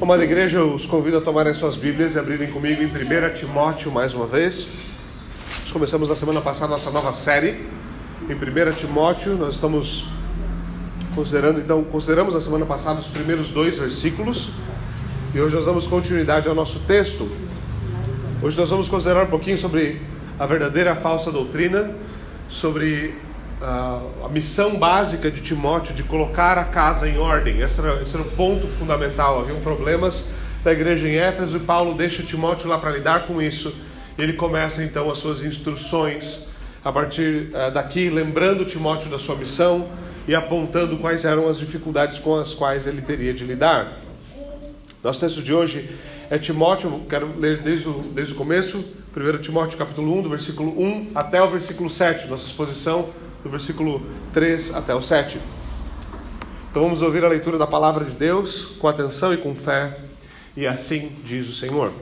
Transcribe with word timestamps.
Amada 0.00 0.22
igreja, 0.22 0.62
os 0.62 0.86
convido 0.86 1.18
a 1.18 1.20
tomarem 1.20 1.52
suas 1.52 1.74
Bíblias 1.74 2.14
e 2.14 2.20
abrirem 2.20 2.52
comigo 2.52 2.80
em 2.80 2.86
1 2.86 3.34
Timóteo 3.34 3.90
mais 3.90 4.14
uma 4.14 4.28
vez. 4.28 4.86
Nós 5.62 5.72
começamos 5.72 6.08
na 6.08 6.14
semana 6.14 6.40
passada 6.40 6.70
nossa 6.70 6.88
nova 6.92 7.12
série 7.12 7.66
em 8.30 8.32
1 8.32 8.72
Timóteo. 8.76 9.36
Nós 9.36 9.56
estamos 9.56 10.06
considerando, 11.16 11.58
então, 11.58 11.82
consideramos 11.82 12.32
na 12.32 12.40
semana 12.40 12.64
passada 12.64 13.00
os 13.00 13.08
primeiros 13.08 13.48
dois 13.48 13.76
versículos 13.76 14.50
e 15.34 15.40
hoje 15.40 15.56
nós 15.56 15.66
damos 15.66 15.88
continuidade 15.88 16.48
ao 16.48 16.54
nosso 16.54 16.78
texto. 16.86 17.28
Hoje 18.40 18.56
nós 18.56 18.70
vamos 18.70 18.88
considerar 18.88 19.24
um 19.24 19.30
pouquinho 19.30 19.58
sobre 19.58 20.00
a 20.38 20.46
verdadeira 20.46 20.90
e 20.90 20.92
a 20.92 20.96
falsa 20.96 21.32
doutrina, 21.32 21.90
sobre 22.48 23.16
a, 23.60 24.00
a 24.24 24.28
missão 24.28 24.76
básica 24.76 25.30
de 25.30 25.40
Timóteo 25.40 25.94
de 25.94 26.02
colocar 26.02 26.58
a 26.58 26.64
casa 26.64 27.08
em 27.08 27.18
ordem. 27.18 27.60
Esse 27.60 27.80
era, 27.80 28.00
esse 28.02 28.14
era 28.14 28.24
o 28.24 28.30
ponto 28.30 28.66
fundamental. 28.66 29.40
Haviam 29.40 29.60
problemas 29.60 30.30
da 30.62 30.72
igreja 30.72 31.08
em 31.08 31.16
Éfeso 31.16 31.56
e 31.56 31.60
Paulo 31.60 31.94
deixa 31.94 32.22
Timóteo 32.22 32.68
lá 32.68 32.78
para 32.78 32.90
lidar 32.90 33.26
com 33.26 33.40
isso. 33.40 33.74
E 34.16 34.22
ele 34.22 34.34
começa 34.34 34.82
então 34.82 35.10
as 35.10 35.18
suas 35.18 35.42
instruções 35.42 36.46
a 36.84 36.92
partir 36.92 37.50
uh, 37.50 37.72
daqui, 37.72 38.08
lembrando 38.08 38.64
Timóteo 38.64 39.10
da 39.10 39.18
sua 39.18 39.36
missão 39.36 39.88
e 40.26 40.34
apontando 40.34 40.96
quais 40.98 41.24
eram 41.24 41.48
as 41.48 41.58
dificuldades 41.58 42.18
com 42.18 42.36
as 42.36 42.54
quais 42.54 42.86
ele 42.86 43.02
teria 43.02 43.34
de 43.34 43.44
lidar. 43.44 43.98
Nosso 45.02 45.20
texto 45.20 45.42
de 45.42 45.52
hoje 45.52 45.90
é 46.30 46.38
Timóteo, 46.38 47.02
quero 47.08 47.38
ler 47.38 47.62
desde 47.62 47.88
o, 47.88 48.02
desde 48.14 48.32
o 48.32 48.36
começo, 48.36 48.84
1 49.16 49.38
Timóteo 49.38 49.78
capítulo 49.78 50.18
1, 50.18 50.22
do 50.22 50.28
versículo 50.28 50.80
1 50.80 51.12
até 51.14 51.42
o 51.42 51.48
versículo 51.48 51.88
7, 51.88 52.28
nossa 52.28 52.46
exposição 52.46 53.08
do 53.42 53.50
versículo 53.50 54.02
3 54.32 54.74
até 54.74 54.94
o 54.94 55.00
7. 55.00 55.38
Então 56.70 56.82
vamos 56.82 57.02
ouvir 57.02 57.24
a 57.24 57.28
leitura 57.28 57.56
da 57.56 57.66
palavra 57.66 58.04
de 58.04 58.12
Deus 58.12 58.76
com 58.78 58.88
atenção 58.88 59.32
e 59.32 59.36
com 59.36 59.54
fé, 59.54 60.00
e 60.56 60.66
assim 60.66 61.12
diz 61.24 61.48
o 61.48 61.52
Senhor. 61.52 61.92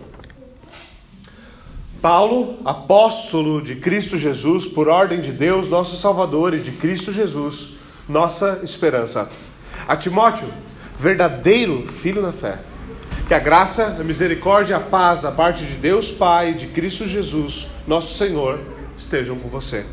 Paulo, 2.00 2.58
apóstolo 2.64 3.60
de 3.62 3.76
Cristo 3.76 4.16
Jesus, 4.16 4.66
por 4.66 4.88
ordem 4.88 5.20
de 5.20 5.32
Deus, 5.32 5.68
nosso 5.68 5.96
Salvador, 5.96 6.54
e 6.54 6.60
de 6.60 6.70
Cristo 6.72 7.12
Jesus, 7.12 7.70
nossa 8.08 8.60
esperança. 8.62 9.30
A 9.88 9.96
Timóteo, 9.96 10.48
verdadeiro 10.96 11.86
filho 11.86 12.22
na 12.22 12.32
fé. 12.32 12.60
Que 13.26 13.34
a 13.34 13.38
graça, 13.38 13.96
a 13.98 14.04
misericórdia 14.04 14.74
e 14.74 14.76
a 14.76 14.80
paz 14.80 15.22
da 15.22 15.32
parte 15.32 15.64
de 15.64 15.74
Deus 15.74 16.10
Pai 16.10 16.50
e 16.50 16.54
de 16.54 16.66
Cristo 16.68 17.08
Jesus, 17.08 17.66
nosso 17.86 18.16
Senhor, 18.16 18.60
estejam 18.96 19.36
com 19.38 19.48
você. 19.48 19.84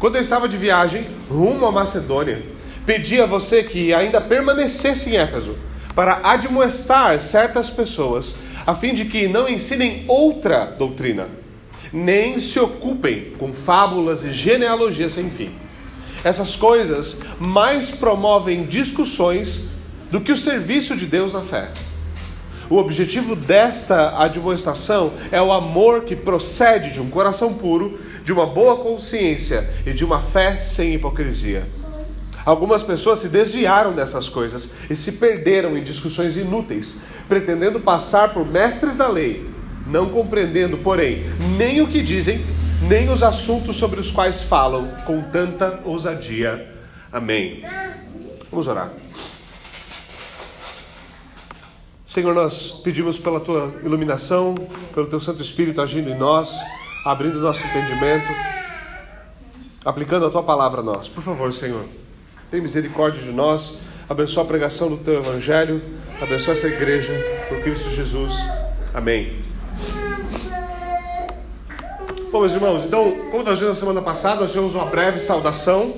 Quando 0.00 0.14
eu 0.14 0.22
estava 0.22 0.48
de 0.48 0.56
viagem 0.56 1.06
rumo 1.28 1.66
à 1.66 1.70
Macedônia, 1.70 2.42
pedi 2.86 3.20
a 3.20 3.26
você 3.26 3.62
que 3.62 3.92
ainda 3.92 4.18
permanecesse 4.18 5.10
em 5.10 5.18
Éfeso 5.18 5.58
para 5.94 6.20
admoestar 6.22 7.20
certas 7.20 7.68
pessoas, 7.68 8.36
a 8.66 8.74
fim 8.74 8.94
de 8.94 9.04
que 9.04 9.28
não 9.28 9.46
ensinem 9.46 10.06
outra 10.08 10.64
doutrina, 10.64 11.28
nem 11.92 12.40
se 12.40 12.58
ocupem 12.58 13.34
com 13.38 13.52
fábulas 13.52 14.24
e 14.24 14.32
genealogias 14.32 15.12
sem 15.12 15.28
fim. 15.28 15.50
Essas 16.24 16.56
coisas 16.56 17.20
mais 17.38 17.90
promovem 17.90 18.64
discussões 18.64 19.68
do 20.10 20.22
que 20.22 20.32
o 20.32 20.38
serviço 20.38 20.96
de 20.96 21.04
Deus 21.04 21.30
na 21.30 21.42
fé. 21.42 21.68
O 22.70 22.76
objetivo 22.76 23.36
desta 23.36 24.16
admoestação 24.16 25.12
é 25.30 25.42
o 25.42 25.52
amor 25.52 26.04
que 26.04 26.16
procede 26.16 26.90
de 26.90 27.00
um 27.00 27.10
coração 27.10 27.52
puro, 27.54 27.98
de 28.24 28.32
uma 28.32 28.46
boa 28.46 28.78
consciência 28.78 29.68
e 29.86 29.92
de 29.92 30.04
uma 30.04 30.20
fé 30.20 30.58
sem 30.58 30.94
hipocrisia. 30.94 31.66
Algumas 32.44 32.82
pessoas 32.82 33.18
se 33.18 33.28
desviaram 33.28 33.92
dessas 33.92 34.28
coisas 34.28 34.72
e 34.88 34.96
se 34.96 35.12
perderam 35.12 35.76
em 35.76 35.82
discussões 35.82 36.36
inúteis, 36.36 36.96
pretendendo 37.28 37.80
passar 37.80 38.32
por 38.32 38.46
mestres 38.46 38.96
da 38.96 39.06
lei, 39.08 39.48
não 39.86 40.08
compreendendo, 40.08 40.78
porém, 40.78 41.24
nem 41.58 41.80
o 41.80 41.88
que 41.88 42.02
dizem, 42.02 42.40
nem 42.88 43.10
os 43.10 43.22
assuntos 43.22 43.76
sobre 43.76 44.00
os 44.00 44.10
quais 44.10 44.42
falam 44.42 44.88
com 45.06 45.20
tanta 45.22 45.80
ousadia. 45.84 46.74
Amém. 47.12 47.62
Vamos 48.50 48.66
orar. 48.66 48.92
Senhor, 52.06 52.34
nós 52.34 52.72
pedimos 52.82 53.18
pela 53.18 53.38
tua 53.38 53.72
iluminação, 53.84 54.56
pelo 54.92 55.06
teu 55.06 55.20
Santo 55.20 55.40
Espírito 55.40 55.80
agindo 55.80 56.10
em 56.10 56.18
nós, 56.18 56.58
abrindo 57.04 57.40
nosso 57.40 57.64
entendimento, 57.66 58.32
aplicando 59.84 60.26
a 60.26 60.30
tua 60.30 60.42
palavra 60.42 60.80
a 60.80 60.82
nós. 60.82 61.08
Por 61.08 61.22
favor, 61.22 61.52
Senhor, 61.52 61.84
tem 62.50 62.60
misericórdia 62.60 63.22
de 63.22 63.32
nós, 63.32 63.78
abençoa 64.08 64.42
a 64.44 64.46
pregação 64.46 64.88
do 64.88 64.98
teu 64.98 65.14
evangelho, 65.14 65.82
abençoa 66.20 66.54
essa 66.54 66.66
igreja, 66.66 67.12
por 67.48 67.60
Cristo 67.62 67.90
Jesus. 67.90 68.34
Amém. 68.92 69.44
Bom, 72.30 72.40
meus 72.40 72.52
irmãos, 72.52 72.84
então, 72.84 73.12
como 73.30 73.42
nós 73.42 73.58
vimos 73.58 73.76
na 73.76 73.80
semana 73.80 74.02
passada, 74.02 74.42
nós 74.42 74.50
tivemos 74.50 74.74
uma 74.74 74.86
breve 74.86 75.18
saudação. 75.18 75.94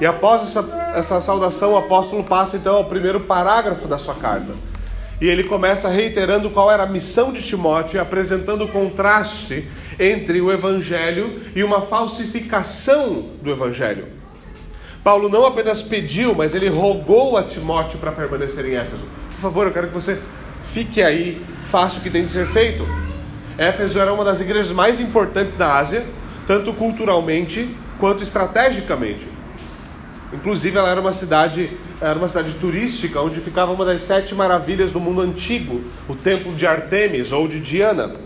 E 0.00 0.06
após 0.06 0.42
essa, 0.42 0.92
essa 0.96 1.20
saudação, 1.20 1.74
o 1.74 1.76
apóstolo 1.76 2.24
passa 2.24 2.56
então 2.56 2.76
ao 2.76 2.86
primeiro 2.86 3.20
parágrafo 3.20 3.86
da 3.86 3.96
sua 3.96 4.14
carta. 4.14 4.52
E 5.20 5.26
ele 5.26 5.44
começa 5.44 5.88
reiterando 5.88 6.50
qual 6.50 6.70
era 6.70 6.82
a 6.82 6.86
missão 6.86 7.32
de 7.32 7.40
Timóteo, 7.40 8.00
apresentando 8.00 8.64
o 8.64 8.68
contraste 8.68 9.68
entre 9.98 10.40
o 10.40 10.52
evangelho 10.52 11.40
e 11.54 11.62
uma 11.62 11.82
falsificação 11.82 13.30
do 13.42 13.50
evangelho. 13.50 14.06
Paulo 15.02 15.28
não 15.28 15.46
apenas 15.46 15.82
pediu, 15.82 16.34
mas 16.34 16.54
ele 16.54 16.68
rogou 16.68 17.36
a 17.36 17.42
Timóteo 17.44 17.98
para 17.98 18.10
permanecer 18.10 18.66
em 18.66 18.74
Éfeso. 18.74 19.04
Por 19.34 19.40
favor, 19.40 19.66
eu 19.66 19.72
quero 19.72 19.88
que 19.88 19.94
você 19.94 20.20
fique 20.64 21.02
aí, 21.02 21.40
faça 21.64 21.98
o 21.98 22.02
que 22.02 22.10
tem 22.10 22.24
de 22.24 22.30
ser 22.30 22.46
feito. 22.48 22.84
Éfeso 23.56 23.98
era 23.98 24.12
uma 24.12 24.24
das 24.24 24.40
igrejas 24.40 24.72
mais 24.72 24.98
importantes 24.98 25.56
da 25.56 25.76
Ásia, 25.76 26.04
tanto 26.46 26.72
culturalmente 26.72 27.68
quanto 27.98 28.22
estrategicamente. 28.22 29.26
Inclusive, 30.32 30.76
ela 30.76 30.90
era 30.90 31.00
uma 31.00 31.12
cidade, 31.12 31.70
era 32.00 32.18
uma 32.18 32.28
cidade 32.28 32.54
turística 32.54 33.20
onde 33.20 33.40
ficava 33.40 33.72
uma 33.72 33.84
das 33.84 34.02
sete 34.02 34.34
maravilhas 34.34 34.90
do 34.90 34.98
mundo 34.98 35.20
antigo, 35.20 35.82
o 36.08 36.14
templo 36.14 36.52
de 36.52 36.66
Artemis 36.66 37.30
ou 37.30 37.46
de 37.46 37.60
Diana. 37.60 38.16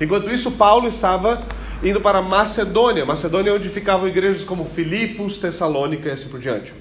Enquanto 0.00 0.30
isso, 0.30 0.52
Paulo 0.52 0.88
estava 0.88 1.42
indo 1.82 2.00
para 2.00 2.22
Macedônia, 2.22 3.04
Macedônia 3.04 3.54
onde 3.54 3.68
ficavam 3.68 4.08
igrejas 4.08 4.44
como 4.44 4.64
Filipos, 4.64 5.38
Tessalônica 5.38 6.08
e 6.08 6.12
assim 6.12 6.28
por 6.28 6.40
diante. 6.40 6.72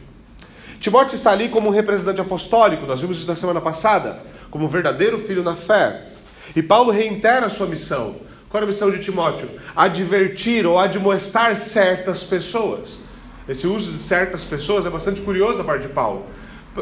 Timóteo 0.79 1.15
está 1.15 1.31
ali 1.31 1.49
como 1.49 1.69
um 1.69 1.71
representante 1.71 2.21
apostólico, 2.21 2.85
nós 2.85 3.01
vimos 3.01 3.17
isso 3.17 3.27
na 3.27 3.35
semana 3.35 3.61
passada, 3.61 4.19
como 4.51 4.65
um 4.65 4.69
verdadeiro 4.69 5.19
filho 5.19 5.43
na 5.43 5.55
fé. 5.55 6.07
E 6.55 6.61
Paulo 6.61 6.91
reitera 6.91 7.47
a 7.47 7.49
sua 7.49 7.67
missão. 7.67 8.15
Qual 8.49 8.61
é 8.61 8.65
a 8.65 8.69
missão 8.69 8.91
de 8.91 9.03
Timóteo? 9.03 9.49
Advertir 9.75 10.65
ou 10.65 10.79
admoestar 10.79 11.57
certas 11.57 12.23
pessoas. 12.23 12.99
Esse 13.47 13.67
uso 13.67 13.91
de 13.91 13.99
certas 13.99 14.43
pessoas 14.43 14.85
é 14.85 14.89
bastante 14.89 15.21
curioso 15.21 15.57
da 15.57 15.63
parte 15.63 15.87
de 15.87 15.93
Paulo. 15.93 16.25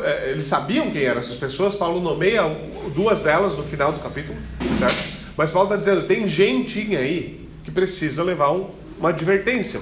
É, 0.02 0.32
eles 0.32 0.48
sabiam 0.48 0.92
quem 0.92 1.04
eram 1.04 1.20
essas 1.20 1.36
pessoas, 1.36 1.76
Paulo 1.76 2.00
nomeia 2.00 2.44
duas 2.96 3.22
delas 3.22 3.56
no 3.56 3.64
final 3.64 3.92
do 3.92 4.00
capítulo, 4.00 4.38
certo? 4.80 5.13
Mas 5.38 5.50
Paulo 5.50 5.68
está 5.68 5.78
dizendo: 5.78 6.08
tem 6.08 6.28
gentinha 6.28 7.00
aí 7.00 7.48
que 7.64 7.72
precisa 7.72 8.24
levar 8.24 8.52
um, 8.52 8.70
uma 9.00 9.10
advertência. 9.10 9.80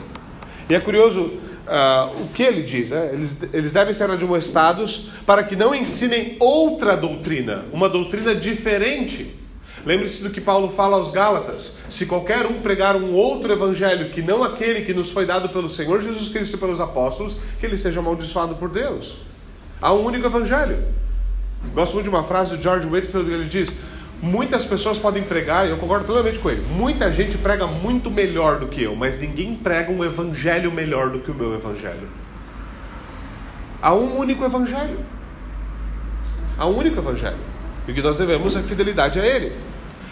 E 0.69 0.75
é 0.75 0.79
curioso 0.79 1.21
uh, 1.21 2.21
o 2.21 2.29
que 2.33 2.43
ele 2.43 2.63
diz: 2.63 2.91
né? 2.91 3.11
eles, 3.13 3.37
eles 3.53 3.73
devem 3.73 3.93
ser 3.93 4.09
admoestados 4.09 5.09
para 5.25 5.43
que 5.43 5.55
não 5.55 5.73
ensinem 5.73 6.37
outra 6.39 6.95
doutrina, 6.95 7.65
uma 7.71 7.89
doutrina 7.89 8.33
diferente 8.33 9.41
Lembre-se 9.85 10.21
do 10.21 10.29
que 10.29 10.39
Paulo 10.39 10.69
fala 10.69 10.97
aos 10.97 11.11
Gálatas: 11.11 11.77
se 11.89 12.05
qualquer 12.05 12.45
um 12.45 12.61
pregar 12.61 12.95
um 12.95 13.13
outro 13.13 13.51
evangelho 13.51 14.11
que 14.11 14.21
não 14.21 14.43
aquele 14.43 14.81
que 14.81 14.93
nos 14.93 15.11
foi 15.11 15.25
dado 15.25 15.49
pelo 15.49 15.69
Senhor 15.69 16.01
Jesus 16.01 16.29
Cristo 16.29 16.55
e 16.55 16.59
pelos 16.59 16.79
apóstolos, 16.79 17.37
que 17.59 17.65
ele 17.65 17.77
seja 17.77 17.99
amaldiçoado 17.99 18.55
por 18.55 18.69
Deus. 18.69 19.17
Há 19.81 19.93
um 19.93 20.05
único 20.05 20.27
evangelho. 20.27 20.83
Gosto 21.73 21.93
muito 21.93 22.05
de 22.05 22.09
uma 22.09 22.23
frase 22.23 22.55
do 22.55 22.61
George 22.61 22.87
Whitfield 22.87 23.27
que 23.27 23.35
ele 23.35 23.49
diz: 23.49 23.71
Muitas 24.21 24.65
pessoas 24.65 24.99
podem 24.99 25.23
pregar, 25.23 25.65
e 25.65 25.71
eu 25.71 25.77
concordo 25.77 26.05
plenamente 26.05 26.37
com 26.37 26.49
ele. 26.49 26.63
Muita 26.69 27.11
gente 27.11 27.39
prega 27.39 27.65
muito 27.65 28.11
melhor 28.11 28.59
do 28.59 28.67
que 28.67 28.83
eu, 28.83 28.95
mas 28.95 29.19
ninguém 29.19 29.55
prega 29.55 29.91
um 29.91 30.03
evangelho 30.03 30.71
melhor 30.71 31.09
do 31.09 31.19
que 31.19 31.31
o 31.31 31.33
meu 31.33 31.55
evangelho. 31.55 32.07
Há 33.81 33.95
um 33.95 34.15
único 34.19 34.45
evangelho. 34.45 34.99
Há 36.55 36.67
um 36.67 36.77
único 36.77 36.99
evangelho. 36.99 37.39
E 37.87 37.91
o 37.91 37.95
que 37.95 38.01
nós 38.01 38.19
devemos 38.19 38.55
é 38.55 38.61
fidelidade 38.61 39.19
a 39.19 39.25
ele. 39.25 39.53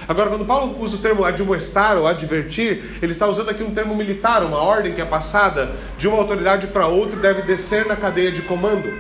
Agora, 0.08 0.32
quando 0.32 0.44
Paulo 0.44 0.82
usa 0.82 0.96
o 0.96 1.00
termo 1.00 1.24
admoestar 1.24 1.96
ou 1.96 2.08
advertir, 2.08 2.98
ele 3.04 3.12
está 3.12 3.28
usando 3.28 3.50
aqui 3.50 3.62
um 3.62 3.76
termo 3.76 3.96
militar, 3.96 4.44
uma 4.44 4.58
ordem 4.58 4.92
que 4.92 5.02
é 5.02 5.06
passada 5.06 5.76
de 6.00 6.08
uma 6.08 6.18
autoridade 6.18 6.66
para 6.66 6.88
outra 6.88 7.16
e 7.16 7.22
deve 7.22 7.44
descer 7.44 7.86
na 7.86 7.96
cadeia 7.96 8.32
de 8.32 8.42
comando. 8.42 8.92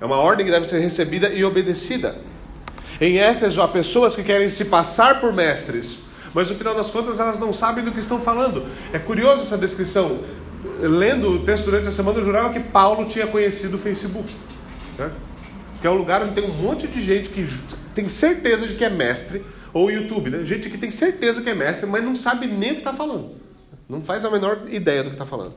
É 0.00 0.06
uma 0.06 0.16
ordem 0.16 0.46
que 0.46 0.50
deve 0.50 0.66
ser 0.66 0.78
recebida 0.78 1.28
e 1.28 1.44
obedecida. 1.44 2.29
Em 3.00 3.18
Éfeso, 3.18 3.62
há 3.62 3.68
pessoas 3.68 4.14
que 4.14 4.22
querem 4.22 4.48
se 4.48 4.66
passar 4.66 5.20
por 5.20 5.32
mestres, 5.32 6.04
mas 6.34 6.50
no 6.50 6.56
final 6.56 6.74
das 6.74 6.90
contas 6.90 7.18
elas 7.18 7.38
não 7.38 7.52
sabem 7.52 7.84
do 7.84 7.92
que 7.92 8.00
estão 8.00 8.20
falando. 8.20 8.66
É 8.92 8.98
curioso 8.98 9.42
essa 9.42 9.56
descrição. 9.56 10.20
Lendo 10.78 11.30
o 11.30 11.44
texto 11.44 11.64
durante 11.64 11.88
a 11.88 11.90
semana, 11.90 12.18
eu 12.18 12.24
jurava 12.24 12.52
que 12.52 12.60
Paulo 12.60 13.06
tinha 13.06 13.26
conhecido 13.26 13.76
o 13.76 13.78
Facebook. 13.78 14.30
Né? 14.98 15.10
que 15.80 15.86
é 15.86 15.90
um 15.90 15.94
lugar 15.94 16.22
onde 16.22 16.34
tem 16.34 16.44
um 16.44 16.52
monte 16.52 16.86
de 16.86 17.02
gente 17.02 17.30
que 17.30 17.48
tem 17.94 18.08
certeza 18.08 18.66
de 18.66 18.74
que 18.74 18.84
é 18.84 18.90
mestre, 18.90 19.44
ou 19.72 19.90
YouTube, 19.90 20.30
né? 20.30 20.44
Gente 20.44 20.68
que 20.68 20.76
tem 20.76 20.90
certeza 20.90 21.40
que 21.40 21.48
é 21.48 21.54
mestre, 21.54 21.86
mas 21.86 22.04
não 22.04 22.14
sabe 22.14 22.46
nem 22.46 22.72
o 22.72 22.74
que 22.74 22.80
está 22.80 22.92
falando. 22.92 23.34
Não 23.88 24.02
faz 24.02 24.24
a 24.24 24.30
menor 24.30 24.66
ideia 24.68 25.02
do 25.02 25.10
que 25.10 25.14
está 25.14 25.26
falando. 25.26 25.54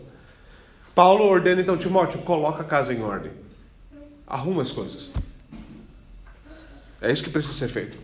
Paulo 0.95 1.25
ordena 1.25 1.61
então 1.61 1.75
Timóteo, 1.75 2.19
coloca 2.19 2.61
a 2.61 2.65
casa 2.65 2.93
em 2.93 3.01
ordem. 3.01 3.31
Arruma 4.25 4.61
as 4.61 4.71
coisas. 4.71 5.09
É 7.03 7.11
isso 7.11 7.23
que 7.23 7.29
precisa 7.29 7.53
ser 7.53 7.67
feito. 7.67 7.97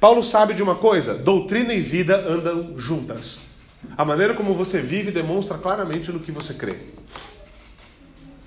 Paulo 0.00 0.22
sabe 0.22 0.54
de 0.54 0.62
uma 0.62 0.74
coisa: 0.74 1.14
doutrina 1.14 1.72
e 1.74 1.80
vida 1.80 2.16
andam 2.16 2.76
juntas. 2.78 3.38
A 3.96 4.04
maneira 4.04 4.34
como 4.34 4.54
você 4.54 4.80
vive 4.80 5.10
demonstra 5.10 5.58
claramente 5.58 6.10
no 6.10 6.20
que 6.20 6.32
você 6.32 6.54
crê. 6.54 6.76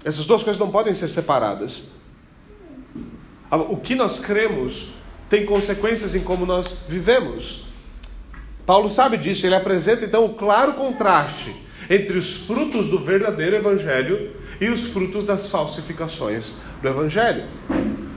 Essas 0.04 0.26
duas 0.26 0.44
coisas 0.44 0.60
não 0.60 0.72
podem 0.72 0.94
ser 0.94 1.08
separadas. 1.08 1.92
O 3.52 3.78
que 3.78 3.96
nós 3.96 4.20
cremos 4.20 4.90
tem 5.30 5.46
consequências 5.46 6.16
em 6.16 6.22
como 6.22 6.46
nós 6.46 6.76
vivemos. 6.90 7.66
Paulo 8.66 8.90
sabe 8.90 9.18
disso, 9.18 9.46
ele 9.46 9.56
apresenta 9.56 10.04
então 10.04 10.26
o 10.26 10.34
claro 10.34 10.74
contraste 10.74 11.56
entre 11.90 12.18
os 12.18 12.38
frutos 12.46 12.88
do 12.88 13.00
verdadeiro 13.00 13.56
evangelho 13.56 14.32
e 14.60 14.68
os 14.70 14.88
frutos 14.88 15.26
das 15.26 15.48
falsificações 15.48 16.54
do 16.82 16.88
evangelho. 16.88 17.46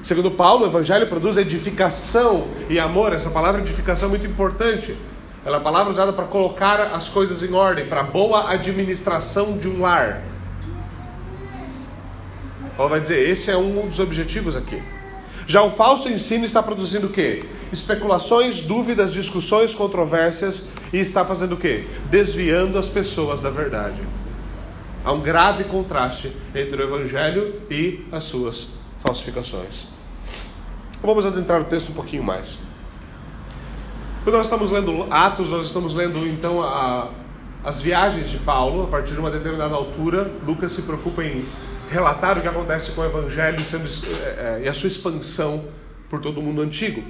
Segundo 0.03 0.31
Paulo, 0.31 0.65
o 0.65 0.69
evangelho 0.69 1.07
produz 1.09 1.37
edificação 1.37 2.49
e 2.71 2.79
amor. 2.79 3.13
Essa 3.13 3.31
palavra 3.31 3.61
edificação 3.61 4.09
é 4.09 4.11
muito 4.11 4.27
importante. 4.27 4.97
Ela 5.45 5.57
é 5.57 5.61
a 5.61 5.63
palavra 5.63 5.93
usada 5.93 6.13
para 6.13 6.25
colocar 6.25 6.81
as 6.95 7.09
coisas 7.09 7.43
em 7.43 7.53
ordem, 7.53 7.87
para 7.87 8.03
boa 8.03 8.51
administração 8.51 9.59
de 9.59 9.69
um 9.69 9.81
lar. 9.81 10.23
Paulo 12.77 12.91
vai 12.91 13.01
dizer: 13.01 13.29
esse 13.29 13.51
é 13.51 13.57
um 13.57 13.89
dos 13.89 13.99
objetivos 13.99 14.57
aqui. 14.57 14.81
Já 15.47 15.63
o 15.63 15.71
falso 15.71 16.09
ensino 16.09 16.45
está 16.45 16.63
produzindo 16.63 17.07
o 17.07 17.11
quê? 17.11 17.43
Especulações, 17.73 18.61
dúvidas, 18.61 19.13
discussões, 19.13 19.75
controvérsias 19.75 20.69
e 20.93 20.99
está 20.99 21.25
fazendo 21.25 21.53
o 21.53 21.57
quê? 21.57 21.87
Desviando 22.11 22.79
as 22.79 22.87
pessoas 22.87 23.41
da 23.41 23.49
verdade. 23.49 24.01
Há 25.05 25.13
um 25.13 25.23
grave 25.23 25.65
contraste 25.65 26.37
entre 26.55 26.83
o 26.83 26.85
evangelho 26.85 27.55
e 27.71 28.05
as 28.13 28.25
suas 28.25 28.78
falsificações. 29.01 29.87
Vamos 31.03 31.25
adentrar 31.25 31.61
o 31.61 31.65
texto 31.65 31.91
um 31.91 31.95
pouquinho 31.95 32.23
mais. 32.23 32.59
Quando 34.25 34.37
nós 34.37 34.47
estamos 34.47 34.71
lendo 34.71 35.07
Atos, 35.11 35.49
nós 35.49 35.67
estamos 35.67 35.95
lendo 35.95 36.27
então 36.27 36.63
a, 36.63 37.09
as 37.65 37.81
viagens 37.81 38.31
de 38.31 38.39
Paulo, 38.39 38.85
a 38.85 38.87
partir 38.87 39.15
de 39.15 39.21
uma 39.21 39.31
determinada 39.31 39.75
altura, 39.75 40.31
Lucas 40.45 40.73
se 40.73 40.83
preocupa 40.83 41.25
em 41.25 41.45
relatar 41.91 42.37
o 42.37 42.43
que 42.43 42.49
acontece 42.49 42.93
com 42.93 43.01
o 43.01 43.05
Evangelho 43.05 43.61
sendo, 43.65 43.89
é, 44.39 44.63
e 44.65 44.69
a 44.69 44.75
sua 44.75 44.89
expansão 44.89 45.65
por 46.11 46.21
todo 46.21 46.41
o 46.41 46.43
mundo 46.43 46.61
antigo. 46.61 47.03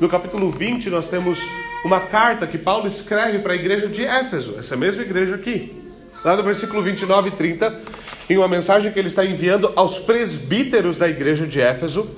No 0.00 0.08
capítulo 0.08 0.50
20, 0.50 0.90
nós 0.90 1.08
temos 1.08 1.38
uma 1.84 2.00
carta 2.00 2.46
que 2.46 2.58
Paulo 2.58 2.86
escreve 2.86 3.38
para 3.40 3.52
a 3.52 3.56
igreja 3.56 3.88
de 3.88 4.04
Éfeso, 4.04 4.56
essa 4.58 4.76
mesma 4.76 5.02
igreja 5.02 5.34
aqui. 5.34 5.80
Lá 6.24 6.36
no 6.36 6.42
versículo 6.42 6.82
29 6.82 7.28
e 7.28 7.32
30, 7.32 7.80
em 8.28 8.36
uma 8.36 8.48
mensagem 8.48 8.92
que 8.92 8.98
ele 8.98 9.08
está 9.08 9.24
enviando 9.24 9.72
aos 9.76 9.98
presbíteros 9.98 10.98
da 10.98 11.08
igreja 11.08 11.46
de 11.46 11.60
Éfeso, 11.60 12.08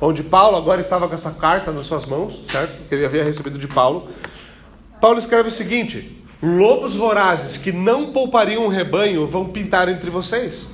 onde 0.00 0.22
Paulo 0.22 0.56
agora 0.56 0.80
estava 0.80 1.08
com 1.08 1.14
essa 1.14 1.32
carta 1.32 1.72
nas 1.72 1.86
suas 1.86 2.06
mãos, 2.06 2.40
certo? 2.50 2.88
Que 2.88 2.94
ele 2.94 3.04
havia 3.04 3.24
recebido 3.24 3.58
de 3.58 3.68
Paulo. 3.68 4.08
Paulo 5.00 5.18
escreve 5.18 5.48
o 5.48 5.52
seguinte: 5.52 6.22
Lobos 6.42 6.96
vorazes 6.96 7.56
que 7.56 7.70
não 7.70 8.12
poupariam 8.12 8.64
um 8.64 8.68
rebanho 8.68 9.26
vão 9.26 9.46
pintar 9.46 9.88
entre 9.88 10.10
vocês 10.10 10.66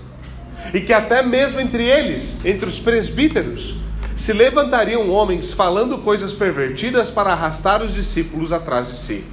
e 0.73 0.81
que 0.81 0.93
até 0.93 1.23
mesmo 1.23 1.61
entre 1.61 1.85
eles, 1.85 2.45
entre 2.45 2.67
os 2.67 2.79
presbíteros, 2.79 3.77
se 4.15 4.33
levantariam 4.33 5.11
homens 5.11 5.53
falando 5.53 5.99
coisas 5.99 6.33
pervertidas 6.33 7.11
para 7.11 7.33
arrastar 7.33 7.83
os 7.83 7.95
discípulos 7.95 8.53
atrás 8.53 8.89
de 8.89 8.97
si. 8.97 9.25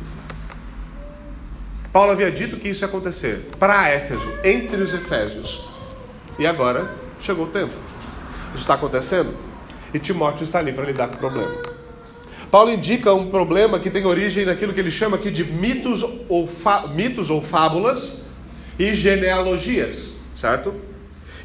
Paulo 1.95 2.11
havia 2.11 2.29
dito 2.29 2.57
que 2.57 2.67
isso 2.67 2.83
ia 2.83 2.89
acontecer 2.89 3.51
para 3.57 3.87
Éfeso, 3.87 4.29
entre 4.43 4.83
os 4.83 4.93
Efésios. 4.93 5.63
E 6.37 6.45
agora 6.45 6.91
chegou 7.21 7.45
o 7.45 7.49
tempo. 7.49 7.71
Isso 8.49 8.63
está 8.63 8.73
acontecendo 8.73 9.33
e 9.93 9.97
Timóteo 9.97 10.43
está 10.43 10.59
ali 10.59 10.73
para 10.73 10.83
lidar 10.83 11.07
com 11.07 11.15
o 11.15 11.17
problema. 11.19 11.55
Paulo 12.51 12.69
indica 12.69 13.13
um 13.13 13.29
problema 13.29 13.79
que 13.79 13.89
tem 13.89 14.05
origem 14.05 14.45
naquilo 14.45 14.73
que 14.73 14.79
ele 14.81 14.91
chama 14.91 15.15
aqui 15.15 15.31
de 15.31 15.45
mitos 15.45 16.03
ou, 16.03 16.49
mitos 16.93 17.29
ou 17.29 17.41
fábulas 17.41 18.25
e 18.77 18.93
genealogias, 18.93 20.17
certo? 20.35 20.75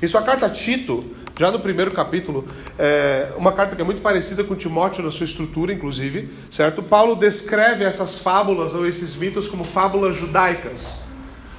Em 0.03 0.09
sua 0.09 0.23
carta 0.23 0.47
a 0.47 0.51
Tito, 0.51 1.15
já 1.41 1.51
no 1.51 1.59
primeiro 1.59 1.91
capítulo, 1.91 2.47
é 2.79 3.33
uma 3.35 3.51
carta 3.53 3.75
que 3.75 3.81
é 3.81 3.85
muito 3.85 4.03
parecida 4.03 4.45
com 4.45 4.55
Timóteo 4.55 5.03
na 5.03 5.11
sua 5.11 5.25
estrutura, 5.25 5.73
inclusive, 5.73 6.29
certo? 6.51 6.83
Paulo 6.83 7.17
descreve 7.17 7.83
essas 7.83 8.19
fábulas 8.19 8.75
ou 8.75 8.87
esses 8.87 9.17
mitos 9.17 9.49
como 9.49 9.65
fábulas 9.65 10.15
judaicas. 10.15 10.93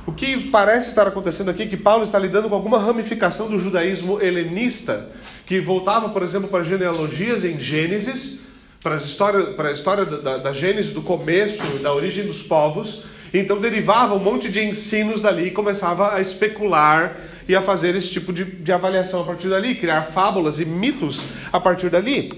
O 0.05 0.11
que 0.11 0.37
parece 0.51 0.89
estar 0.89 1.07
acontecendo 1.07 1.49
aqui 1.49 1.63
é 1.63 1.65
que 1.65 1.75
Paulo 1.75 2.03
está 2.03 2.19
lidando 2.19 2.47
com 2.47 2.53
alguma 2.53 2.77
ramificação 2.77 3.49
do 3.49 3.57
judaísmo 3.57 4.21
helenista, 4.21 5.09
que 5.47 5.59
voltava, 5.59 6.09
por 6.09 6.21
exemplo, 6.21 6.47
para 6.47 6.63
genealogias 6.63 7.43
em 7.43 7.59
Gênesis, 7.59 8.41
para 8.83 8.93
a 8.93 8.97
história, 8.97 9.45
para 9.53 9.69
a 9.69 9.71
história 9.71 10.05
da, 10.05 10.37
da 10.37 10.53
Gênesis, 10.53 10.93
do 10.93 11.01
começo, 11.01 11.63
da 11.79 11.91
origem 11.91 12.27
dos 12.27 12.43
povos. 12.43 13.05
Então 13.33 13.59
derivava 13.59 14.13
um 14.13 14.19
monte 14.19 14.47
de 14.47 14.63
ensinos 14.63 15.23
dali 15.23 15.47
e 15.47 15.51
começava 15.51 16.13
a 16.13 16.21
especular 16.21 17.30
e 17.51 17.55
a 17.55 17.61
fazer 17.61 17.93
esse 17.95 18.09
tipo 18.09 18.31
de, 18.31 18.45
de 18.45 18.71
avaliação 18.71 19.23
a 19.23 19.25
partir 19.25 19.49
dali, 19.49 19.75
criar 19.75 20.03
fábulas 20.03 20.57
e 20.57 20.63
mitos 20.63 21.21
a 21.51 21.59
partir 21.59 21.89
dali. 21.89 22.31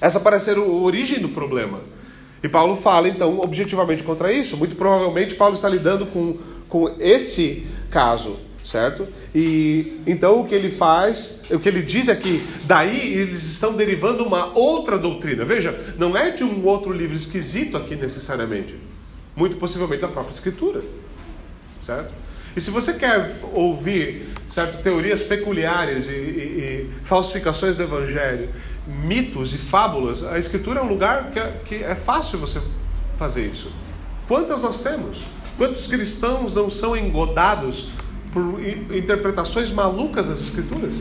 Essa 0.00 0.18
parece 0.18 0.46
ser 0.46 0.56
a 0.56 0.62
origem 0.62 1.20
do 1.20 1.28
problema. 1.28 1.80
E 2.42 2.48
Paulo 2.48 2.74
fala, 2.74 3.08
então, 3.08 3.38
objetivamente 3.38 4.02
contra 4.02 4.32
isso. 4.32 4.56
Muito 4.56 4.74
provavelmente 4.74 5.36
Paulo 5.36 5.54
está 5.54 5.68
lidando 5.68 6.06
com, 6.06 6.38
com 6.68 6.92
esse 6.98 7.68
caso, 7.88 8.36
certo? 8.64 9.06
E 9.32 10.00
então 10.04 10.40
o 10.40 10.44
que 10.44 10.56
ele 10.56 10.70
faz, 10.70 11.42
o 11.48 11.60
que 11.60 11.68
ele 11.68 11.82
diz 11.82 12.08
é 12.08 12.16
que 12.16 12.44
daí 12.64 13.14
eles 13.14 13.44
estão 13.44 13.74
derivando 13.74 14.24
uma 14.24 14.58
outra 14.58 14.98
doutrina. 14.98 15.44
Veja, 15.44 15.94
não 15.96 16.16
é 16.16 16.30
de 16.30 16.42
um 16.42 16.66
outro 16.66 16.92
livro 16.92 17.16
esquisito 17.16 17.76
aqui 17.76 17.94
necessariamente. 17.94 18.74
Muito 19.36 19.54
possivelmente 19.54 20.02
da 20.02 20.08
própria 20.08 20.34
Escritura, 20.34 20.82
certo? 21.86 22.12
E 22.56 22.60
se 22.60 22.70
você 22.70 22.94
quer 22.94 23.36
ouvir 23.52 24.30
certo, 24.48 24.82
teorias 24.82 25.22
peculiares 25.22 26.08
e, 26.08 26.10
e, 26.10 26.14
e, 26.14 26.90
falsificações 27.04 27.76
do 27.76 27.82
Evangelho, 27.82 28.50
mitos 28.86 29.54
e 29.54 29.58
fábulas, 29.58 30.24
a 30.24 30.38
Escritura 30.38 30.80
é 30.80 30.82
um 30.82 30.88
lugar 30.88 31.30
que 31.30 31.38
é, 31.38 31.60
que 31.64 31.74
é 31.76 31.94
fácil 31.94 32.38
você 32.38 32.60
fazer 33.16 33.46
isso. 33.46 33.70
Quantas 34.26 34.60
nós 34.62 34.80
temos? 34.80 35.22
Quantos 35.56 35.86
cristãos 35.86 36.54
não 36.54 36.70
são 36.70 36.96
engodados 36.96 37.90
por 38.32 38.60
interpretações 38.94 39.70
malucas 39.70 40.26
das 40.26 40.40
Escrituras? 40.40 40.96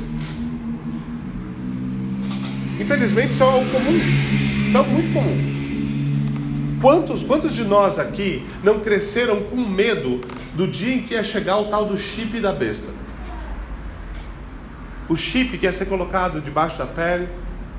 Infelizmente, 2.79 3.32
isso 3.32 3.44
é 3.44 3.46
algo 3.46 3.70
comum. 3.70 4.00
É 4.74 4.77
algo 4.77 4.91
muito 4.91 5.13
comum. 5.13 5.59
Quantos, 6.82 7.24
quantos 7.24 7.54
de 7.54 7.64
nós 7.66 8.00
aqui 8.00 8.46
não 8.64 8.80
cresceram 8.80 9.44
com 9.44 9.58
medo 9.58 10.22
do 10.54 10.66
dia 10.66 10.96
em 10.96 11.04
que 11.04 11.14
ia 11.14 11.24
chegar 11.24 11.58
o 11.58 11.70
tal 11.70 11.86
do 11.86 11.98
chip 11.98 12.40
da 12.40 12.54
besta? 12.54 12.88
O 15.10 15.16
chip 15.16 15.58
que 15.58 15.66
ia 15.66 15.74
ser 15.74 15.86
colocado 15.86 16.40
debaixo 16.40 16.78
da 16.78 16.86
pele, 16.86 17.28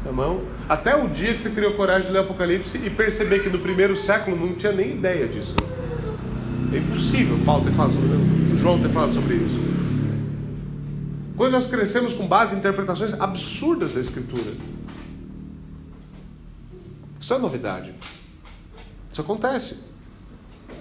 na 0.04 0.12
mão, 0.12 0.42
até 0.69 0.95
o 0.95 1.09
dia 1.09 1.33
que 1.33 1.40
você 1.40 1.49
criou 1.49 1.75
coragem 1.75 2.09
de 2.09 2.12
ler 2.12 2.21
Apocalipse 2.21 2.76
e 2.76 2.90
perceber 2.90 3.42
que 3.42 3.49
no 3.49 3.59
primeiro 3.59 3.97
século 3.97 4.37
não 4.37 4.54
tinha 4.54 4.73
nem 4.73 4.90
ideia 4.90 5.26
disso. 5.26 5.54
É 6.73 6.76
impossível 6.76 7.38
Paulo 7.45 7.64
ter 7.64 7.73
falado 7.73 7.92
sobre, 7.92 8.59
João 8.59 8.80
ter 8.80 8.90
falado 8.90 9.14
sobre 9.14 9.35
isso. 9.35 9.61
Quando 11.37 11.52
nós 11.52 11.66
crescemos 11.66 12.12
com 12.12 12.26
base 12.26 12.54
em 12.54 12.59
interpretações 12.59 13.14
absurdas 13.14 13.95
da 13.95 14.00
Escritura. 14.00 14.52
Isso 17.19 17.33
é 17.33 17.38
novidade. 17.38 17.95
Isso 19.10 19.20
acontece. 19.20 19.78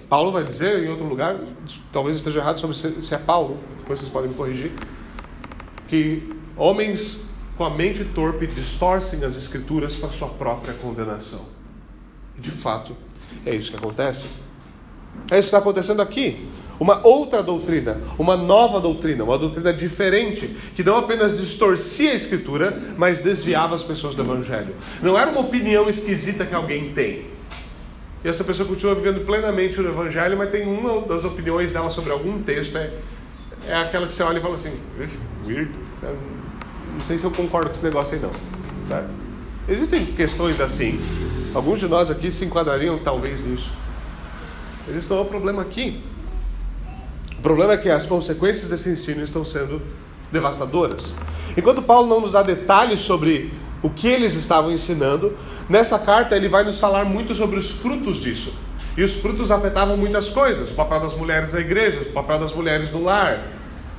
Paulo 0.08 0.32
vai 0.32 0.44
dizer 0.44 0.82
em 0.82 0.88
outro 0.88 1.06
lugar, 1.06 1.38
talvez 1.92 2.16
esteja 2.16 2.40
errado 2.40 2.58
sobre 2.58 2.76
se 2.76 3.14
é 3.14 3.18
Paulo, 3.18 3.58
depois 3.78 4.00
vocês 4.00 4.10
podem 4.10 4.30
me 4.30 4.34
corrigir, 4.34 4.72
que 5.88 6.28
homens 6.56 7.28
com 7.56 7.64
a 7.64 7.70
mente 7.70 8.04
torpe 8.04 8.46
distorcem 8.46 9.24
as 9.24 9.36
escrituras 9.36 9.94
para 9.94 10.08
sua 10.10 10.28
própria 10.28 10.74
condenação. 10.74 11.42
De 12.38 12.50
fato, 12.50 12.96
é 13.44 13.54
isso 13.54 13.70
que 13.70 13.76
acontece. 13.76 14.24
É 15.30 15.38
isso 15.38 15.50
que 15.50 15.56
está 15.56 15.58
acontecendo 15.58 16.00
aqui. 16.00 16.48
Uma 16.80 17.06
outra 17.06 17.42
doutrina, 17.42 18.00
uma 18.18 18.36
nova 18.36 18.80
doutrina, 18.80 19.22
uma 19.22 19.36
doutrina 19.36 19.72
diferente, 19.72 20.56
que 20.74 20.82
não 20.82 20.96
apenas 20.96 21.38
distorcia 21.38 22.12
a 22.12 22.14
escritura, 22.14 22.82
mas 22.96 23.20
desviava 23.20 23.74
as 23.74 23.82
pessoas 23.82 24.14
do 24.14 24.22
evangelho. 24.22 24.74
Não 25.02 25.18
era 25.18 25.30
uma 25.30 25.42
opinião 25.42 25.90
esquisita 25.90 26.46
que 26.46 26.54
alguém 26.54 26.94
tem. 26.94 27.26
E 28.24 28.28
essa 28.28 28.44
pessoa 28.44 28.68
continua 28.68 28.94
vivendo 28.94 29.24
plenamente 29.24 29.80
o 29.80 29.88
Evangelho, 29.88 30.36
mas 30.36 30.50
tem 30.50 30.66
uma 30.66 31.00
das 31.02 31.24
opiniões 31.24 31.72
dela 31.72 31.88
sobre 31.88 32.12
algum 32.12 32.42
texto, 32.42 32.76
é, 32.76 32.92
é 33.66 33.74
aquela 33.74 34.06
que 34.06 34.12
você 34.12 34.22
olha 34.22 34.38
e 34.38 34.42
fala 34.42 34.54
assim, 34.54 34.72
weird, 35.46 35.70
não 36.92 37.00
sei 37.04 37.18
se 37.18 37.24
eu 37.24 37.30
concordo 37.30 37.68
com 37.68 37.74
esse 37.74 37.84
negócio 37.84 38.14
aí 38.14 38.20
não. 38.20 38.30
Certo? 38.86 39.08
Existem 39.68 40.04
questões 40.04 40.60
assim. 40.60 41.00
Alguns 41.54 41.78
de 41.78 41.88
nós 41.88 42.10
aqui 42.10 42.30
se 42.30 42.44
enquadrariam 42.44 42.98
talvez 42.98 43.44
nisso. 43.44 43.70
Mas 44.86 45.08
não 45.08 45.18
é 45.18 45.20
o 45.20 45.24
problema 45.24 45.62
aqui. 45.62 46.02
O 47.38 47.42
problema 47.42 47.72
é 47.72 47.76
que 47.76 47.88
as 47.88 48.06
consequências 48.06 48.68
desse 48.68 48.90
ensino 48.90 49.22
estão 49.22 49.44
sendo 49.44 49.80
devastadoras. 50.30 51.12
Enquanto 51.56 51.82
Paulo 51.82 52.06
não 52.06 52.20
nos 52.20 52.32
dá 52.32 52.42
detalhes 52.42 53.00
sobre 53.00 53.52
o 53.82 53.88
que 53.88 54.08
eles 54.08 54.34
estavam 54.34 54.70
ensinando, 54.70 55.36
nessa 55.68 55.98
carta 55.98 56.36
ele 56.36 56.48
vai 56.48 56.64
nos 56.64 56.78
falar 56.78 57.04
muito 57.04 57.34
sobre 57.34 57.58
os 57.58 57.70
frutos 57.70 58.18
disso. 58.18 58.52
E 58.96 59.02
os 59.02 59.14
frutos 59.14 59.50
afetavam 59.50 59.96
muitas 59.96 60.28
coisas: 60.28 60.70
o 60.70 60.74
papel 60.74 61.00
das 61.00 61.14
mulheres 61.14 61.52
na 61.52 61.60
igreja, 61.60 62.00
o 62.00 62.12
papel 62.12 62.38
das 62.38 62.52
mulheres 62.52 62.90
no 62.90 63.02
lar, 63.02 63.46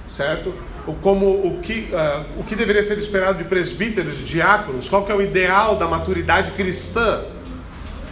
certo? 0.07 0.53
O, 0.85 0.93
como 0.93 1.47
o 1.47 1.59
que, 1.61 1.89
uh, 1.91 2.39
o 2.39 2.43
que 2.43 2.55
deveria 2.55 2.83
ser 2.83 2.97
esperado 2.97 3.37
de 3.37 3.43
presbíteros, 3.43 4.17
de 4.17 4.25
diáconos, 4.25 4.89
qual 4.89 5.05
que 5.05 5.11
é 5.11 5.15
o 5.15 5.21
ideal 5.21 5.75
da 5.75 5.87
maturidade 5.87 6.51
cristã. 6.51 7.23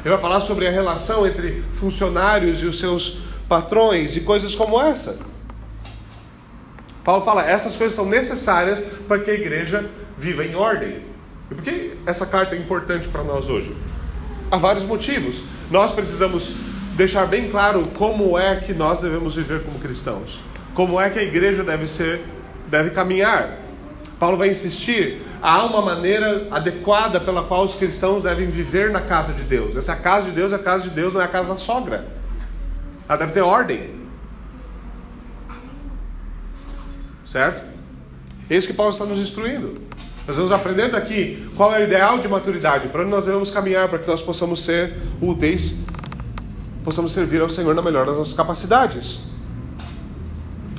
Ele 0.01 0.13
vai 0.13 0.21
falar 0.21 0.39
sobre 0.39 0.65
a 0.65 0.71
relação 0.71 1.27
entre 1.27 1.63
funcionários 1.73 2.61
e 2.61 2.65
os 2.65 2.79
seus 2.79 3.19
patrões 3.49 4.15
e 4.15 4.21
coisas 4.21 4.55
como 4.55 4.79
essa. 4.79 5.19
Paulo 7.03 7.25
fala, 7.25 7.49
essas 7.49 7.75
coisas 7.75 7.95
são 7.95 8.05
necessárias 8.05 8.79
para 9.07 9.19
que 9.19 9.31
a 9.31 9.33
igreja 9.33 9.89
viva 10.17 10.45
em 10.45 10.55
ordem. 10.55 11.08
E 11.51 11.55
por 11.55 11.63
que 11.63 11.93
essa 12.05 12.25
carta 12.25 12.55
é 12.55 12.59
importante 12.59 13.07
para 13.07 13.23
nós 13.23 13.49
hoje? 13.49 13.75
Há 14.51 14.57
vários 14.57 14.83
motivos. 14.83 15.41
Nós 15.69 15.91
precisamos 15.91 16.49
deixar 16.95 17.25
bem 17.25 17.49
claro 17.49 17.87
como 17.95 18.37
é 18.37 18.57
que 18.57 18.73
nós 18.73 19.01
devemos 19.01 19.35
viver 19.35 19.63
como 19.63 19.79
cristãos. 19.79 20.39
Como 20.73 20.99
é 20.99 21.09
que 21.09 21.19
a 21.19 21.23
igreja 21.23 21.63
deve 21.63 21.87
ser, 21.87 22.21
deve 22.67 22.91
caminhar. 22.91 23.57
Paulo 24.19 24.37
vai 24.37 24.49
insistir, 24.49 25.21
há 25.41 25.65
uma 25.65 25.81
maneira 25.81 26.47
adequada 26.51 27.21
pela 27.21 27.43
qual 27.43 27.63
os 27.63 27.75
cristãos 27.75 28.23
devem 28.23 28.47
viver 28.47 28.91
na 28.91 28.99
casa 28.99 29.31
de 29.31 29.43
Deus. 29.43 29.75
Essa 29.77 29.95
casa 29.95 30.25
de 30.25 30.31
Deus 30.31 30.51
é 30.51 30.55
a 30.55 30.59
casa 30.59 30.83
de 30.83 30.89
Deus, 30.89 31.13
não 31.13 31.21
é 31.21 31.23
a 31.23 31.27
casa 31.29 31.53
da 31.53 31.57
sogra. 31.57 32.05
Ela 33.07 33.17
deve 33.17 33.31
ter 33.31 33.41
ordem. 33.41 33.91
Certo? 37.25 37.63
É 38.49 38.57
isso 38.57 38.67
que 38.67 38.73
Paulo 38.73 38.91
está 38.91 39.05
nos 39.05 39.19
instruindo. 39.19 39.88
Nós 40.29 40.35
vamos 40.35 40.51
aprendendo 40.51 40.95
aqui 40.95 41.49
qual 41.57 41.73
é 41.73 41.79
o 41.79 41.83
ideal 41.85 42.19
de 42.19 42.27
maturidade, 42.27 42.87
para 42.89 43.01
onde 43.01 43.09
nós 43.09 43.25
devemos 43.25 43.49
caminhar 43.49 43.89
para 43.89 43.97
que 43.97 44.07
nós 44.07 44.21
possamos 44.21 44.63
ser 44.63 44.93
úteis, 45.19 45.77
possamos 46.83 47.13
servir 47.13 47.41
ao 47.41 47.49
Senhor 47.49 47.73
na 47.73 47.81
melhor 47.81 48.05
das 48.05 48.15
nossas 48.15 48.35
capacidades. 48.35 49.21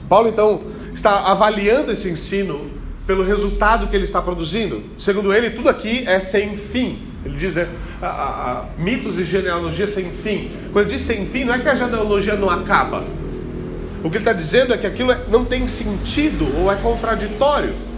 Paulo 0.09 0.29
então 0.29 0.61
está 0.95 1.33
avaliando 1.33 1.91
esse 1.91 2.09
ensino 2.09 2.71
pelo 3.09 3.25
resultado 3.25 3.89
que 3.89 3.97
ele 3.97 4.05
está 4.05 4.23
produzindo. 4.23 4.85
Segundo 4.97 5.35
ele, 5.35 5.51
tudo 5.51 5.69
aqui 5.69 6.05
é 6.07 6.21
sem 6.21 6.57
fim. 6.57 7.09
Ele 7.25 7.37
diz, 7.37 7.57
né? 7.57 7.67
A, 8.01 8.07
a, 8.07 8.53
a, 8.53 8.65
mitos 8.79 9.19
e 9.19 9.25
genealogia 9.25 9.89
sem 9.89 10.13
fim. 10.13 10.53
Quando 10.73 10.87
ele 10.87 10.95
diz 10.95 11.03
sem 11.03 11.27
fim, 11.27 11.43
não 11.43 11.55
é 11.55 11.59
que 11.59 11.69
a 11.69 11.75
genealogia 11.75 12.37
não 12.37 12.49
acaba. 12.49 13.03
O 14.05 14.11
que 14.11 14.17
ele 14.17 14.19
está 14.19 14.33
dizendo 14.33 14.73
é 14.73 14.79
que 14.79 14.87
aquilo 14.87 15.11
é, 15.11 15.19
não 15.29 15.45
tem 15.45 15.67
sentido 15.67 16.47
ou 16.57 16.71
é 16.71 16.77
contraditório. 16.77 17.90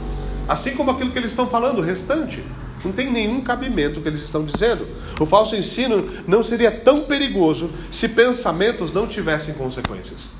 Assim 0.49 0.75
como 0.75 0.91
aquilo 0.91 1.11
que 1.11 1.19
eles 1.19 1.31
estão 1.31 1.47
falando, 1.49 1.79
o 1.79 1.83
restante. 1.83 2.45
Não 2.85 2.93
tem 2.93 3.11
nenhum 3.11 3.41
cabimento 3.43 4.01
o 4.01 4.03
que 4.03 4.09
eles 4.09 4.23
estão 4.23 4.45
dizendo. 4.45 4.87
O 5.21 5.27
falso 5.27 5.55
ensino 5.55 6.09
não 6.27 6.43
seria 6.43 6.71
tão 6.71 7.03
perigoso 7.05 7.71
se 7.91 8.09
pensamentos 8.09 8.93
não 8.93 9.07
tivessem 9.07 9.55
consequências. 9.55 10.31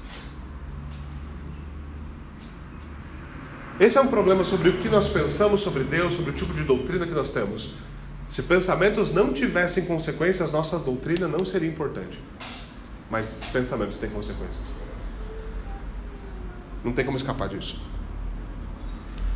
Esse 3.79 3.97
é 3.97 4.01
um 4.01 4.09
problema 4.09 4.45
sobre 4.45 4.69
o 4.69 4.79
que 4.79 4.89
nós 4.89 5.09
pensamos 5.09 5.61
sobre 5.61 5.85
Deus, 5.85 6.15
sobre 6.15 6.31
o 6.31 6.35
tipo 6.35 6.53
de 6.53 6.63
doutrina 6.65 7.07
que 7.07 7.15
nós 7.15 7.31
temos. 7.31 7.71
Se 8.29 8.43
pensamentos 8.43 9.13
não 9.13 9.33
tivessem 9.33 9.85
consequências, 9.85 10.51
nossa 10.51 10.79
doutrina 10.79 11.29
não 11.29 11.45
seria 11.45 11.69
importante. 11.69 12.19
Mas 13.11 13.41
pensamentos 13.53 13.99
têm 13.99 14.11
consequências. 14.11 14.65
Não 16.85 16.93
tem 16.93 17.05
como 17.05 17.17
escapar 17.17 17.49
disso. 17.49 17.81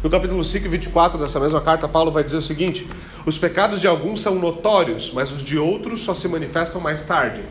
No 0.03 0.11
capítulo 0.11 0.45
5 0.45 0.67
e 0.67 0.69
24 0.69 1.19
dessa 1.19 1.41
mesma 1.41 1.61
carta, 1.61 1.89
Paulo 1.89 2.13
vai 2.13 2.23
dizer 2.23 2.37
o 2.37 2.43
seguinte: 2.43 2.87
Os 3.25 3.39
pecados 3.39 3.81
de 3.81 3.87
alguns 3.87 4.21
são 4.21 4.35
notórios, 4.37 5.11
mas 5.13 5.33
os 5.33 5.43
de 5.43 5.59
outros 5.59 6.03
só 6.03 6.15
se 6.15 6.29
manifestam 6.29 6.81
mais 6.81 7.03
tarde. 7.03 7.43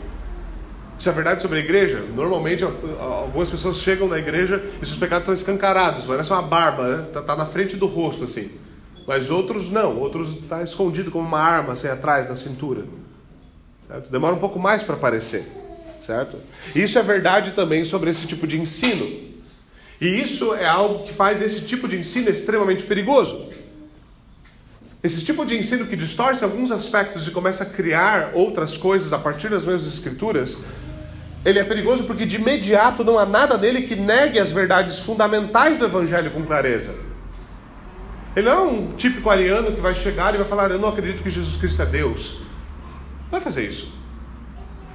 Isso 0.97 1.09
é 1.09 1.11
verdade 1.11 1.41
sobre 1.41 1.59
a 1.59 1.61
igreja? 1.61 2.01
Normalmente 2.15 2.63
algumas 2.63 3.49
pessoas 3.49 3.77
chegam 3.77 4.07
na 4.07 4.17
igreja 4.17 4.63
e 4.81 4.85
seus 4.85 4.97
pecados 4.97 5.25
são 5.25 5.33
escancarados, 5.33 6.05
parece 6.05 6.31
uma 6.31 6.41
barba, 6.41 6.97
né? 6.97 7.05
Tá, 7.11 7.21
tá 7.21 7.35
na 7.35 7.45
frente 7.45 7.75
do 7.75 7.85
rosto 7.85 8.23
assim. 8.23 8.49
Mas 9.05 9.29
outros 9.29 9.69
não, 9.69 9.97
outros 9.99 10.35
está 10.35 10.63
escondido 10.63 11.11
como 11.11 11.27
uma 11.27 11.39
arma 11.39 11.73
assim 11.73 11.87
atrás 11.87 12.29
da 12.29 12.35
cintura. 12.35 12.85
Certo? 13.87 14.09
Demora 14.09 14.35
um 14.35 14.39
pouco 14.39 14.57
mais 14.57 14.81
para 14.81 14.95
aparecer, 14.95 15.45
certo? 15.99 16.37
Isso 16.73 16.97
é 16.97 17.03
verdade 17.03 17.51
também 17.51 17.83
sobre 17.83 18.09
esse 18.09 18.25
tipo 18.25 18.47
de 18.47 18.59
ensino. 18.59 19.34
E 19.99 20.21
isso 20.21 20.53
é 20.53 20.65
algo 20.65 21.05
que 21.05 21.13
faz 21.13 21.41
esse 21.41 21.65
tipo 21.65 21.87
de 21.87 21.97
ensino 21.97 22.29
extremamente 22.29 22.83
perigoso. 22.83 23.49
Esse 25.01 25.23
tipo 25.23 25.45
de 25.45 25.55
ensino 25.55 25.85
que 25.85 25.95
distorce 25.95 26.43
alguns 26.43 26.71
aspectos 26.71 27.27
e 27.27 27.31
começa 27.31 27.63
a 27.63 27.67
criar 27.67 28.31
outras 28.33 28.75
coisas 28.75 29.13
a 29.13 29.19
partir 29.19 29.49
das 29.49 29.63
mesmas 29.63 29.93
escrituras, 29.93 30.63
ele 31.45 31.59
é 31.59 31.63
perigoso 31.63 32.05
porque 32.05 32.25
de 32.25 32.37
imediato 32.37 33.03
não 33.03 33.19
há 33.19 33.25
nada 33.25 33.55
nele 33.55 33.83
que 33.83 33.95
negue 33.95 34.39
as 34.39 34.51
verdades 34.51 34.99
fundamentais 34.99 35.77
do 35.77 35.85
evangelho 35.85 36.31
com 36.31 36.43
clareza. 36.43 36.95
Ele 38.35 38.49
não 38.49 38.51
é 38.51 38.61
um 38.61 38.91
típico 38.95 39.29
ariano 39.29 39.71
que 39.71 39.79
vai 39.79 39.93
chegar 39.93 40.33
e 40.33 40.37
vai 40.39 40.47
falar: 40.47 40.71
Eu 40.71 40.79
não 40.79 40.89
acredito 40.89 41.21
que 41.21 41.29
Jesus 41.29 41.55
Cristo 41.55 41.83
é 41.83 41.85
Deus. 41.85 42.39
Não 43.25 43.31
vai 43.31 43.41
fazer 43.41 43.67
isso. 43.67 43.93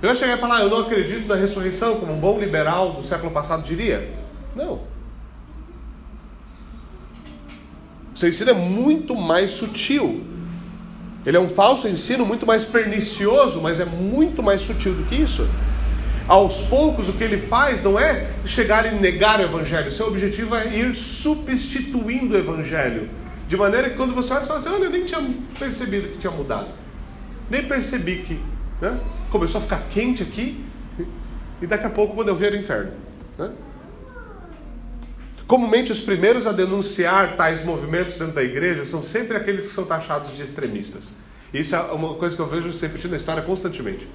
Ele 0.02 0.08
vai 0.08 0.14
chegar 0.14 0.36
e 0.36 0.40
falar: 0.40 0.60
Eu 0.60 0.68
não 0.68 0.80
acredito 0.80 1.28
na 1.28 1.36
ressurreição, 1.36 2.00
como 2.00 2.12
um 2.12 2.18
bom 2.18 2.38
liberal 2.38 2.94
do 2.94 3.02
século 3.04 3.30
passado 3.30 3.62
diria. 3.62 4.19
Não. 4.54 4.80
O 8.14 8.18
seu 8.18 8.28
ensino 8.28 8.50
é 8.50 8.54
muito 8.54 9.14
mais 9.14 9.50
sutil. 9.50 10.24
Ele 11.24 11.36
é 11.36 11.40
um 11.40 11.48
falso 11.48 11.86
ensino 11.86 12.24
muito 12.24 12.46
mais 12.46 12.64
pernicioso, 12.64 13.60
mas 13.60 13.78
é 13.78 13.84
muito 13.84 14.42
mais 14.42 14.62
sutil 14.62 14.94
do 14.94 15.04
que 15.04 15.14
isso. 15.14 15.46
Aos 16.26 16.62
poucos, 16.62 17.08
o 17.08 17.12
que 17.12 17.24
ele 17.24 17.38
faz 17.38 17.82
não 17.82 17.98
é 17.98 18.30
chegar 18.44 18.86
e 18.86 18.98
negar 18.98 19.40
o 19.40 19.42
evangelho. 19.42 19.90
Seu 19.90 20.06
objetivo 20.06 20.54
é 20.54 20.66
ir 20.68 20.94
substituindo 20.94 22.34
o 22.34 22.38
evangelho. 22.38 23.08
De 23.48 23.56
maneira 23.56 23.90
que 23.90 23.96
quando 23.96 24.14
você 24.14 24.32
olha, 24.32 24.42
você 24.42 24.46
fala 24.46 24.60
assim: 24.60 24.68
Olha, 24.68 24.84
eu 24.84 24.90
nem 24.90 25.04
tinha 25.04 25.20
percebido 25.58 26.08
que 26.08 26.18
tinha 26.18 26.30
mudado. 26.30 26.68
Nem 27.50 27.64
percebi 27.64 28.18
que 28.18 28.40
né? 28.80 28.98
começou 29.30 29.60
a 29.60 29.64
ficar 29.64 29.82
quente 29.90 30.22
aqui. 30.22 30.64
E 31.60 31.66
daqui 31.66 31.84
a 31.84 31.90
pouco, 31.90 32.14
quando 32.14 32.28
eu 32.28 32.36
ver 32.36 32.52
o 32.52 32.56
inferno. 32.56 32.92
Né? 33.36 33.50
Comumente, 35.50 35.90
os 35.90 35.98
primeiros 35.98 36.46
a 36.46 36.52
denunciar 36.52 37.34
tais 37.34 37.64
movimentos 37.64 38.16
dentro 38.16 38.34
da 38.34 38.42
igreja 38.44 38.84
são 38.84 39.02
sempre 39.02 39.36
aqueles 39.36 39.66
que 39.66 39.72
são 39.72 39.84
taxados 39.84 40.36
de 40.36 40.44
extremistas. 40.44 41.08
Isso 41.52 41.74
é 41.74 41.80
uma 41.80 42.14
coisa 42.14 42.36
que 42.36 42.40
eu 42.40 42.46
vejo 42.46 42.72
se 42.72 42.86
repetindo 42.86 43.10
na 43.10 43.16
história 43.16 43.42
constantemente. 43.42 44.06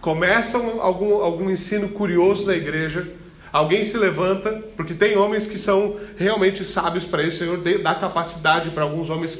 Começam 0.00 0.80
algum, 0.80 1.14
algum 1.14 1.50
ensino 1.50 1.88
curioso 1.88 2.46
na 2.46 2.54
igreja, 2.54 3.08
alguém 3.52 3.82
se 3.82 3.98
levanta, 3.98 4.62
porque 4.76 4.94
tem 4.94 5.16
homens 5.16 5.46
que 5.46 5.58
são 5.58 5.96
realmente 6.16 6.64
sábios 6.64 7.04
para 7.04 7.24
isso, 7.24 7.42
o 7.42 7.60
Senhor 7.60 7.82
dá 7.82 7.96
capacidade 7.96 8.70
para 8.70 8.84
alguns 8.84 9.10
homens 9.10 9.36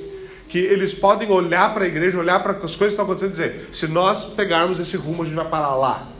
que 0.48 0.58
eles 0.58 0.92
podem 0.92 1.30
olhar 1.30 1.72
para 1.72 1.84
a 1.84 1.86
igreja, 1.86 2.18
olhar 2.18 2.42
para 2.42 2.54
as 2.54 2.74
coisas 2.74 2.78
que 2.78 2.86
estão 2.86 3.04
acontecendo 3.04 3.30
e 3.30 3.32
dizer: 3.32 3.68
se 3.70 3.86
nós 3.86 4.24
pegarmos 4.24 4.80
esse 4.80 4.96
rumo, 4.96 5.22
a 5.22 5.24
gente 5.24 5.36
vai 5.36 5.48
parar 5.48 5.76
lá. 5.76 6.13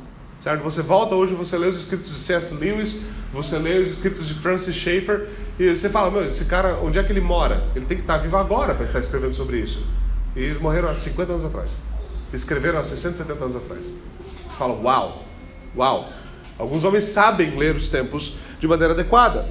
Certo? 0.45 0.63
Você 0.63 0.83
volta 0.83 1.15
hoje, 1.15 1.35
você 1.35 1.57
lê 1.57 1.67
os 1.67 1.75
escritos 1.75 2.13
de 2.13 2.19
C.S. 2.19 2.55
Lewis, 2.57 3.01
você 3.33 3.57
lê 3.57 3.79
os 3.79 3.93
escritos 3.93 4.29
de 4.29 4.35
Francis 4.35 4.77
Schaeffer, 4.77 5.27
e 5.59 5.75
você 5.75 5.89
fala, 5.89 6.11
meu, 6.11 6.27
esse 6.27 6.45
cara, 6.45 6.81
onde 6.83 6.99
é 6.99 7.03
que 7.03 7.11
ele 7.11 7.23
mora? 7.23 7.65
Ele 7.75 7.87
tem 7.87 7.97
que 7.97 8.03
estar 8.03 8.19
vivo 8.19 8.37
agora 8.37 8.75
para 8.75 8.85
estar 8.85 9.01
escrevendo 9.01 9.33
sobre 9.33 9.57
isso. 9.57 9.83
E 10.37 10.41
eles 10.41 10.61
morreram 10.61 10.91
há 10.91 10.95
50 10.95 11.33
anos 11.33 11.47
atrás. 11.47 11.71
Escreveram 12.31 12.79
há 12.79 12.85
60, 12.85 13.17
70 13.17 13.43
anos 13.43 13.57
atrás. 13.57 13.87
Você 13.87 14.57
fala, 14.59 14.75
uau, 14.75 15.25
uau. 15.75 16.11
Alguns 16.59 16.85
homens 16.85 17.05
sabem 17.05 17.57
ler 17.57 17.75
os 17.75 17.89
tempos 17.89 18.35
de 18.61 18.69
maneira 18.69 18.93
adequada. 18.93 19.47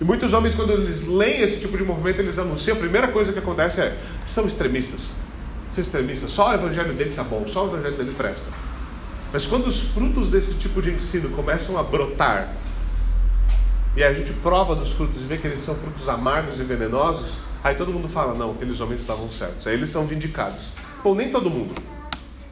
E 0.00 0.04
muitos 0.04 0.32
homens, 0.32 0.54
quando 0.54 0.70
eles 0.70 1.04
leem 1.08 1.42
esse 1.42 1.58
tipo 1.58 1.76
de 1.76 1.82
movimento, 1.82 2.20
eles 2.20 2.38
anunciam, 2.38 2.76
a 2.76 2.78
primeira 2.78 3.08
coisa 3.08 3.32
que 3.32 3.40
acontece 3.40 3.80
é, 3.80 3.98
são 4.24 4.46
extremistas. 4.46 5.10
São 5.72 5.82
extremistas. 5.82 6.30
Só 6.30 6.50
o 6.50 6.54
evangelho 6.54 6.94
dele 6.94 7.10
está 7.10 7.24
bom, 7.24 7.42
só 7.48 7.64
o 7.64 7.70
evangelho 7.70 7.96
dele 7.96 8.14
presta. 8.16 8.67
Mas 9.32 9.46
quando 9.46 9.66
os 9.66 9.80
frutos 9.80 10.28
desse 10.28 10.54
tipo 10.54 10.80
de 10.80 10.90
ensino 10.90 11.28
começam 11.30 11.78
a 11.78 11.82
brotar, 11.82 12.54
e 13.96 14.02
a 14.02 14.12
gente 14.12 14.32
prova 14.34 14.74
dos 14.74 14.92
frutos 14.92 15.20
e 15.20 15.24
vê 15.24 15.36
que 15.36 15.46
eles 15.46 15.60
são 15.60 15.74
frutos 15.74 16.08
amargos 16.08 16.60
e 16.60 16.62
venenosos, 16.62 17.36
aí 17.64 17.74
todo 17.74 17.92
mundo 17.92 18.08
fala: 18.08 18.32
não, 18.32 18.52
aqueles 18.52 18.80
homens 18.80 19.00
estavam 19.00 19.28
certos. 19.28 19.66
Aí 19.66 19.74
eles 19.74 19.90
são 19.90 20.06
vindicados. 20.06 20.68
Bom, 21.02 21.14
nem 21.14 21.30
todo 21.30 21.50
mundo. 21.50 21.74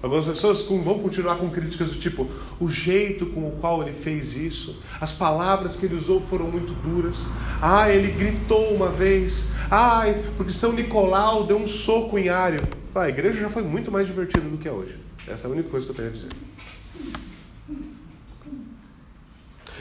Algumas 0.03 0.27
pessoas 0.27 0.63
vão 0.63 0.99
continuar 0.99 1.37
com 1.37 1.49
críticas 1.49 1.91
do 1.91 1.99
tipo: 1.99 2.29
o 2.61 2.69
jeito 2.69 3.27
com 3.27 3.49
o 3.49 3.53
qual 3.53 3.83
ele 3.83 3.93
fez 3.93 4.37
isso, 4.37 4.83
as 5.01 5.13
palavras 5.13 5.77
que 5.77 5.87
ele 5.87 5.95
usou 5.95 6.21
foram 6.21 6.47
muito 6.47 6.75
duras. 6.75 7.25
Ah, 7.63 7.89
ele 7.91 8.11
gritou 8.11 8.75
uma 8.75 8.89
vez. 8.89 9.49
Ai, 9.71 10.23
porque 10.37 10.53
São 10.53 10.73
Nicolau 10.73 11.45
deu 11.45 11.57
um 11.57 11.67
soco 11.67 12.19
em 12.19 12.29
Ário. 12.29 12.61
Ah, 12.95 13.03
a 13.03 13.09
igreja 13.09 13.41
já 13.41 13.49
foi 13.49 13.63
muito 13.63 13.91
mais 13.91 14.07
divertida 14.07 14.49
do 14.49 14.59
que 14.59 14.69
é 14.69 14.73
hoje. 14.73 15.06
Essa 15.29 15.47
é 15.47 15.51
a 15.51 15.53
única 15.53 15.69
coisa 15.69 15.85
que 15.85 15.93
eu 15.93 15.97
tenho 15.97 16.09
a 16.09 16.13
dizer. 16.13 16.29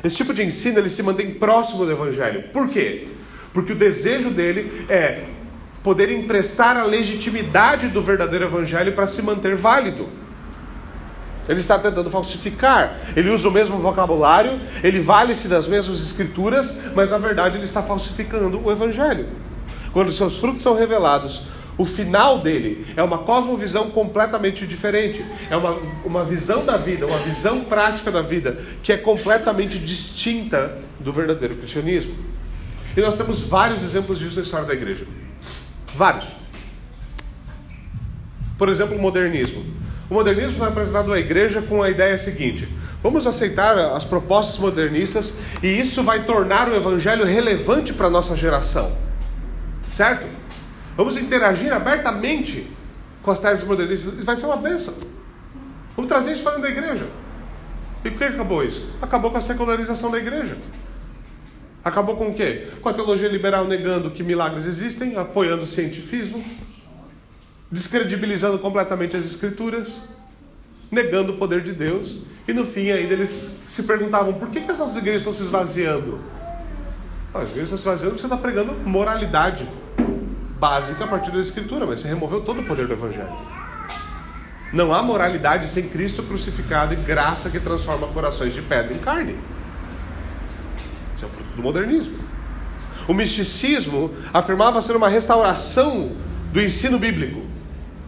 Esse 0.03 0.17
tipo 0.17 0.33
de 0.33 0.43
ensino 0.43 0.79
ele 0.79 0.89
se 0.89 1.01
mantém 1.03 1.33
próximo 1.33 1.85
do 1.85 1.91
Evangelho. 1.91 2.49
Por 2.49 2.67
quê? 2.69 3.07
Porque 3.53 3.73
o 3.73 3.75
desejo 3.75 4.29
dele 4.29 4.85
é 4.89 5.25
poder 5.81 6.11
emprestar 6.11 6.75
a 6.75 6.83
legitimidade 6.83 7.89
do 7.89 8.01
verdadeiro 8.01 8.45
evangelho 8.45 8.93
para 8.93 9.05
se 9.05 9.21
manter 9.21 9.55
válido. 9.55 10.09
Ele 11.47 11.59
está 11.59 11.77
tentando 11.77 12.09
falsificar. 12.09 12.99
Ele 13.15 13.29
usa 13.29 13.47
o 13.47 13.51
mesmo 13.51 13.77
vocabulário, 13.77 14.59
ele 14.83 14.99
vale-se 14.99 15.47
das 15.47 15.67
mesmas 15.67 16.01
escrituras, 16.01 16.75
mas 16.95 17.11
na 17.11 17.19
verdade 17.19 17.57
ele 17.57 17.65
está 17.65 17.83
falsificando 17.83 18.59
o 18.65 18.71
evangelho. 18.71 19.29
Quando 19.93 20.11
seus 20.11 20.37
frutos 20.37 20.63
são 20.63 20.75
revelados, 20.75 21.43
o 21.77 21.85
final 21.85 22.39
dele 22.39 22.87
é 22.95 23.03
uma 23.03 23.19
cosmovisão 23.19 23.89
completamente 23.89 24.65
diferente. 24.65 25.25
É 25.49 25.57
uma, 25.57 25.77
uma 26.05 26.23
visão 26.23 26.65
da 26.65 26.77
vida, 26.77 27.05
uma 27.05 27.19
visão 27.19 27.65
prática 27.65 28.09
da 28.09 28.21
vida, 28.21 28.59
que 28.81 28.93
é 28.93 28.97
completamente 28.97 29.77
distinta 29.77 30.77
do 30.99 31.11
verdadeiro 31.11 31.55
cristianismo. 31.55 32.15
E 32.95 33.01
nós 33.01 33.17
temos 33.17 33.41
vários 33.41 33.83
exemplos 33.83 34.19
disso 34.19 34.37
na 34.37 34.43
história 34.43 34.65
da 34.65 34.73
igreja. 34.73 35.05
Vários. 35.93 36.27
Por 38.57 38.69
exemplo, 38.69 38.97
o 38.97 39.01
modernismo. 39.01 39.65
O 40.09 40.13
modernismo 40.13 40.57
foi 40.57 40.67
apresentado 40.67 41.11
à 41.11 41.19
igreja 41.19 41.61
com 41.61 41.83
a 41.83 41.89
ideia 41.89 42.17
seguinte: 42.17 42.69
vamos 43.03 43.27
aceitar 43.27 43.77
as 43.77 44.05
propostas 44.05 44.57
modernistas 44.57 45.33
e 45.61 45.67
isso 45.67 46.03
vai 46.03 46.23
tornar 46.23 46.69
o 46.69 46.75
evangelho 46.75 47.25
relevante 47.25 47.91
para 47.91 48.07
a 48.07 48.09
nossa 48.09 48.37
geração. 48.37 48.95
Certo? 49.89 50.25
Vamos 50.95 51.17
interagir 51.17 51.73
abertamente 51.73 52.67
com 53.21 53.31
as 53.31 53.39
teses 53.39 53.63
modernistas 53.63 54.13
vai 54.23 54.35
ser 54.35 54.45
uma 54.45 54.57
bênção. 54.57 54.93
Vamos 55.95 56.07
trazer 56.07 56.31
isso 56.31 56.43
para 56.43 56.57
dentro 56.57 56.63
da 56.63 56.69
igreja. 56.69 57.07
E 58.03 58.11
por 58.11 58.19
que 58.19 58.23
acabou 58.23 58.63
isso? 58.63 58.95
Acabou 59.01 59.31
com 59.31 59.37
a 59.37 59.41
secularização 59.41 60.11
da 60.11 60.19
igreja. 60.19 60.55
Acabou 61.83 62.15
com 62.15 62.29
o 62.29 62.33
quê? 62.33 62.67
Com 62.81 62.89
a 62.89 62.93
teologia 62.93 63.27
liberal 63.27 63.65
negando 63.65 64.11
que 64.11 64.23
milagres 64.23 64.65
existem, 64.65 65.17
apoiando 65.17 65.63
o 65.63 65.67
cientifismo, 65.67 66.43
descredibilizando 67.71 68.59
completamente 68.59 69.17
as 69.17 69.25
escrituras, 69.25 70.01
negando 70.91 71.33
o 71.33 71.37
poder 71.37 71.61
de 71.61 71.73
Deus, 71.73 72.19
e 72.47 72.53
no 72.53 72.65
fim 72.65 72.91
ainda 72.91 73.13
eles 73.13 73.57
se 73.67 73.83
perguntavam 73.83 74.33
por 74.33 74.49
que, 74.49 74.61
que 74.61 74.71
as 74.71 74.77
nossas 74.77 74.97
igrejas 74.97 75.21
estão 75.21 75.33
se 75.33 75.43
esvaziando? 75.43 76.19
as 77.33 77.49
igrejas 77.49 77.63
estão 77.63 77.77
se 77.77 77.83
esvaziando 77.83 78.15
porque 78.15 78.27
você 78.27 78.33
está 78.33 78.37
pregando 78.37 78.73
moralidade 78.87 79.67
básica 80.59 81.03
a 81.03 81.07
partir 81.07 81.31
da 81.31 81.39
escritura, 81.39 81.85
mas 81.85 81.99
você 81.99 82.07
removeu 82.07 82.41
todo 82.41 82.61
o 82.61 82.65
poder 82.65 82.87
do 82.87 82.93
evangelho. 82.93 83.35
Não 84.73 84.93
há 84.93 85.01
moralidade 85.01 85.69
sem 85.69 85.87
Cristo 85.87 86.23
crucificado 86.23 86.93
e 86.93 86.97
graça 86.97 87.49
que 87.49 87.59
transforma 87.59 88.07
corações 88.07 88.53
de 88.53 88.61
pedra 88.61 88.93
em 88.93 88.99
carne 88.99 89.37
é 91.25 91.27
o 91.27 91.29
fruto 91.29 91.55
do 91.55 91.61
modernismo. 91.61 92.17
O 93.07 93.13
misticismo 93.13 94.11
afirmava 94.33 94.81
ser 94.81 94.95
uma 94.95 95.09
restauração 95.09 96.11
do 96.51 96.61
ensino 96.61 96.97
bíblico. 96.97 97.44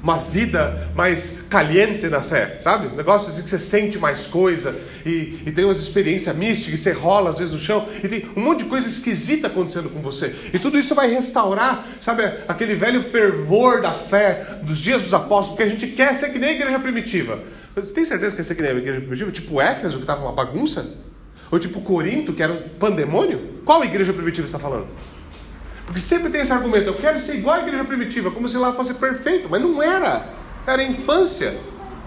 Uma 0.07 0.19
vida 0.19 0.89
mais 0.95 1.39
caliente 1.49 2.07
na 2.07 2.21
fé, 2.21 2.59
sabe? 2.61 2.87
Um 2.87 2.95
negócio 2.95 3.27
assim 3.27 3.43
que 3.43 3.49
você 3.49 3.59
sente 3.59 3.99
mais 3.99 4.25
coisa 4.25 4.73
e, 5.05 5.43
e 5.45 5.51
tem 5.51 5.65
umas 5.65 5.79
experiências 5.79 6.33
místicas, 6.33 6.79
e 6.79 6.81
você 6.81 6.93
rola 6.93 7.29
às 7.29 7.37
vezes 7.37 7.53
no 7.53 7.59
chão 7.59 7.89
e 8.01 8.07
tem 8.07 8.25
um 8.33 8.39
monte 8.39 8.59
de 8.59 8.69
coisa 8.69 8.87
esquisita 8.87 9.47
acontecendo 9.47 9.89
com 9.89 9.99
você. 9.99 10.33
E 10.53 10.59
tudo 10.59 10.79
isso 10.79 10.95
vai 10.95 11.11
restaurar, 11.13 11.85
sabe, 11.99 12.23
aquele 12.47 12.73
velho 12.73 13.03
fervor 13.03 13.81
da 13.81 13.95
fé 13.95 14.59
dos 14.63 14.79
dias 14.79 15.01
dos 15.01 15.13
apóstolos, 15.13 15.57
porque 15.57 15.63
a 15.63 15.67
gente 15.69 15.87
quer 15.87 16.15
ser 16.15 16.29
que 16.29 16.39
nem 16.39 16.51
a 16.51 16.53
igreja 16.53 16.79
primitiva. 16.79 17.43
Você 17.75 17.93
tem 17.93 18.05
certeza 18.05 18.31
que 18.31 18.37
quer 18.37 18.47
ser 18.47 18.55
que 18.55 18.61
nem 18.61 18.71
a 18.71 18.75
igreja 18.75 19.01
primitiva? 19.01 19.29
Tipo 19.29 19.59
Éfeso, 19.59 19.97
que 19.97 20.03
estava 20.03 20.21
uma 20.21 20.31
bagunça? 20.31 20.89
Ou 21.51 21.59
tipo 21.59 21.81
Corinto, 21.81 22.31
que 22.31 22.41
era 22.41 22.53
um 22.53 22.69
pandemônio? 22.79 23.59
Qual 23.65 23.83
igreja 23.83 24.13
primitiva 24.13 24.45
está 24.45 24.57
falando? 24.57 24.87
Porque 25.87 26.01
sempre 26.01 26.29
tem 26.29 26.41
esse 26.41 26.51
argumento, 26.51 26.87
eu 26.87 26.95
quero 26.95 27.17
ser 27.19 27.37
igual 27.37 27.55
à 27.55 27.61
igreja 27.61 27.83
primitiva, 27.85 28.29
como 28.29 28.47
se 28.47 28.57
lá 28.57 28.73
fosse 28.73 28.93
perfeito, 28.93 29.47
mas 29.49 29.61
não 29.61 29.81
era. 29.81 30.27
Era 30.67 30.83
infância. 30.83 31.57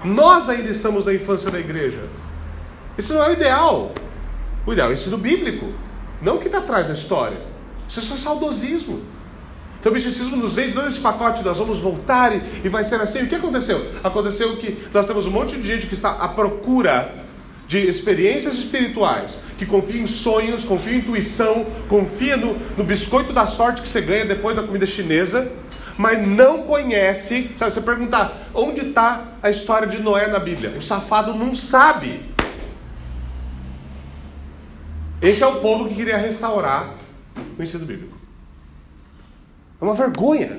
Nós 0.05 0.51
ainda 0.51 0.69
estamos 0.69 1.07
na 1.07 1.15
infância 1.15 1.51
da 1.51 1.59
igreja. 1.59 2.07
Isso 2.97 3.15
não 3.15 3.25
é 3.25 3.31
o 3.31 3.33
ideal. 3.33 3.93
O 4.67 4.73
ideal 4.75 4.89
é 4.89 4.91
o 4.91 4.95
ensino 4.95 5.17
bíblico, 5.17 5.73
não 6.21 6.37
o 6.37 6.39
que 6.39 6.47
está 6.47 6.59
atrás 6.59 6.89
da 6.89 6.95
história. 6.95 7.41
Isso 7.89 8.01
é 8.01 8.03
só 8.03 8.17
saudosismo. 8.17 9.03
Então 9.81 9.91
o 9.91 9.95
misticismo 9.95 10.37
nos 10.37 10.53
vem 10.53 10.73
dando 10.73 10.89
esse 10.89 11.01
pacote, 11.01 11.43
nós 11.43 11.57
vamos 11.57 11.79
voltar 11.79 12.37
e, 12.37 12.43
e 12.63 12.69
vai 12.69 12.85
ser 12.85 13.01
assim. 13.01 13.23
O 13.23 13.29
que 13.29 13.35
aconteceu? 13.35 13.93
Aconteceu 14.05 14.59
que 14.59 14.87
nós 14.93 15.07
temos 15.07 15.25
um 15.25 15.31
monte 15.31 15.57
de 15.57 15.67
gente 15.67 15.87
que 15.87 15.95
está 15.95 16.11
à 16.11 16.29
procura 16.29 17.15
de 17.71 17.87
experiências 17.87 18.55
espirituais, 18.55 19.43
que 19.57 19.65
confia 19.65 20.03
em 20.03 20.07
sonhos, 20.09 20.65
confia 20.65 20.95
em 20.95 20.99
intuição, 20.99 21.65
confia 21.89 22.37
no, 22.37 22.59
no 22.77 22.83
biscoito 22.83 23.33
da 23.33 23.47
sorte 23.47 23.81
que 23.81 23.89
você 23.89 24.01
ganha 24.01 24.25
depois 24.25 24.57
da 24.57 24.65
comida 24.65 24.85
chinesa, 24.85 25.53
mas 25.97 26.27
não 26.27 26.65
conhece. 26.65 27.49
Sabe, 27.57 27.71
você 27.71 27.81
perguntar 27.81 28.49
onde 28.53 28.89
está 28.89 29.35
a 29.41 29.49
história 29.51 29.87
de 29.87 30.03
Noé 30.03 30.27
na 30.27 30.41
Bíblia? 30.41 30.71
O 30.77 30.83
safado 30.83 31.33
não 31.33 31.55
sabe. 31.55 32.21
Esse 35.23 35.45
é 35.45 35.47
o 35.47 35.61
povo 35.61 35.89
que 35.89 35.95
queria 35.95 36.17
restaurar 36.17 36.97
o 37.57 37.63
ensino 37.63 37.87
bíblico. 37.87 38.19
É 39.81 39.85
uma 39.85 39.95
vergonha. 39.95 40.59